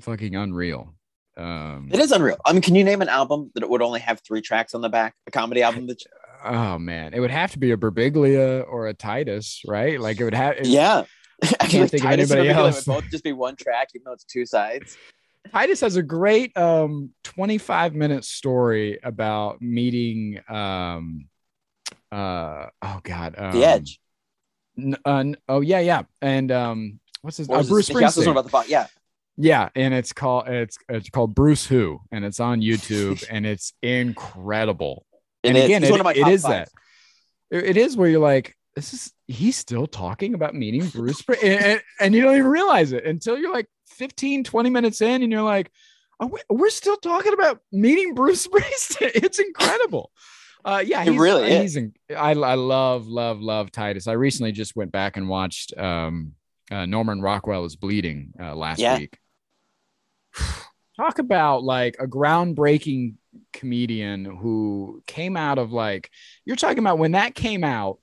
fucking 0.00 0.34
unreal. 0.36 0.94
Um 1.36 1.88
it 1.92 1.98
is 1.98 2.12
unreal. 2.12 2.36
I 2.44 2.52
mean, 2.52 2.62
can 2.62 2.74
you 2.74 2.84
name 2.84 3.00
an 3.02 3.08
album 3.08 3.50
that 3.54 3.68
would 3.68 3.80
only 3.82 4.00
have 4.00 4.20
three 4.20 4.42
tracks 4.42 4.74
on 4.74 4.80
the 4.82 4.88
back? 4.90 5.14
A 5.26 5.30
comedy 5.30 5.62
album 5.62 5.86
that 5.86 6.02
oh 6.44 6.78
man, 6.78 7.14
it 7.14 7.20
would 7.20 7.30
have 7.30 7.52
to 7.52 7.58
be 7.58 7.70
a 7.70 7.76
Birbiglia 7.76 8.64
or 8.68 8.86
a 8.88 8.94
Titus, 8.94 9.62
right? 9.66 9.98
Like 10.00 10.20
it 10.20 10.24
would 10.24 10.34
have 10.34 10.56
it- 10.58 10.66
Yeah. 10.66 11.04
I 11.60 11.66
can't 11.66 11.90
think 11.90 12.02
Titus 12.04 12.30
and 12.30 12.40
anybody 12.40 12.48
else. 12.50 12.86
Would 12.86 12.92
both 13.02 13.10
just 13.10 13.24
be 13.24 13.32
one 13.32 13.56
track, 13.56 13.88
even 13.94 14.04
though 14.04 14.12
it's 14.12 14.24
two 14.24 14.46
sides. 14.46 14.96
Titus 15.50 15.80
has 15.80 15.96
a 15.96 16.02
great 16.02 16.56
um 16.56 17.10
25 17.24 17.94
minute 17.94 18.24
story 18.24 18.98
about 19.02 19.60
meeting 19.60 20.40
um 20.48 21.26
uh 22.12 22.66
oh 22.82 23.00
god 23.02 23.34
um, 23.38 23.52
The 23.52 23.64
Edge. 23.64 24.00
n- 24.78 24.96
uh, 25.04 25.16
n- 25.16 25.36
oh 25.48 25.60
yeah 25.60 25.80
yeah 25.80 26.02
and 26.20 26.52
um 26.52 27.00
what's 27.22 27.38
his 27.38 27.48
uh, 27.50 27.62
Bruce 27.62 27.88
this? 27.88 27.98
He 27.98 28.04
also 28.04 28.22
Springsteen 28.22 28.30
about 28.30 28.50
the 28.66 28.70
yeah. 28.70 28.86
Yeah 29.42 29.68
and 29.74 29.92
it's 29.92 30.12
called 30.12 30.48
it's 30.48 30.78
it's 30.88 31.10
called 31.10 31.34
Bruce 31.34 31.66
Who 31.66 32.00
and 32.12 32.24
it's 32.24 32.38
on 32.40 32.60
YouTube 32.60 33.24
and 33.30 33.44
it's 33.44 33.72
incredible 33.82 35.04
and 35.44 35.56
is. 35.56 35.64
again 35.64 35.84
it, 35.84 35.90
one 35.90 36.00
of 36.00 36.04
my 36.04 36.12
it 36.14 36.24
five. 36.40 36.42
that 36.42 36.68
it- 37.50 37.76
is 37.76 37.96
where 37.96 38.08
you're 38.08 38.20
like 38.20 38.56
this 38.76 38.94
is 38.94 39.12
he's 39.26 39.56
still 39.56 39.86
talking 39.86 40.34
about 40.34 40.54
meeting 40.54 40.86
Bruce 40.88 41.22
and, 41.42 41.64
and, 41.64 41.82
and 42.00 42.14
you 42.14 42.22
don't 42.22 42.36
even 42.36 42.46
realize 42.46 42.92
it 42.92 43.04
until 43.04 43.36
you're 43.38 43.52
like 43.52 43.66
15 43.88 44.44
20 44.44 44.70
minutes 44.70 45.00
in 45.02 45.22
and 45.22 45.30
you're 45.32 45.42
like 45.42 45.70
oh, 46.20 46.26
we- 46.26 46.40
we're 46.56 46.70
still 46.70 46.96
talking 46.96 47.32
about 47.32 47.58
meeting 47.72 48.14
Bruce 48.14 48.46
Springsteen 48.48 49.10
it's 49.14 49.38
incredible 49.38 50.10
uh 50.64 50.82
yeah 50.86 51.02
It 51.02 51.08
he's, 51.12 51.20
really 51.20 51.50
is. 51.50 51.74
he's 51.74 51.90
I, 52.16 52.30
I 52.30 52.54
love 52.54 53.08
love 53.08 53.40
love 53.40 53.72
Titus 53.72 54.06
I 54.06 54.12
recently 54.12 54.52
just 54.52 54.76
went 54.76 54.92
back 54.92 55.16
and 55.16 55.28
watched 55.28 55.76
um 55.76 56.32
uh, 56.70 56.86
Norman 56.86 57.20
Rockwell 57.20 57.66
is 57.66 57.76
bleeding 57.76 58.32
uh, 58.40 58.54
last 58.54 58.78
Yeah. 58.78 58.96
week 58.96 59.18
talk 60.96 61.18
about 61.18 61.62
like 61.62 61.96
a 61.98 62.06
groundbreaking 62.06 63.14
comedian 63.52 64.24
who 64.24 65.02
came 65.06 65.36
out 65.36 65.58
of 65.58 65.72
like 65.72 66.10
you're 66.44 66.56
talking 66.56 66.78
about 66.80 66.98
when 66.98 67.12
that 67.12 67.34
came 67.34 67.64
out 67.64 67.98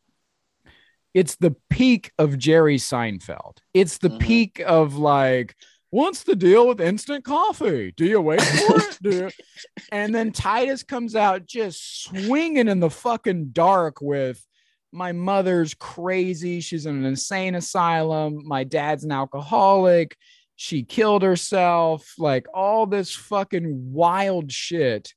it's 1.14 1.36
the 1.38 1.56
peak 1.70 2.12
of 2.20 2.38
jerry 2.38 2.78
seinfeld. 2.78 3.58
It's 3.74 3.98
the 3.98 4.12
Mhm. 4.12 4.20
peak 4.20 4.62
of 4.66 4.96
like 4.96 5.56
what's 5.92 6.22
the 6.24 6.36
deal 6.36 6.68
with 6.68 6.80
instant 6.80 7.26
coffee? 7.26 7.92
Do 7.98 8.06
you 8.06 8.22
wait 8.22 8.42
for 8.42 8.78
it? 8.78 9.00
Do 9.02 9.30
and 9.92 10.14
then 10.14 10.32
titus 10.32 10.84
comes 10.84 11.16
out 11.16 11.48
just 11.48 12.04
swinging 12.04 12.68
in 12.68 12.80
the 12.80 12.92
fucking 12.92 13.50
dark 13.54 14.02
with 14.02 14.46
my 14.92 15.12
mother's 15.12 15.74
crazy. 15.74 16.62
She's 16.62 16.86
in 16.86 16.96
an 16.96 17.06
insane 17.06 17.56
asylum. 17.56 18.48
My 18.48 18.64
dad's 18.64 19.04
an 19.04 19.12
alcoholic 19.12 20.16
she 20.62 20.84
killed 20.84 21.22
herself 21.22 22.14
like 22.18 22.46
all 22.54 22.86
this 22.86 23.16
fucking 23.16 23.94
wild 23.94 24.52
shit 24.52 25.14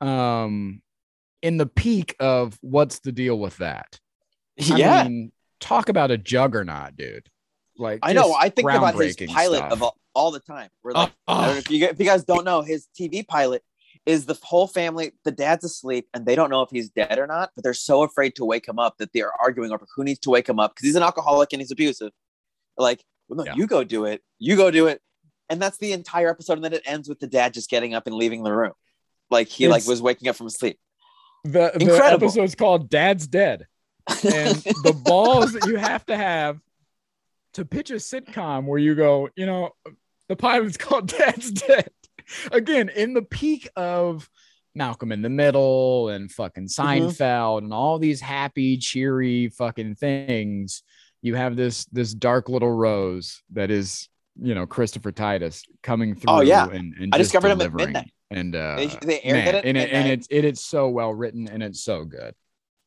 um 0.00 0.82
in 1.40 1.56
the 1.56 1.66
peak 1.66 2.16
of 2.18 2.58
what's 2.62 2.98
the 2.98 3.12
deal 3.12 3.38
with 3.38 3.56
that 3.58 4.00
I 4.60 4.76
Yeah. 4.76 5.02
mean, 5.04 5.32
talk 5.60 5.88
about 5.88 6.10
a 6.10 6.18
juggernaut 6.18 6.96
dude 6.96 7.28
like 7.78 8.00
I 8.02 8.12
know. 8.12 8.34
I 8.34 8.48
think 8.48 8.68
about 8.68 8.94
his 8.96 9.16
pilot 9.16 9.58
stuff. 9.58 9.72
of 9.72 9.82
all, 9.82 9.96
all 10.14 10.30
the 10.32 10.40
time. 10.40 10.68
Where 10.82 10.94
like, 10.94 11.12
Oh, 11.28 11.56
if 11.56 11.70
you, 11.70 11.86
if 11.86 11.98
you 11.98 12.04
guys 12.04 12.24
don't 12.24 12.44
know, 12.44 12.60
his 12.62 12.88
TV 12.98 13.26
pilot 13.26 13.62
is 14.04 14.26
the 14.26 14.36
whole 14.42 14.66
family. 14.66 15.12
The 15.24 15.30
dad's 15.32 15.64
asleep, 15.64 16.06
and 16.12 16.26
they 16.26 16.34
don't 16.34 16.50
know 16.50 16.60
if 16.62 16.68
he's 16.70 16.90
dead 16.90 17.18
or 17.18 17.26
not. 17.26 17.50
But 17.54 17.64
they're 17.64 17.72
so 17.72 18.02
afraid 18.02 18.34
to 18.36 18.44
wake 18.44 18.68
him 18.68 18.78
up 18.78 18.98
that 18.98 19.12
they 19.14 19.22
are 19.22 19.32
arguing 19.40 19.72
over 19.72 19.86
who 19.96 20.04
needs 20.04 20.18
to 20.20 20.30
wake 20.30 20.48
him 20.48 20.58
up 20.60 20.74
because 20.74 20.86
he's 20.86 20.96
an 20.96 21.02
alcoholic 21.02 21.52
and 21.54 21.62
he's 21.62 21.70
abusive. 21.70 22.12
Like, 22.76 23.02
well, 23.32 23.44
no, 23.44 23.52
Yeah. 23.52 23.56
you 23.56 23.66
go 23.66 23.84
do 23.84 24.04
it. 24.04 24.22
You 24.38 24.56
go 24.56 24.70
do 24.70 24.86
it. 24.86 25.00
And 25.48 25.60
that's 25.60 25.78
the 25.78 25.92
entire 25.92 26.30
episode. 26.30 26.54
And 26.54 26.64
then 26.64 26.72
it 26.72 26.82
ends 26.84 27.08
with 27.08 27.20
the 27.20 27.26
dad 27.26 27.54
just 27.54 27.68
getting 27.68 27.94
up 27.94 28.06
and 28.06 28.14
leaving 28.16 28.42
the 28.42 28.52
room, 28.52 28.72
like 29.30 29.48
he 29.48 29.68
like 29.68 29.86
was 29.86 30.00
waking 30.00 30.28
up 30.28 30.36
from 30.36 30.48
sleep. 30.48 30.78
the, 31.44 31.72
the 31.74 32.00
episode's 32.04 32.54
called 32.54 32.88
dad's 32.88 33.26
dead 33.26 33.66
and 34.08 34.54
the 34.84 35.00
balls 35.04 35.52
that 35.52 35.66
you 35.66 35.76
have 35.76 36.04
to 36.06 36.16
have 36.16 36.58
to 37.54 37.64
pitch 37.64 37.90
a 37.90 37.94
sitcom 37.94 38.64
where 38.64 38.78
you 38.78 38.94
go, 38.94 39.28
you 39.36 39.46
know, 39.46 39.70
the 40.28 40.36
pilot's 40.36 40.76
called 40.78 41.08
Dad's 41.08 41.50
Dead. 41.50 41.90
Again, 42.50 42.88
in 42.88 43.14
the 43.14 43.22
peak 43.22 43.68
of 43.76 44.28
Malcolm 44.74 45.12
in 45.12 45.22
the 45.22 45.28
Middle 45.28 46.08
and 46.08 46.30
fucking 46.30 46.68
mm-hmm. 46.68 47.06
Seinfeld 47.06 47.58
and 47.58 47.74
all 47.74 47.98
these 47.98 48.20
happy, 48.20 48.78
cheery 48.78 49.48
fucking 49.48 49.96
things, 49.96 50.82
you 51.22 51.34
have 51.36 51.56
this 51.56 51.84
this 51.86 52.12
dark 52.12 52.48
little 52.48 52.70
rose 52.72 53.42
that 53.52 53.70
is, 53.70 54.08
you 54.40 54.54
know, 54.54 54.66
Christopher 54.66 55.12
Titus 55.12 55.64
coming 55.82 56.14
through. 56.14 56.32
Oh, 56.34 56.40
yeah. 56.40 56.68
and, 56.68 56.94
and 56.98 57.14
I 57.14 57.18
just 57.18 57.30
discovered 57.32 57.52
him 57.52 57.60
at 57.60 57.72
midnight. 57.74 58.12
And 58.30 58.54
uh, 58.56 58.76
They- 58.76 58.86
they 58.86 59.20
aired 59.22 59.44
man, 59.44 59.54
it 59.56 59.64
and, 59.66 59.76
it, 59.76 59.80
and 59.92 59.92
midnight. 59.92 60.10
it's 60.18 60.26
it 60.30 60.44
is 60.44 60.60
so 60.60 60.88
well 60.88 61.12
written 61.14 61.48
and 61.48 61.62
it's 61.62 61.82
so 61.82 62.04
good. 62.04 62.34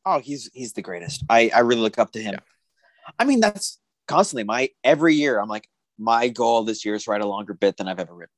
oh 0.04 0.18
he's 0.18 0.50
he's 0.54 0.72
the 0.72 0.82
greatest 0.82 1.24
i 1.28 1.50
i 1.54 1.60
really 1.60 1.80
look 1.80 1.98
up 1.98 2.10
to 2.12 2.20
him 2.20 2.34
Yeah. 2.34 3.12
i 3.18 3.24
mean 3.24 3.40
that's 3.40 3.78
constantly 4.08 4.44
my 4.44 4.70
every 4.84 5.14
year 5.14 5.38
i'm 5.40 5.48
like 5.48 5.68
my 5.98 6.28
goal 6.28 6.62
this 6.64 6.84
year 6.84 6.94
is 6.96 7.04
to 7.04 7.10
write 7.10 7.22
a 7.22 7.26
longer 7.26 7.54
bit 7.54 7.76
than 7.76 7.86
i've 7.88 7.98
ever 8.00 8.14
written 8.14 8.32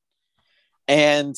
and 0.86 1.34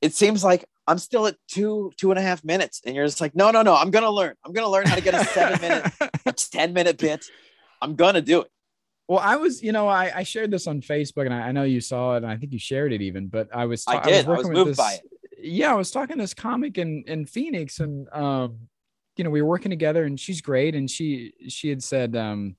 it 0.00 0.14
seems 0.14 0.44
like 0.44 0.64
i'm 0.86 0.98
still 0.98 1.26
at 1.26 1.36
two 1.48 1.92
two 1.96 2.10
and 2.10 2.18
a 2.18 2.22
half 2.22 2.44
minutes 2.44 2.80
and 2.84 2.94
you're 2.94 3.04
just 3.06 3.20
like 3.20 3.34
no 3.34 3.50
no 3.50 3.62
no 3.62 3.74
i'm 3.74 3.90
gonna 3.90 4.10
learn 4.10 4.34
i'm 4.44 4.52
gonna 4.52 4.68
learn 4.68 4.86
how 4.86 4.94
to 4.94 5.02
get 5.02 5.14
a 5.14 5.24
seven 5.24 5.60
minute 5.60 5.92
a 6.26 6.32
10 6.32 6.72
minute 6.72 6.98
bit 6.98 7.24
i'm 7.82 7.94
gonna 7.94 8.20
do 8.22 8.40
it 8.42 8.50
Well, 9.08 9.20
I 9.20 9.36
was, 9.36 9.62
you 9.62 9.70
know, 9.70 9.86
I, 9.86 10.10
I 10.16 10.22
shared 10.24 10.50
this 10.50 10.66
on 10.66 10.80
Facebook 10.80 11.26
and 11.26 11.34
I, 11.34 11.48
I 11.48 11.52
know 11.52 11.62
you 11.62 11.80
saw 11.80 12.14
it 12.14 12.24
and 12.24 12.26
I 12.26 12.36
think 12.36 12.52
you 12.52 12.58
shared 12.58 12.92
it 12.92 13.00
even, 13.02 13.28
but 13.28 13.46
I 13.54 13.64
was, 13.66 13.84
I 13.86 14.00
did. 14.00 14.14
I 14.14 14.16
was 14.16 14.26
working 14.26 14.48
with 14.48 14.58
moved 14.58 14.70
this- 14.70 14.76
by 14.76 14.94
it. 14.94 15.02
Yeah, 15.38 15.70
I 15.70 15.74
was 15.76 15.92
talking 15.92 16.16
to 16.16 16.22
this 16.24 16.34
comic 16.34 16.76
in, 16.76 17.04
in 17.06 17.24
Phoenix 17.24 17.78
and, 17.78 18.08
um, 18.12 18.58
you 19.16 19.22
know, 19.22 19.30
we 19.30 19.42
were 19.42 19.48
working 19.48 19.70
together 19.70 20.04
and 20.04 20.18
she's 20.18 20.40
great. 20.40 20.74
And 20.74 20.90
she, 20.90 21.34
she 21.46 21.68
had 21.68 21.84
said, 21.84 22.16
um, 22.16 22.56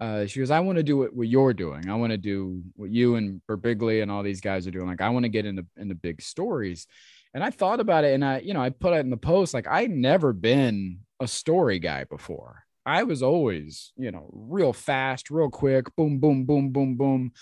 uh, 0.00 0.26
she 0.26 0.40
goes, 0.40 0.50
I 0.50 0.58
want 0.58 0.76
to 0.78 0.82
do 0.82 0.96
what, 0.96 1.14
what 1.14 1.28
you're 1.28 1.54
doing. 1.54 1.88
I 1.88 1.94
want 1.94 2.10
to 2.10 2.18
do 2.18 2.62
what 2.74 2.90
you 2.90 3.14
and 3.14 3.40
Birbiglia 3.48 4.02
and 4.02 4.10
all 4.10 4.24
these 4.24 4.40
guys 4.40 4.66
are 4.66 4.72
doing. 4.72 4.88
Like, 4.88 5.00
I 5.00 5.10
want 5.10 5.22
to 5.22 5.28
get 5.28 5.46
into, 5.46 5.64
into 5.76 5.94
big 5.94 6.20
stories. 6.20 6.88
And 7.32 7.44
I 7.44 7.50
thought 7.50 7.78
about 7.78 8.02
it 8.02 8.12
and 8.14 8.24
I, 8.24 8.40
you 8.40 8.54
know, 8.54 8.60
I 8.60 8.70
put 8.70 8.92
it 8.92 9.00
in 9.00 9.10
the 9.10 9.16
post, 9.16 9.54
like 9.54 9.68
I'd 9.68 9.90
never 9.92 10.32
been 10.32 11.00
a 11.20 11.28
story 11.28 11.78
guy 11.78 12.02
before. 12.04 12.65
I 12.86 13.02
was 13.02 13.20
always, 13.22 13.92
you 13.96 14.12
know, 14.12 14.30
real 14.32 14.72
fast, 14.72 15.28
real 15.28 15.50
quick, 15.50 15.94
boom, 15.96 16.20
boom, 16.20 16.44
boom, 16.44 16.70
boom, 16.70 16.94
boom. 16.94 17.32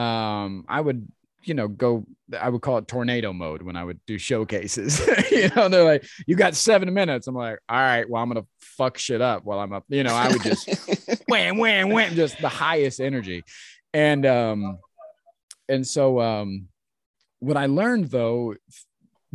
Um, 0.00 0.64
I 0.68 0.80
would, 0.80 1.08
you 1.42 1.54
know, 1.54 1.66
go, 1.66 2.06
I 2.40 2.48
would 2.48 2.62
call 2.62 2.78
it 2.78 2.86
tornado 2.86 3.32
mode 3.32 3.62
when 3.62 3.74
I 3.74 3.82
would 3.82 3.98
do 4.06 4.18
showcases. 4.18 5.04
you 5.32 5.50
know, 5.56 5.68
they're 5.68 5.84
like, 5.84 6.06
you 6.28 6.36
got 6.36 6.54
seven 6.54 6.94
minutes. 6.94 7.26
I'm 7.26 7.34
like, 7.34 7.58
all 7.68 7.76
right, 7.76 8.08
well, 8.08 8.22
I'm 8.22 8.28
gonna 8.28 8.46
fuck 8.60 8.96
shit 8.96 9.20
up 9.20 9.44
while 9.44 9.58
I'm 9.58 9.72
up. 9.72 9.84
You 9.88 10.04
know, 10.04 10.14
I 10.14 10.28
would 10.28 10.42
just 10.42 10.68
wham, 11.28 11.58
wham, 11.58 11.90
wham, 11.90 12.14
just 12.14 12.40
the 12.40 12.48
highest 12.48 13.00
energy. 13.00 13.42
And 13.92 14.24
um, 14.24 14.78
and 15.68 15.84
so 15.84 16.20
um, 16.20 16.68
what 17.40 17.56
I 17.56 17.66
learned 17.66 18.06
though, 18.06 18.54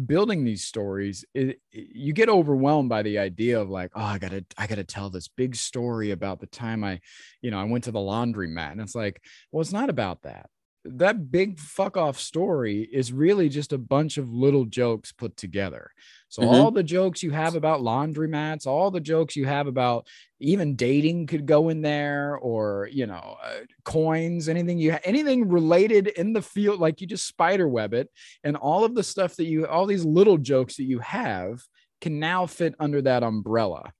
building 0.05 0.43
these 0.43 0.63
stories, 0.63 1.25
it, 1.33 1.59
you 1.71 2.13
get 2.13 2.29
overwhelmed 2.29 2.89
by 2.89 3.03
the 3.03 3.19
idea 3.19 3.59
of 3.59 3.69
like, 3.69 3.91
oh, 3.95 4.01
I 4.01 4.17
gotta, 4.17 4.45
I 4.57 4.67
gotta 4.67 4.83
tell 4.83 5.09
this 5.09 5.27
big 5.27 5.55
story 5.55 6.11
about 6.11 6.39
the 6.39 6.47
time 6.47 6.83
I, 6.83 6.99
you 7.41 7.51
know, 7.51 7.59
I 7.59 7.65
went 7.65 7.85
to 7.85 7.91
the 7.91 7.99
laundromat, 7.99 8.71
and 8.71 8.81
it's 8.81 8.95
like, 8.95 9.21
well, 9.51 9.61
it's 9.61 9.73
not 9.73 9.89
about 9.89 10.23
that. 10.23 10.49
that 10.85 11.31
big 11.31 11.59
fuck 11.59 11.97
off 11.97 12.19
story 12.19 12.87
is 12.91 13.11
really 13.11 13.49
just 13.49 13.73
a 13.73 13.77
bunch 13.77 14.17
of 14.17 14.31
little 14.31 14.65
jokes 14.65 15.11
put 15.11 15.35
together. 15.37 15.91
So 16.29 16.43
Mhm. 16.43 16.47
all 16.51 16.71
the 16.71 16.83
jokes 16.83 17.23
you 17.23 17.31
have 17.31 17.55
about 17.55 17.81
laundromats, 17.81 18.67
all 18.67 18.91
the 18.91 18.99
jokes 19.01 19.35
you 19.35 19.45
have 19.45 19.67
about 19.67 20.07
even 20.39 20.75
dating 20.75 21.27
could 21.27 21.45
go 21.45 21.69
in 21.69 21.81
there, 21.81 22.37
or 22.37 22.87
you 22.91 23.05
know, 23.07 23.37
uh, 23.43 23.59
coins, 23.83 24.47
anything 24.47 24.77
you 24.77 24.97
anything 25.03 25.49
related 25.49 26.07
in 26.07 26.33
the 26.33 26.41
field, 26.41 26.79
like 26.79 27.01
you 27.01 27.07
just 27.07 27.27
spider 27.27 27.67
web 27.67 27.93
it, 27.93 28.09
and 28.43 28.55
all 28.55 28.83
of 28.85 28.95
the 28.95 29.03
stuff 29.03 29.35
that 29.37 29.45
you, 29.45 29.67
all 29.67 29.85
these 29.85 30.05
little 30.05 30.37
jokes 30.37 30.77
that 30.77 30.85
you 30.85 30.99
have, 30.99 31.59
can 32.01 32.19
now 32.19 32.45
fit 32.45 32.75
under 32.79 33.01
that 33.01 33.23
umbrella 33.23 33.91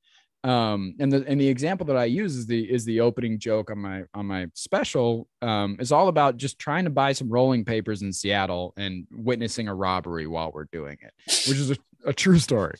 um 0.45 0.95
and 1.01 1.11
the 1.11 1.25
and 1.27 1.39
the 1.41 1.47
example 1.49 1.85
that 1.85 1.97
i 1.97 2.05
use 2.05 2.33
is 2.37 2.47
the 2.47 2.63
is 2.71 2.85
the 2.85 3.01
opening 3.01 3.37
joke 3.37 3.69
on 3.69 3.77
my 3.77 4.03
on 4.13 4.25
my 4.25 4.47
special 4.53 5.27
um 5.41 5.75
is 5.81 5.91
all 5.91 6.07
about 6.07 6.37
just 6.37 6.57
trying 6.57 6.85
to 6.85 6.89
buy 6.89 7.11
some 7.11 7.27
rolling 7.29 7.65
papers 7.65 8.01
in 8.01 8.13
seattle 8.13 8.73
and 8.77 9.05
witnessing 9.11 9.67
a 9.67 9.75
robbery 9.75 10.27
while 10.27 10.49
we're 10.53 10.63
doing 10.71 10.97
it 11.01 11.11
which 11.43 11.57
is 11.57 11.71
a, 11.71 11.75
a 12.05 12.13
true 12.13 12.39
story 12.39 12.77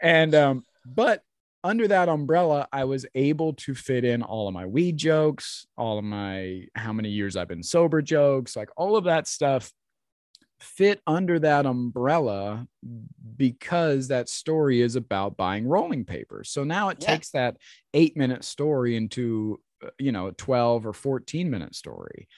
and 0.00 0.34
um 0.34 0.62
but 0.84 1.22
under 1.64 1.86
that 1.88 2.08
umbrella 2.08 2.68
i 2.72 2.84
was 2.84 3.06
able 3.14 3.52
to 3.54 3.74
fit 3.74 4.04
in 4.04 4.22
all 4.22 4.48
of 4.48 4.54
my 4.54 4.66
weed 4.66 4.96
jokes 4.96 5.66
all 5.76 5.98
of 5.98 6.04
my 6.04 6.64
how 6.74 6.92
many 6.92 7.08
years 7.10 7.36
i've 7.36 7.48
been 7.48 7.62
sober 7.62 8.00
jokes 8.02 8.56
like 8.56 8.68
all 8.76 8.96
of 8.96 9.04
that 9.04 9.26
stuff 9.26 9.72
fit 10.60 11.00
under 11.08 11.40
that 11.40 11.66
umbrella 11.66 12.68
because 13.36 14.06
that 14.08 14.28
story 14.28 14.80
is 14.80 14.94
about 14.94 15.36
buying 15.36 15.66
rolling 15.66 16.04
papers. 16.04 16.50
So 16.50 16.62
now 16.62 16.90
it 16.90 16.98
Yeah. 17.00 17.14
takes 17.14 17.30
that 17.30 17.56
eight 17.94 18.16
minute 18.16 18.44
story 18.44 18.94
into, 18.94 19.60
uh, 19.84 19.88
you 19.98 20.12
know, 20.12 20.28
a 20.28 20.32
12 20.32 20.86
or 20.86 20.92
14 20.92 21.50
minute 21.50 21.74
story. 21.74 22.28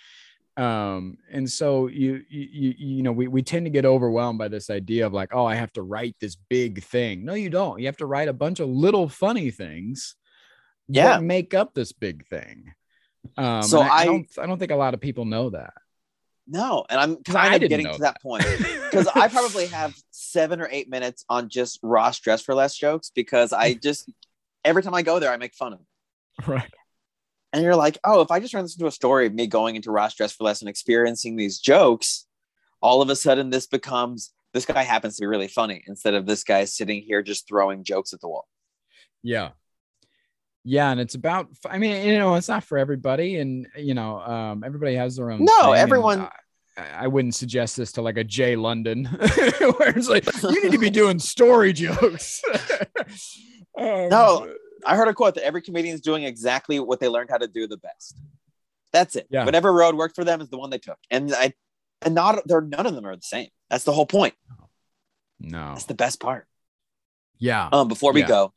Um, 0.57 1.19
and 1.33 1.51
so 1.51 1.89
you, 1.89 2.23
you, 2.29 2.75
you, 2.79 3.03
know, 3.03 3.11
we, 3.13 3.27
we 3.27 3.43
tend 3.43 3.67
to 3.67 3.71
get 3.71 3.85
overwhelmed 3.85 4.39
by 4.39 4.49
this 4.49 4.71
idea 4.71 5.05
of 5.07 5.13
like, 5.13 5.35
oh, 5.35 5.45
I 5.45 5.57
have 5.57 5.73
to 5.73 5.83
write 5.83 6.15
this 6.21 6.37
big 6.49 6.83
thing. 6.85 7.25
No, 7.25 7.35
you 7.35 7.51
don't. 7.51 7.81
You 7.81 7.87
have 7.87 7.97
to 7.97 8.07
write 8.07 8.29
a 8.29 8.33
bunch 8.33 8.61
of 8.61 8.69
little 8.69 9.09
funny 9.09 9.51
things 9.51 10.15
Yeah. 10.89 11.09
that 11.09 11.23
make 11.25 11.55
up 11.55 11.75
this 11.75 11.93
big 11.93 12.27
thing. 12.29 12.73
Um, 13.37 13.63
So 13.65 13.81
I, 13.81 13.87
I 13.87 13.97
I- 13.97 14.05
don't, 14.05 14.27
I 14.39 14.47
don't 14.47 14.59
think 14.59 14.71
a 14.71 14.77
lot 14.77 14.95
of 14.95 15.01
people 15.01 15.25
know 15.25 15.51
that. 15.51 15.75
No, 16.47 16.85
and 16.91 17.01
I'm 17.01 17.23
kind 17.25 17.63
of 17.63 17.69
getting 17.71 17.91
to 17.91 17.99
that 18.01 18.21
point 18.21 18.45
because 18.91 19.07
I 19.15 19.29
probably 19.29 19.67
have 19.69 19.95
seven 20.11 20.61
or 20.61 20.69
eight 20.71 20.91
minutes 20.91 21.25
on 21.31 21.49
just 21.49 21.79
Ross 21.83 22.21
Dress 22.21 22.43
for 22.43 22.55
Less 22.55 22.77
jokes 22.77 23.11
because 23.15 23.55
I 23.55 23.73
just 23.73 24.11
every 24.63 24.83
time 24.83 24.93
I 24.93 25.01
go 25.01 25.19
there 25.19 25.33
I 25.33 25.39
make 25.39 25.55
fun 25.55 25.73
of. 25.73 25.81
Right. 26.47 26.71
And 27.55 27.63
you're 27.63 27.77
like, 27.77 27.99
oh, 28.03 28.21
if 28.21 28.33
I 28.33 28.41
just 28.41 28.51
turn 28.51 28.63
this 28.65 28.75
into 28.75 28.89
a 28.89 28.91
story 28.91 29.27
of 29.29 29.33
me 29.33 29.47
going 29.47 29.77
into 29.77 29.93
Ross 29.93 30.17
Dress 30.17 30.33
for 30.33 30.43
Less 30.43 30.61
and 30.61 30.69
experiencing 30.69 31.37
these 31.37 31.61
jokes, 31.61 32.27
all 32.83 33.01
of 33.01 33.09
a 33.11 33.15
sudden 33.17 33.49
this 33.49 33.69
becomes 33.69 34.33
this 34.53 34.67
guy 34.67 34.83
happens 34.83 35.17
to 35.17 35.21
be 35.23 35.27
really 35.27 35.47
funny 35.47 35.85
instead 35.87 36.15
of 36.15 36.27
this 36.27 36.43
guy 36.43 36.65
sitting 36.65 37.01
here 37.01 37.23
just 37.23 37.47
throwing 37.47 37.85
jokes 37.85 38.13
at 38.13 38.21
the 38.21 38.27
wall. 38.29 38.49
Yeah. 39.23 39.51
Yeah, 40.65 40.91
and 40.91 40.99
it's 40.99 41.15
about 41.15 41.47
I 41.71 41.79
mean, 41.79 42.05
you 42.05 42.19
know, 42.19 42.35
it's 42.35 42.49
not 42.49 42.65
for 42.65 42.77
everybody 42.77 43.37
and 43.37 43.69
you 43.77 43.95
know, 43.95 44.19
um 44.19 44.65
everybody 44.65 44.97
has 44.97 45.15
their 45.15 45.31
own 45.31 45.45
No, 45.45 45.73
and 45.73 45.81
everyone- 45.81 46.29
I, 46.77 47.05
I 47.05 47.07
wouldn't 47.07 47.37
suggest 47.37 47.77
this 47.77 47.93
to 47.93 48.03
like 48.03 48.17
a 48.17 48.25
Jay 48.25 48.57
London 48.57 49.05
where 49.77 49.97
it's 49.97 50.09
like 50.09 50.27
you 50.43 50.61
need 50.61 50.73
to 50.73 50.79
be 50.79 50.91
doing 50.91 51.21
story 51.21 51.73
jokes. 51.73 52.43
Um, 53.77 54.09
No. 54.09 54.55
I 54.87 54.97
heard 54.97 55.09
a 55.09 55.15
quote 55.15 55.35
that 55.37 55.45
every 55.45 55.63
comedian 55.63 55.95
is 55.95 56.01
doing 56.01 56.25
exactly 56.25 56.79
what 56.81 57.01
they 57.01 57.09
learned 57.09 57.31
how 57.31 57.39
to 57.39 57.49
do 57.49 57.67
the 57.67 57.77
best. 57.77 58.17
That's 58.93 59.17
it. 59.17 59.27
Yeah. 59.31 59.45
Whatever 59.45 59.73
road 59.73 59.95
worked 59.97 60.15
for 60.15 60.25
them 60.25 60.41
is 60.41 60.49
the 60.49 60.59
one 60.59 60.71
they 60.71 60.79
took. 60.79 60.99
And 61.11 61.33
I 61.35 61.53
and 62.03 62.15
not 62.15 62.47
they're 62.47 62.61
none 62.61 62.87
of 62.87 62.95
them 62.95 63.07
are 63.07 63.17
the 63.17 63.23
same. 63.23 63.49
That's 63.71 63.85
the 63.85 63.93
whole 63.93 64.07
point. 64.07 64.35
No. 65.41 65.71
That's 65.73 65.85
the 65.87 65.95
best 65.95 66.21
part. 66.21 66.47
Yeah. 67.39 67.69
Um, 67.73 67.89
before 67.89 68.13
we 68.13 68.21
Yeah. 68.21 68.29
go, 68.29 68.55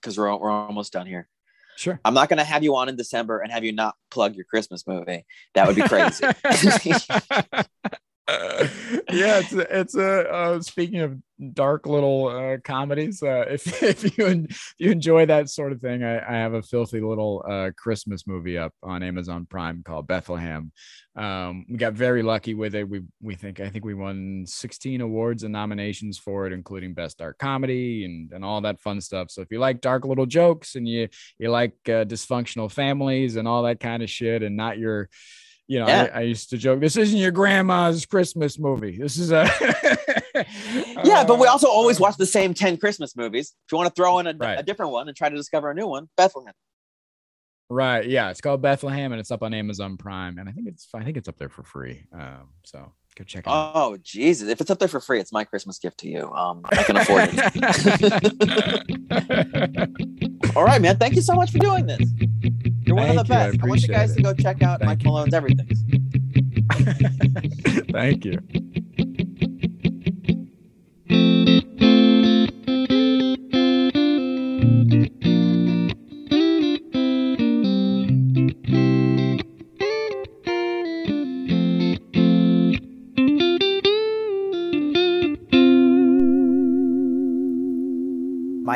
because 0.00 0.18
we're 0.18 0.34
we're 0.36 0.50
almost 0.50 0.92
done 0.92 1.06
here. 1.06 1.28
Sure. 1.76 2.00
I'm 2.04 2.14
not 2.14 2.28
gonna 2.28 2.44
have 2.44 2.62
you 2.62 2.76
on 2.76 2.88
in 2.88 2.96
December 2.96 3.40
and 3.40 3.50
have 3.52 3.64
you 3.64 3.72
not 3.72 3.96
plug 4.10 4.34
your 4.34 4.44
Christmas 4.44 4.86
movie. 4.86 5.24
That 5.54 5.66
would 5.66 5.76
be 5.76 5.82
crazy. 5.82 6.24
yeah, 8.28 9.38
it's 9.38 9.52
a, 9.52 9.78
it's 9.80 9.94
a 9.94 10.28
uh, 10.28 10.60
speaking 10.60 10.98
of 10.98 11.16
dark 11.52 11.86
little 11.86 12.26
uh, 12.26 12.56
comedies. 12.64 13.22
Uh, 13.22 13.44
if 13.48 13.82
if 13.84 14.18
you 14.18 14.26
en- 14.26 14.46
if 14.50 14.74
you 14.78 14.90
enjoy 14.90 15.26
that 15.26 15.48
sort 15.48 15.70
of 15.70 15.80
thing, 15.80 16.02
I, 16.02 16.18
I 16.18 16.38
have 16.38 16.54
a 16.54 16.62
filthy 16.62 17.00
little 17.00 17.44
uh, 17.48 17.70
Christmas 17.76 18.26
movie 18.26 18.58
up 18.58 18.72
on 18.82 19.04
Amazon 19.04 19.46
Prime 19.48 19.84
called 19.84 20.08
Bethlehem. 20.08 20.72
Um, 21.14 21.66
we 21.70 21.76
got 21.76 21.92
very 21.92 22.24
lucky 22.24 22.54
with 22.54 22.74
it. 22.74 22.88
We 22.88 23.02
we 23.22 23.36
think 23.36 23.60
I 23.60 23.68
think 23.68 23.84
we 23.84 23.94
won 23.94 24.44
16 24.44 25.02
awards 25.02 25.44
and 25.44 25.52
nominations 25.52 26.18
for 26.18 26.48
it, 26.48 26.52
including 26.52 26.94
best 26.94 27.18
dark 27.18 27.38
comedy 27.38 28.04
and 28.04 28.32
and 28.32 28.44
all 28.44 28.60
that 28.62 28.80
fun 28.80 29.00
stuff. 29.00 29.30
So 29.30 29.40
if 29.40 29.52
you 29.52 29.60
like 29.60 29.80
dark 29.80 30.04
little 30.04 30.26
jokes 30.26 30.74
and 30.74 30.88
you 30.88 31.08
you 31.38 31.48
like 31.50 31.74
uh, 31.86 32.04
dysfunctional 32.04 32.72
families 32.72 33.36
and 33.36 33.46
all 33.46 33.62
that 33.62 33.78
kind 33.78 34.02
of 34.02 34.10
shit, 34.10 34.42
and 34.42 34.56
not 34.56 34.78
your 34.78 35.08
you 35.68 35.78
know, 35.80 35.86
Yeah. 35.88 36.10
I, 36.14 36.18
I 36.18 36.22
used 36.22 36.50
to 36.50 36.58
joke, 36.58 36.80
this 36.80 36.96
isn't 36.96 37.18
your 37.18 37.30
grandma's 37.32 38.06
Christmas 38.06 38.58
movie. 38.58 38.98
This 38.98 39.16
is 39.18 39.32
a 39.32 39.44
yeah, 41.04 41.24
but 41.24 41.38
we 41.38 41.46
Uh, 41.46 41.50
also 41.52 41.68
always 41.68 41.98
watch 42.00 42.16
the 42.16 42.26
same 42.26 42.54
10 42.54 42.76
Christmas 42.78 43.16
movies. 43.16 43.54
If 43.66 43.72
you 43.72 43.78
want 43.78 43.94
to 43.94 44.00
throw 44.00 44.18
in 44.18 44.26
a, 44.26 44.34
Right. 44.36 44.58
a 44.58 44.62
different 44.62 44.92
one 44.92 45.08
and 45.08 45.16
try 45.16 45.28
to 45.28 45.36
discover 45.36 45.70
a 45.70 45.74
new 45.74 45.86
one, 45.86 46.08
Bethlehem. 46.16 46.54
right. 47.68 48.06
Yeah, 48.06 48.30
it's 48.30 48.40
called 48.40 48.62
Bethlehem 48.62 49.12
and 49.12 49.20
it's 49.20 49.30
up 49.30 49.42
on 49.42 49.52
Amazon 49.54 49.96
Prime, 49.96 50.38
and 50.38 50.48
I 50.48 50.52
think 50.52 50.68
it's 50.68 50.88
I 50.94 51.02
think 51.02 51.16
it's 51.16 51.28
up 51.28 51.36
there 51.38 51.48
for 51.48 51.62
free. 51.64 52.04
Um, 52.12 52.50
so 52.64 52.92
go 53.16 53.24
check 53.24 53.46
it 53.46 53.50
out. 53.50 53.72
Oh 53.74 53.96
Jesus! 54.02 54.48
If 54.48 54.60
it's 54.60 54.70
up 54.70 54.78
there 54.78 54.88
for 54.88 55.00
free, 55.00 55.18
it's 55.20 55.32
my 55.32 55.44
Christmas 55.44 55.78
gift 55.78 55.98
to 55.98 56.08
you. 56.08 56.30
Um, 56.32 56.62
I 56.64 56.82
can 56.82 56.96
afford 56.96 57.28
it. 57.32 57.36
All 60.56 60.64
right, 60.64 60.80
man. 60.80 60.96
Thank 60.98 61.14
you 61.16 61.22
so 61.22 61.34
much 61.34 61.50
for 61.50 61.58
doing 61.58 61.86
this. 61.86 62.00
You're 62.86 62.96
one 62.96 63.10
of 63.10 63.16
Thank 63.16 63.26
the 63.26 63.34
you, 63.34 63.40
I 63.40 63.50
best. 63.50 63.62
I, 63.62 63.66
want 63.66 63.82
you 63.82 63.88
guys 63.88 64.12
it. 64.12 64.16
to 64.16 64.22
go 64.22 64.34
check 64.34 64.62
out 64.62 64.80
Thank 64.80 64.88
Mike 64.88 65.02
you. 65.02 65.10
Malone's 65.10 65.34
everything. 65.34 65.68
Thank 67.92 68.24
you. 68.24 68.38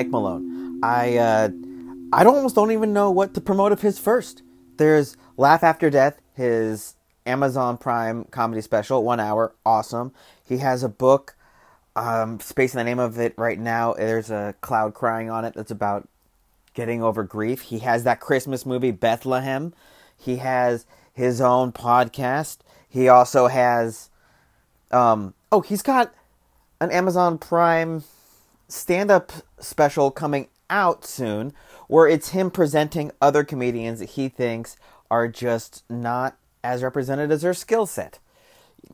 Mike 0.00 0.08
Malone. 0.08 0.80
I 0.82 1.18
uh, 1.18 1.50
I 2.10 2.24
almost 2.24 2.54
don't 2.54 2.72
even 2.72 2.94
know 2.94 3.10
what 3.10 3.34
to 3.34 3.40
promote 3.42 3.70
of 3.70 3.82
his 3.82 3.98
first. 3.98 4.42
There's 4.78 5.14
Laugh 5.36 5.62
After 5.62 5.90
Death, 5.90 6.22
his 6.32 6.96
Amazon 7.26 7.76
Prime 7.76 8.24
comedy 8.24 8.62
special, 8.62 9.04
one 9.04 9.20
hour, 9.20 9.52
awesome. 9.66 10.12
He 10.42 10.56
has 10.56 10.82
a 10.82 10.88
book, 10.88 11.36
um, 11.94 12.40
spacing 12.40 12.78
the 12.78 12.84
name 12.84 12.98
of 12.98 13.18
it 13.18 13.34
right 13.36 13.58
now. 13.58 13.92
There's 13.92 14.30
a 14.30 14.54
cloud 14.62 14.94
crying 14.94 15.28
on 15.28 15.44
it 15.44 15.52
that's 15.52 15.70
about 15.70 16.08
getting 16.72 17.02
over 17.02 17.22
grief. 17.22 17.60
He 17.60 17.80
has 17.80 18.04
that 18.04 18.20
Christmas 18.20 18.64
movie 18.64 18.92
Bethlehem. 18.92 19.74
He 20.16 20.36
has 20.36 20.86
his 21.12 21.42
own 21.42 21.72
podcast. 21.72 22.60
He 22.88 23.06
also 23.06 23.48
has, 23.48 24.08
um, 24.92 25.34
oh, 25.52 25.60
he's 25.60 25.82
got 25.82 26.14
an 26.80 26.90
Amazon 26.90 27.36
Prime 27.36 28.02
stand 28.70 29.10
up 29.10 29.32
special 29.58 30.10
coming 30.10 30.48
out 30.68 31.04
soon 31.04 31.52
where 31.88 32.06
it's 32.06 32.30
him 32.30 32.50
presenting 32.50 33.10
other 33.20 33.44
comedians 33.44 33.98
that 33.98 34.10
he 34.10 34.28
thinks 34.28 34.76
are 35.10 35.26
just 35.26 35.82
not 35.90 36.36
as 36.62 36.82
represented 36.82 37.32
as 37.32 37.42
their 37.42 37.54
skill 37.54 37.86
set 37.86 38.18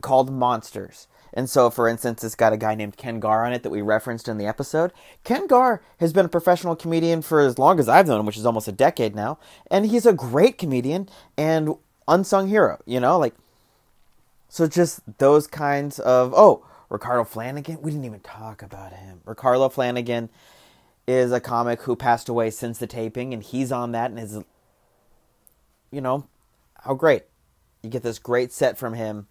called 0.01 0.31
Monsters. 0.31 1.07
And 1.33 1.49
so, 1.49 1.69
for 1.69 1.87
instance, 1.87 2.23
it's 2.23 2.33
got 2.33 2.53
a 2.53 2.57
guy 2.57 2.73
named 2.73 2.97
Ken 2.97 3.19
Gar 3.19 3.45
on 3.45 3.53
it 3.53 3.61
that 3.61 3.69
we 3.69 3.81
referenced 3.81 4.27
in 4.27 4.37
the 4.37 4.47
episode. 4.47 4.91
Ken 5.23 5.45
Gar 5.45 5.81
has 5.99 6.11
been 6.11 6.25
a 6.25 6.29
professional 6.29 6.75
comedian 6.75 7.21
for 7.21 7.41
as 7.41 7.59
long 7.59 7.79
as 7.79 7.87
I've 7.87 8.07
known 8.07 8.21
him, 8.21 8.25
which 8.25 8.37
is 8.37 8.45
almost 8.45 8.67
a 8.67 8.71
decade 8.71 9.13
now. 9.13 9.37
And 9.69 9.85
he's 9.85 10.05
a 10.07 10.13
great 10.13 10.57
comedian 10.57 11.09
and 11.37 11.75
unsung 12.07 12.47
hero, 12.47 12.79
you 12.85 12.99
know? 12.99 13.19
Like, 13.19 13.35
so 14.49 14.65
just 14.65 15.01
those 15.19 15.45
kinds 15.45 15.99
of 15.99 16.33
oh, 16.35 16.65
Ricardo 16.89 17.23
Flanagan. 17.23 17.81
We 17.81 17.91
didn't 17.91 18.05
even 18.05 18.21
talk 18.21 18.61
about 18.61 18.93
him. 18.93 19.21
Ricardo 19.25 19.69
Flanagan 19.69 20.29
is 21.07 21.31
a 21.31 21.39
comic 21.39 21.81
who 21.81 21.95
passed 21.95 22.29
away 22.29 22.49
since 22.49 22.77
the 22.77 22.87
taping, 22.87 23.33
and 23.33 23.43
he's 23.43 23.71
on 23.71 23.91
that 23.93 24.11
and 24.11 24.19
is, 24.19 24.39
you 25.91 26.01
know, 26.01 26.27
how 26.83 26.93
great. 26.93 27.23
You 27.83 27.89
get 27.89 28.03
this 28.03 28.19
great 28.19 28.51
set 28.51 28.77
from 28.77 28.93
him, 28.93 29.27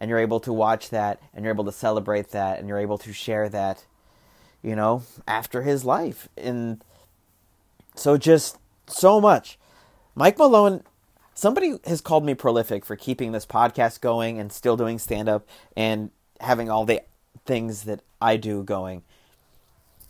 and 0.00 0.08
you're 0.08 0.18
able 0.18 0.40
to 0.40 0.52
watch 0.52 0.90
that, 0.90 1.20
and 1.34 1.44
you're 1.44 1.54
able 1.54 1.64
to 1.64 1.72
celebrate 1.72 2.30
that, 2.30 2.58
and 2.58 2.68
you're 2.68 2.78
able 2.78 2.98
to 2.98 3.12
share 3.12 3.48
that, 3.48 3.84
you 4.62 4.76
know, 4.76 5.02
after 5.26 5.62
his 5.62 5.84
life. 5.84 6.28
And 6.36 6.82
so 7.94 8.16
just 8.16 8.58
so 8.86 9.20
much. 9.20 9.58
Mike 10.14 10.38
Malone 10.38 10.82
somebody 11.34 11.78
has 11.84 12.00
called 12.00 12.24
me 12.24 12.34
prolific 12.34 12.84
for 12.84 12.96
keeping 12.96 13.32
this 13.32 13.44
podcast 13.44 14.00
going 14.00 14.38
and 14.38 14.52
still 14.52 14.76
doing 14.76 14.98
stand 14.98 15.28
up 15.28 15.46
and 15.76 16.10
having 16.40 16.70
all 16.70 16.84
the 16.84 17.02
things 17.44 17.84
that 17.84 18.00
I 18.20 18.36
do 18.36 18.62
going. 18.62 19.02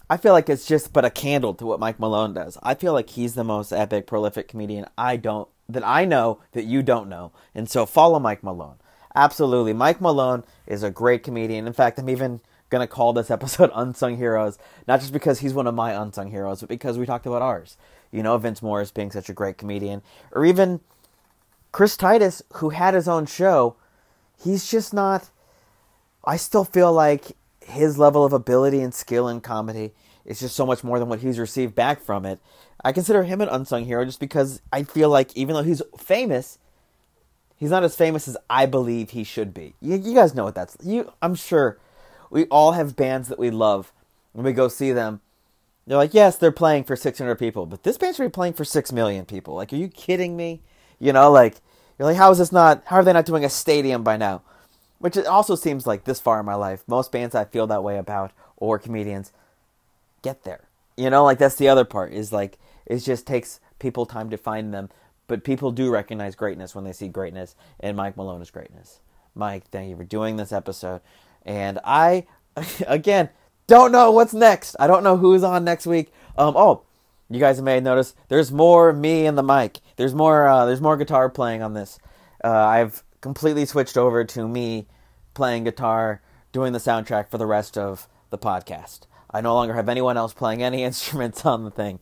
I 0.09 0.17
feel 0.17 0.33
like 0.33 0.49
it's 0.49 0.67
just 0.67 0.93
but 0.93 1.05
a 1.05 1.11
candle 1.11 1.55
to 1.55 1.67
what 1.67 1.81
Mike 1.81 1.99
Malone 1.99 2.35
does. 2.35 2.59
I 2.63 2.75
feel 2.75 2.93
like 2.93 3.11
he's 3.11 3.35
the 3.35 3.45
most 3.45 3.73
epic, 3.73 4.07
prolific 4.07 4.49
comedian 4.49 4.87
I 4.99 5.17
don't 5.17 5.49
that 5.69 5.87
I 5.87 6.05
know 6.05 6.41
that 6.53 6.65
you 6.65 6.83
don't 6.83 7.09
know. 7.09 7.33
And 7.55 7.71
so 7.71 7.87
follow 7.87 8.19
Mike 8.19 8.43
Malone. 8.43 8.77
Absolutely. 9.15 9.73
Mike 9.73 10.01
Malone 10.01 10.45
is 10.67 10.83
a 10.83 10.91
great 10.91 11.23
comedian. 11.23 11.67
In 11.67 11.73
fact, 11.73 11.99
I'm 11.99 12.11
even 12.11 12.41
to 12.81 12.87
call 12.87 13.13
this 13.13 13.31
episode 13.31 13.71
Unsung 13.75 14.17
Heroes, 14.17 14.59
not 14.87 15.01
just 15.01 15.13
because 15.13 15.41
he's 15.41 15.55
one 15.55 15.67
of 15.67 15.75
my 15.75 15.93
unsung 15.93 16.31
heroes, 16.31 16.61
but 16.61 16.69
because 16.69 16.99
we 16.99 17.07
talked 17.07 17.27
about 17.27 17.43
ours. 17.43 17.77
You 18.11 18.23
know, 18.23 18.39
Vince 18.39 18.63
Morris 18.63 18.91
being 18.91 19.11
such 19.11 19.29
a 19.29 19.33
great 19.33 19.59
comedian, 19.59 20.03
or 20.33 20.45
even 20.45 20.81
Chris 21.73 21.97
Titus, 21.97 22.43
who 22.55 22.71
had 22.71 22.95
his 22.95 23.09
own 23.09 23.27
show. 23.27 23.77
He's 24.43 24.71
just 24.71 24.95
not. 24.95 25.31
I 26.27 26.37
still 26.37 26.65
feel 26.65 26.93
like 26.93 27.37
his 27.61 27.99
level 27.99 28.25
of 28.25 28.33
ability 28.33 28.81
and 28.81 28.95
skill 28.95 29.29
in 29.29 29.41
comedy 29.41 29.93
is 30.25 30.41
just 30.41 30.57
so 30.57 30.67
much 30.67 30.85
more 30.85 30.99
than 30.99 31.09
what 31.09 31.21
he's 31.21 31.39
received 31.39 31.75
back 31.75 32.01
from 32.01 32.25
it. 32.25 32.39
I 32.85 32.93
consider 32.93 33.23
him 33.23 33.41
an 33.41 33.49
unsung 33.49 33.85
hero 33.85 34.05
just 34.05 34.21
because 34.21 34.61
I 34.73 34.83
feel 34.83 35.09
like 35.09 35.35
even 35.37 35.55
though 35.55 35.63
he's 35.63 35.83
famous, 35.99 36.59
he's 37.57 37.71
not 37.71 37.85
as 37.85 37.97
famous 37.97 38.29
as 38.29 38.37
I 38.49 38.67
believe 38.67 39.11
he 39.11 39.25
should 39.25 39.55
be. 39.55 39.75
You, 39.81 39.97
you 39.97 40.15
guys 40.15 40.35
know 40.35 40.45
what 40.45 40.55
that's. 40.55 40.77
You, 40.83 41.13
I'm 41.23 41.35
sure 41.35 41.79
we 42.31 42.45
all 42.47 42.73
have 42.73 42.97
bands 42.97 43.29
that 43.29 43.39
we 43.39 43.51
love, 43.51 43.93
and 44.35 44.45
we 44.45 44.53
go 44.53 44.69
see 44.69 44.93
them. 44.93 45.21
They're 45.87 45.99
like, 45.99 46.15
yes, 46.15 46.37
they're 46.37 46.53
playing 46.53 46.85
for 46.85 46.97
600 46.97 47.37
people, 47.37 47.67
but 47.67 47.83
this 47.83 47.99
band 47.99 48.17
should 48.17 48.23
be 48.23 48.31
playing 48.31 48.55
for 48.55 48.65
6 48.65 48.93
million 48.93 49.27
people. 49.27 49.55
Like, 49.55 49.73
are 49.73 49.77
you 49.77 49.89
kidding 49.89 50.37
me? 50.37 50.63
You 50.99 51.13
know, 51.13 51.31
like, 51.31 51.57
you're 51.99 52.09
like, 52.09 52.17
how 52.17 52.31
is 52.31 52.39
this 52.39 52.51
not, 52.51 52.83
how 52.87 52.97
are 52.97 53.05
they 53.05 53.13
not 53.13 53.27
doing 53.27 53.45
a 53.45 53.51
stadium 53.51 54.03
by 54.03 54.17
now? 54.17 54.43
Which 55.05 55.19
it 55.19 55.27
also 55.27 55.55
seems 55.55 55.87
like 55.87 56.05
this 56.05 56.19
far 56.19 56.41
in 56.41 56.47
my 56.47 56.55
life, 56.55 56.83
most 56.87 57.13
bands 57.13 57.35
I 57.35 57.45
feel 57.45 57.67
that 57.67 57.85
way 57.85 57.99
about, 57.99 58.33
or 58.57 58.79
comedians, 58.79 59.35
get 60.23 60.45
there. 60.45 60.63
You 60.97 61.11
know, 61.11 61.25
like, 61.25 61.37
that's 61.37 61.57
the 61.57 61.69
other 61.69 61.85
part, 61.85 62.15
is 62.15 62.33
like, 62.33 62.57
it 62.87 63.01
just 63.01 63.27
takes 63.27 63.61
people 63.79 64.07
time 64.07 64.31
to 64.31 64.39
find 64.39 64.73
them. 64.73 64.89
But 65.27 65.45
people 65.45 65.73
do 65.73 65.91
recognize 65.91 66.35
greatness 66.35 66.75
when 66.75 66.85
they 66.85 66.93
see 66.95 67.09
greatness, 67.09 67.55
and 67.81 67.99
Mike 67.99 68.17
Malone 68.17 68.41
is 68.41 68.51
greatness. 68.51 69.01
Mike, 69.35 69.69
thank 69.71 69.91
you 69.91 69.97
for 69.99 70.05
doing 70.05 70.37
this 70.37 70.53
episode. 70.53 71.03
And 71.45 71.81
I, 71.85 72.25
again, 72.87 73.29
don't 73.67 73.93
know 73.93 74.11
what's 74.11 74.33
next. 74.33 74.75
I 74.81 74.87
don't 74.87 75.05
know 75.05 75.19
who's 75.19 75.45
on 75.45 75.65
next 75.65 75.87
week. 75.87 76.15
Um, 76.39 76.55
oh, 76.57 76.85
you 77.29 77.41
guys 77.41 77.61
may 77.61 77.79
notice 77.79 78.15
there's 78.29 78.51
more 78.51 78.91
me 78.95 79.27
and 79.27 79.37
the 79.37 79.43
mic. 79.43 79.81
There's 79.97 80.15
more. 80.15 80.49
Uh, 80.49 80.65
there's 80.65 80.81
more 80.81 80.97
guitar 80.97 81.29
playing 81.29 81.61
on 81.61 81.75
this. 81.75 81.99
Uh, 82.43 82.49
I've 82.49 83.05
completely 83.25 83.65
switched 83.65 83.97
over 83.97 84.23
to 84.23 84.47
me 84.47 84.87
playing 85.33 85.65
guitar, 85.65 86.21
doing 86.53 86.75
the 86.75 86.79
soundtrack 86.79 87.31
for 87.31 87.39
the 87.39 87.47
rest 87.47 87.79
of 87.79 88.07
the 88.29 88.37
podcast. 88.37 89.07
I 89.31 89.41
no 89.41 89.55
longer 89.55 89.73
have 89.73 89.89
anyone 89.89 90.19
else 90.19 90.35
playing 90.35 90.63
any 90.63 90.85
instruments 90.91 91.47
on 91.47 91.65
the 91.65 91.71
thing. 91.71 92.01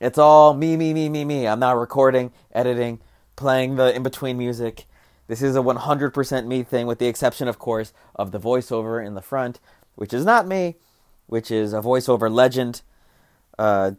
It's 0.00 0.16
all 0.16 0.54
me, 0.54 0.78
me, 0.78 0.94
me, 0.94 1.10
me, 1.10 1.22
me. 1.22 1.46
I'm 1.46 1.60
not 1.60 1.76
recording, 1.76 2.32
editing, 2.50 3.00
playing 3.36 3.76
the 3.76 3.94
in 3.94 4.02
between 4.02 4.38
music. 4.38 4.86
This 5.26 5.42
is 5.42 5.54
a 5.54 5.60
100% 5.60 6.46
me 6.46 6.62
thing, 6.62 6.86
with 6.86 6.98
the 6.98 7.08
exception, 7.08 7.46
of 7.46 7.58
course, 7.58 7.92
of 8.14 8.32
the 8.32 8.40
voiceover 8.40 9.06
in 9.06 9.12
the 9.12 9.20
front, 9.20 9.60
which 9.96 10.14
is 10.14 10.24
not 10.24 10.48
me, 10.48 10.76
which 11.26 11.50
is 11.50 11.74
a 11.74 11.82
voiceover 11.82 12.32
legend, 12.32 12.80
uh, 13.58 13.90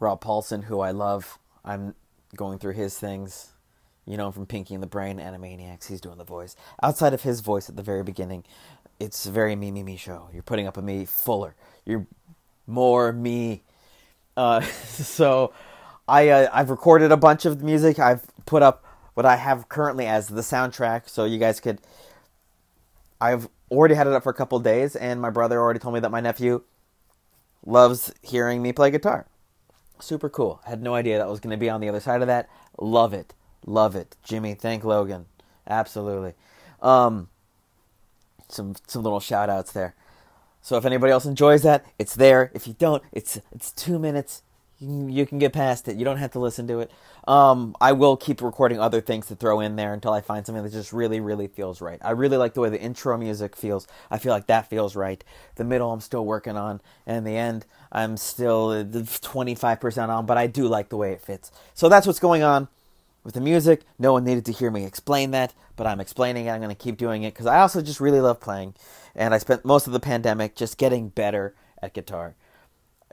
Rob 0.00 0.24
Paulsen, 0.24 0.64
who 0.64 0.80
I 0.80 0.92
love. 0.92 1.38
I'm 1.66 1.94
going 2.34 2.58
through 2.58 2.74
his 2.74 2.98
things, 2.98 3.52
you 4.06 4.16
know, 4.16 4.30
from 4.30 4.46
Pinky 4.46 4.74
and 4.74 4.82
the 4.82 4.86
Brain, 4.86 5.18
Animaniacs. 5.18 5.88
He's 5.88 6.00
doing 6.00 6.18
the 6.18 6.24
voice. 6.24 6.56
Outside 6.82 7.12
of 7.12 7.22
his 7.22 7.40
voice 7.40 7.68
at 7.68 7.76
the 7.76 7.82
very 7.82 8.02
beginning, 8.02 8.44
it's 8.98 9.26
a 9.26 9.30
very 9.30 9.56
me, 9.56 9.70
me, 9.70 9.82
me 9.82 9.96
show. 9.96 10.28
You're 10.32 10.42
putting 10.42 10.66
up 10.66 10.76
a 10.76 10.82
me 10.82 11.04
fuller. 11.04 11.54
You're 11.84 12.06
more 12.66 13.12
me. 13.12 13.62
Uh, 14.36 14.60
so 14.60 15.52
I 16.08 16.28
uh, 16.28 16.50
I've 16.52 16.70
recorded 16.70 17.12
a 17.12 17.16
bunch 17.16 17.44
of 17.44 17.62
music. 17.62 17.98
I've 17.98 18.22
put 18.46 18.62
up 18.62 18.84
what 19.14 19.26
I 19.26 19.36
have 19.36 19.68
currently 19.68 20.06
as 20.06 20.28
the 20.28 20.42
soundtrack, 20.42 21.08
so 21.08 21.24
you 21.24 21.38
guys 21.38 21.60
could. 21.60 21.80
I've 23.20 23.48
already 23.70 23.94
had 23.94 24.06
it 24.06 24.12
up 24.12 24.22
for 24.22 24.30
a 24.30 24.34
couple 24.34 24.58
days, 24.60 24.94
and 24.94 25.20
my 25.20 25.30
brother 25.30 25.58
already 25.58 25.80
told 25.80 25.94
me 25.94 26.00
that 26.00 26.10
my 26.10 26.20
nephew 26.20 26.62
loves 27.64 28.12
hearing 28.22 28.62
me 28.62 28.72
play 28.72 28.90
guitar. 28.90 29.26
Super 29.98 30.28
cool. 30.28 30.60
Had 30.66 30.82
no 30.82 30.94
idea 30.94 31.18
that 31.18 31.28
was 31.28 31.40
going 31.40 31.52
to 31.52 31.56
be 31.56 31.70
on 31.70 31.80
the 31.80 31.88
other 31.88 32.00
side 32.00 32.20
of 32.20 32.28
that. 32.28 32.48
Love 32.78 33.14
it, 33.14 33.32
love 33.66 33.96
it, 33.96 34.16
Jimmy. 34.22 34.54
Thank 34.54 34.84
Logan. 34.84 35.26
Absolutely. 35.68 36.34
Um, 36.80 37.28
some 38.48 38.74
some 38.86 39.02
little 39.02 39.20
shout 39.20 39.50
outs 39.50 39.72
there. 39.72 39.94
So 40.62 40.76
if 40.76 40.84
anybody 40.84 41.12
else 41.12 41.26
enjoys 41.26 41.62
that, 41.62 41.84
it's 41.98 42.14
there. 42.14 42.50
If 42.54 42.66
you 42.66 42.74
don't, 42.78 43.02
it's 43.12 43.40
it's 43.52 43.72
two 43.72 43.98
minutes. 43.98 44.42
You 44.78 44.88
can, 44.88 45.08
you 45.08 45.26
can 45.26 45.38
get 45.38 45.54
past 45.54 45.88
it. 45.88 45.96
You 45.96 46.04
don't 46.04 46.18
have 46.18 46.32
to 46.32 46.38
listen 46.38 46.68
to 46.68 46.80
it. 46.80 46.90
Um, 47.26 47.74
I 47.80 47.92
will 47.92 48.16
keep 48.16 48.42
recording 48.42 48.78
other 48.78 49.00
things 49.00 49.26
to 49.28 49.34
throw 49.34 49.60
in 49.60 49.76
there 49.76 49.94
until 49.94 50.12
I 50.12 50.20
find 50.20 50.44
something 50.44 50.64
that 50.64 50.72
just 50.72 50.92
really, 50.92 51.18
really 51.18 51.46
feels 51.46 51.80
right. 51.80 51.98
I 52.02 52.10
really 52.10 52.36
like 52.36 52.52
the 52.52 52.60
way 52.60 52.68
the 52.68 52.80
intro 52.80 53.16
music 53.16 53.56
feels. 53.56 53.86
I 54.10 54.18
feel 54.18 54.32
like 54.32 54.48
that 54.48 54.68
feels 54.68 54.94
right. 54.94 55.24
The 55.54 55.64
middle, 55.64 55.92
I'm 55.92 56.00
still 56.00 56.26
working 56.26 56.58
on, 56.58 56.82
and 57.06 57.26
the 57.26 57.36
end, 57.36 57.64
I'm 57.90 58.18
still 58.18 58.68
25% 58.84 60.08
on, 60.10 60.26
but 60.26 60.36
I 60.36 60.46
do 60.46 60.68
like 60.68 60.90
the 60.90 60.98
way 60.98 61.12
it 61.12 61.22
fits. 61.22 61.50
So 61.72 61.88
that's 61.88 62.06
what's 62.06 62.20
going 62.20 62.42
on 62.42 62.68
with 63.26 63.34
the 63.34 63.40
music. 63.40 63.82
No 63.98 64.12
one 64.12 64.24
needed 64.24 64.46
to 64.46 64.52
hear 64.52 64.70
me 64.70 64.84
explain 64.84 65.32
that, 65.32 65.52
but 65.74 65.86
I'm 65.86 66.00
explaining 66.00 66.46
it. 66.46 66.50
I'm 66.50 66.60
going 66.60 66.74
to 66.74 66.82
keep 66.82 66.96
doing 66.96 67.24
it 67.24 67.34
because 67.34 67.46
I 67.46 67.58
also 67.58 67.82
just 67.82 68.00
really 68.00 68.20
love 68.20 68.40
playing, 68.40 68.74
and 69.14 69.34
I 69.34 69.38
spent 69.38 69.64
most 69.64 69.86
of 69.86 69.92
the 69.92 70.00
pandemic 70.00 70.56
just 70.56 70.78
getting 70.78 71.08
better 71.10 71.54
at 71.82 71.92
guitar. 71.92 72.36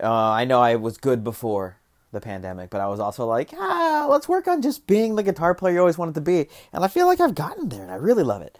Uh, 0.02 0.12
I 0.32 0.46
know 0.46 0.62
I 0.62 0.76
was 0.76 0.98
good 0.98 1.24
before 1.24 1.78
the 2.14 2.22
pandemic, 2.22 2.70
but 2.70 2.80
I 2.80 2.88
was 2.88 3.00
also 3.00 3.26
like, 3.26 3.52
ah, 3.58 4.08
let's 4.10 4.30
work 4.30 4.48
on 4.48 4.62
just 4.62 4.88
being 4.88 5.16
the 5.16 5.24
guitar 5.24 5.54
player 5.54 5.74
you 5.74 5.80
always 5.80 5.98
wanted 5.98 6.16
to 6.16 6.22
be. 6.22 6.48
And 6.72 6.84
I 6.84 6.88
feel 6.88 7.08
like 7.08 7.20
I've 7.20 7.36
gotten 7.36 7.70
there 7.70 7.82
and 7.82 7.92
I 7.92 7.96
really 7.96 8.24
love 8.24 8.42
it. 8.42 8.58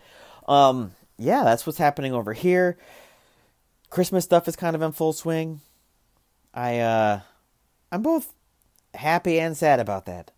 Um, 0.48 0.92
yeah, 1.18 1.44
that's 1.44 1.66
what's 1.66 1.78
happening 1.78 2.14
over 2.14 2.34
here. 2.34 2.78
Christmas 3.90 4.26
stuff 4.26 4.48
is 4.48 4.56
kind 4.56 4.76
of 4.76 4.82
in 4.82 4.92
full 4.92 5.14
swing. 5.14 5.62
I 6.54 6.80
uh 6.80 7.22
I'm 7.92 8.02
both 8.02 8.34
happy 8.96 9.40
and 9.40 9.56
sad 9.56 9.80
about 9.80 10.06
that. 10.06 10.32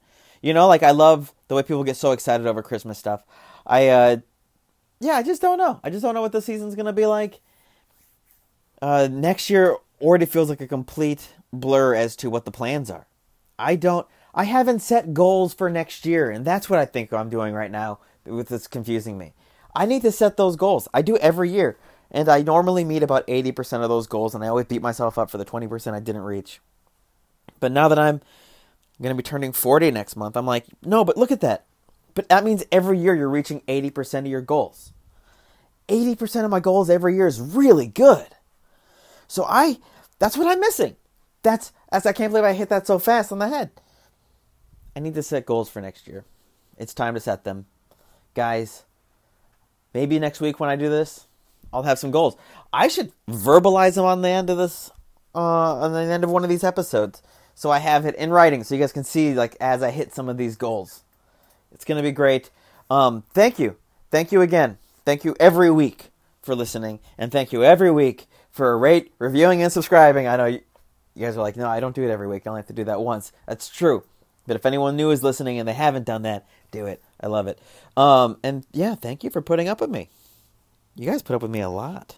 You 0.45 0.53
know, 0.53 0.67
like 0.67 0.83
I 0.83 0.91
love 0.91 1.33
the 1.47 1.55
way 1.55 1.63
people 1.63 1.83
get 1.83 1.97
so 1.97 2.11
excited 2.11 2.45
over 2.45 2.61
Christmas 2.61 2.99
stuff. 2.99 3.23
I 3.65 3.87
uh 3.87 4.17
yeah, 4.99 5.13
I 5.13 5.23
just 5.23 5.41
don't 5.41 5.57
know. 5.57 5.79
I 5.83 5.89
just 5.89 6.03
don't 6.03 6.13
know 6.13 6.21
what 6.21 6.33
the 6.33 6.41
season's 6.41 6.75
to 6.75 6.93
be 6.93 7.07
like. 7.07 7.41
Uh 8.79 9.07
next 9.11 9.49
year 9.49 9.75
already 9.99 10.27
feels 10.27 10.47
like 10.49 10.61
a 10.61 10.67
complete 10.67 11.29
blur 11.51 11.95
as 11.95 12.15
to 12.17 12.29
what 12.29 12.45
the 12.45 12.51
plans 12.51 12.91
are. 12.91 13.07
I 13.57 13.75
don't 13.75 14.05
I 14.35 14.43
haven't 14.43 14.83
set 14.83 15.15
goals 15.15 15.55
for 15.55 15.67
next 15.67 16.05
year, 16.05 16.29
and 16.29 16.45
that's 16.45 16.69
what 16.69 16.77
I 16.77 16.85
think 16.85 17.11
I'm 17.11 17.29
doing 17.29 17.55
right 17.55 17.71
now 17.71 17.97
with 18.23 18.49
this 18.49 18.67
confusing 18.67 19.17
me. 19.17 19.33
I 19.75 19.87
need 19.87 20.03
to 20.03 20.11
set 20.11 20.37
those 20.37 20.55
goals. 20.55 20.87
I 20.93 21.01
do 21.01 21.17
every 21.17 21.49
year, 21.49 21.75
and 22.11 22.29
I 22.29 22.43
normally 22.43 22.83
meet 22.83 23.01
about 23.01 23.25
80% 23.25 23.81
of 23.81 23.89
those 23.89 24.05
goals, 24.05 24.35
and 24.35 24.43
I 24.43 24.49
always 24.49 24.67
beat 24.67 24.83
myself 24.83 25.17
up 25.17 25.31
for 25.31 25.39
the 25.39 25.45
20% 25.45 25.93
I 25.93 25.99
didn't 25.99 26.21
reach. 26.21 26.59
But 27.59 27.71
now 27.71 27.87
that 27.87 27.97
I'm 27.97 28.21
going 29.01 29.15
to 29.15 29.21
be 29.21 29.27
turning 29.27 29.51
40 29.51 29.91
next 29.91 30.15
month, 30.15 30.37
I'm 30.37 30.45
like, 30.45 30.65
no, 30.83 31.03
but 31.03 31.17
look 31.17 31.31
at 31.31 31.41
that. 31.41 31.65
But 32.13 32.29
that 32.29 32.43
means 32.43 32.63
every 32.71 32.97
year 32.97 33.13
you're 33.13 33.29
reaching 33.29 33.61
80% 33.67 34.19
of 34.19 34.27
your 34.27 34.41
goals. 34.41 34.93
80% 35.87 36.45
of 36.45 36.51
my 36.51 36.59
goals 36.59 36.89
every 36.89 37.15
year 37.15 37.27
is 37.27 37.39
really 37.39 37.87
good. 37.87 38.27
So 39.27 39.45
I 39.47 39.77
that's 40.19 40.37
what 40.37 40.47
I'm 40.47 40.59
missing. 40.59 40.95
That's 41.43 41.71
as 41.91 42.05
I 42.05 42.13
can't 42.13 42.31
believe 42.31 42.45
I 42.45 42.53
hit 42.53 42.69
that 42.69 42.87
so 42.87 42.99
fast 42.99 43.31
on 43.31 43.39
the 43.39 43.49
head. 43.49 43.71
I 44.95 44.99
need 44.99 45.15
to 45.15 45.23
set 45.23 45.45
goals 45.45 45.69
for 45.69 45.81
next 45.81 46.07
year. 46.07 46.23
It's 46.77 46.93
time 46.93 47.13
to 47.15 47.19
set 47.19 47.43
them. 47.43 47.65
Guys, 48.33 48.83
maybe 49.93 50.19
next 50.19 50.39
week 50.41 50.59
when 50.59 50.69
I 50.69 50.75
do 50.75 50.89
this, 50.89 51.27
I'll 51.73 51.83
have 51.83 51.99
some 51.99 52.11
goals. 52.11 52.35
I 52.71 52.87
should 52.87 53.11
verbalize 53.29 53.95
them 53.95 54.05
on 54.05 54.21
the 54.21 54.29
end 54.29 54.49
of 54.49 54.57
this 54.57 54.89
uh 55.33 55.75
on 55.75 55.91
the 55.93 55.99
end 55.99 56.23
of 56.23 56.31
one 56.31 56.43
of 56.43 56.49
these 56.49 56.63
episodes. 56.63 57.21
So 57.55 57.71
I 57.71 57.79
have 57.79 58.05
it 58.05 58.15
in 58.15 58.29
writing 58.29 58.63
so 58.63 58.75
you 58.75 58.81
guys 58.81 58.91
can 58.91 59.03
see 59.03 59.33
like 59.33 59.55
as 59.59 59.81
I 59.81 59.89
hit 59.89 60.13
some 60.13 60.29
of 60.29 60.37
these 60.37 60.55
goals. 60.55 61.03
It's 61.71 61.85
to 61.85 62.01
be 62.01 62.11
great. 62.11 62.51
Um 62.89 63.23
thank 63.33 63.57
you. 63.57 63.77
Thank 64.11 64.31
you 64.31 64.41
again. 64.41 64.77
Thank 65.05 65.25
you 65.25 65.35
every 65.39 65.71
week 65.71 66.11
for 66.41 66.55
listening 66.55 66.99
and 67.17 67.31
thank 67.31 67.51
you 67.51 67.63
every 67.63 67.91
week 67.91 68.27
for 68.51 68.71
a 68.71 68.77
rate, 68.77 69.11
reviewing, 69.19 69.61
and 69.61 69.71
subscribing. 69.71 70.27
I 70.27 70.37
know 70.37 70.45
you, 70.45 70.61
you 71.13 71.25
guys 71.25 71.35
are 71.35 71.41
like, 71.41 71.57
no, 71.57 71.67
I 71.67 71.81
don't 71.81 71.93
do 71.93 72.03
it 72.03 72.11
every 72.11 72.27
week. 72.27 72.43
I 72.45 72.49
only 72.49 72.59
have 72.59 72.67
to 72.67 72.73
do 72.73 72.85
that 72.85 73.01
once. 73.01 73.33
That's 73.47 73.67
true. 73.67 74.03
But 74.47 74.55
if 74.55 74.65
anyone 74.65 74.95
new 74.95 75.11
is 75.11 75.23
listening 75.23 75.59
and 75.59 75.67
they 75.67 75.73
haven't 75.73 76.05
done 76.05 76.21
that, 76.21 76.45
do 76.71 76.85
it. 76.85 77.03
I 77.19 77.27
love 77.27 77.47
it. 77.47 77.59
Um, 77.97 78.37
and 78.43 78.65
yeah, 78.71 78.95
thank 78.95 79.23
you 79.23 79.29
for 79.29 79.41
putting 79.41 79.67
up 79.67 79.81
with 79.81 79.89
me. 79.89 80.09
You 80.95 81.09
guys 81.09 81.21
put 81.21 81.35
up 81.35 81.41
with 81.41 81.51
me 81.51 81.59
a 81.59 81.69
lot. 81.69 82.15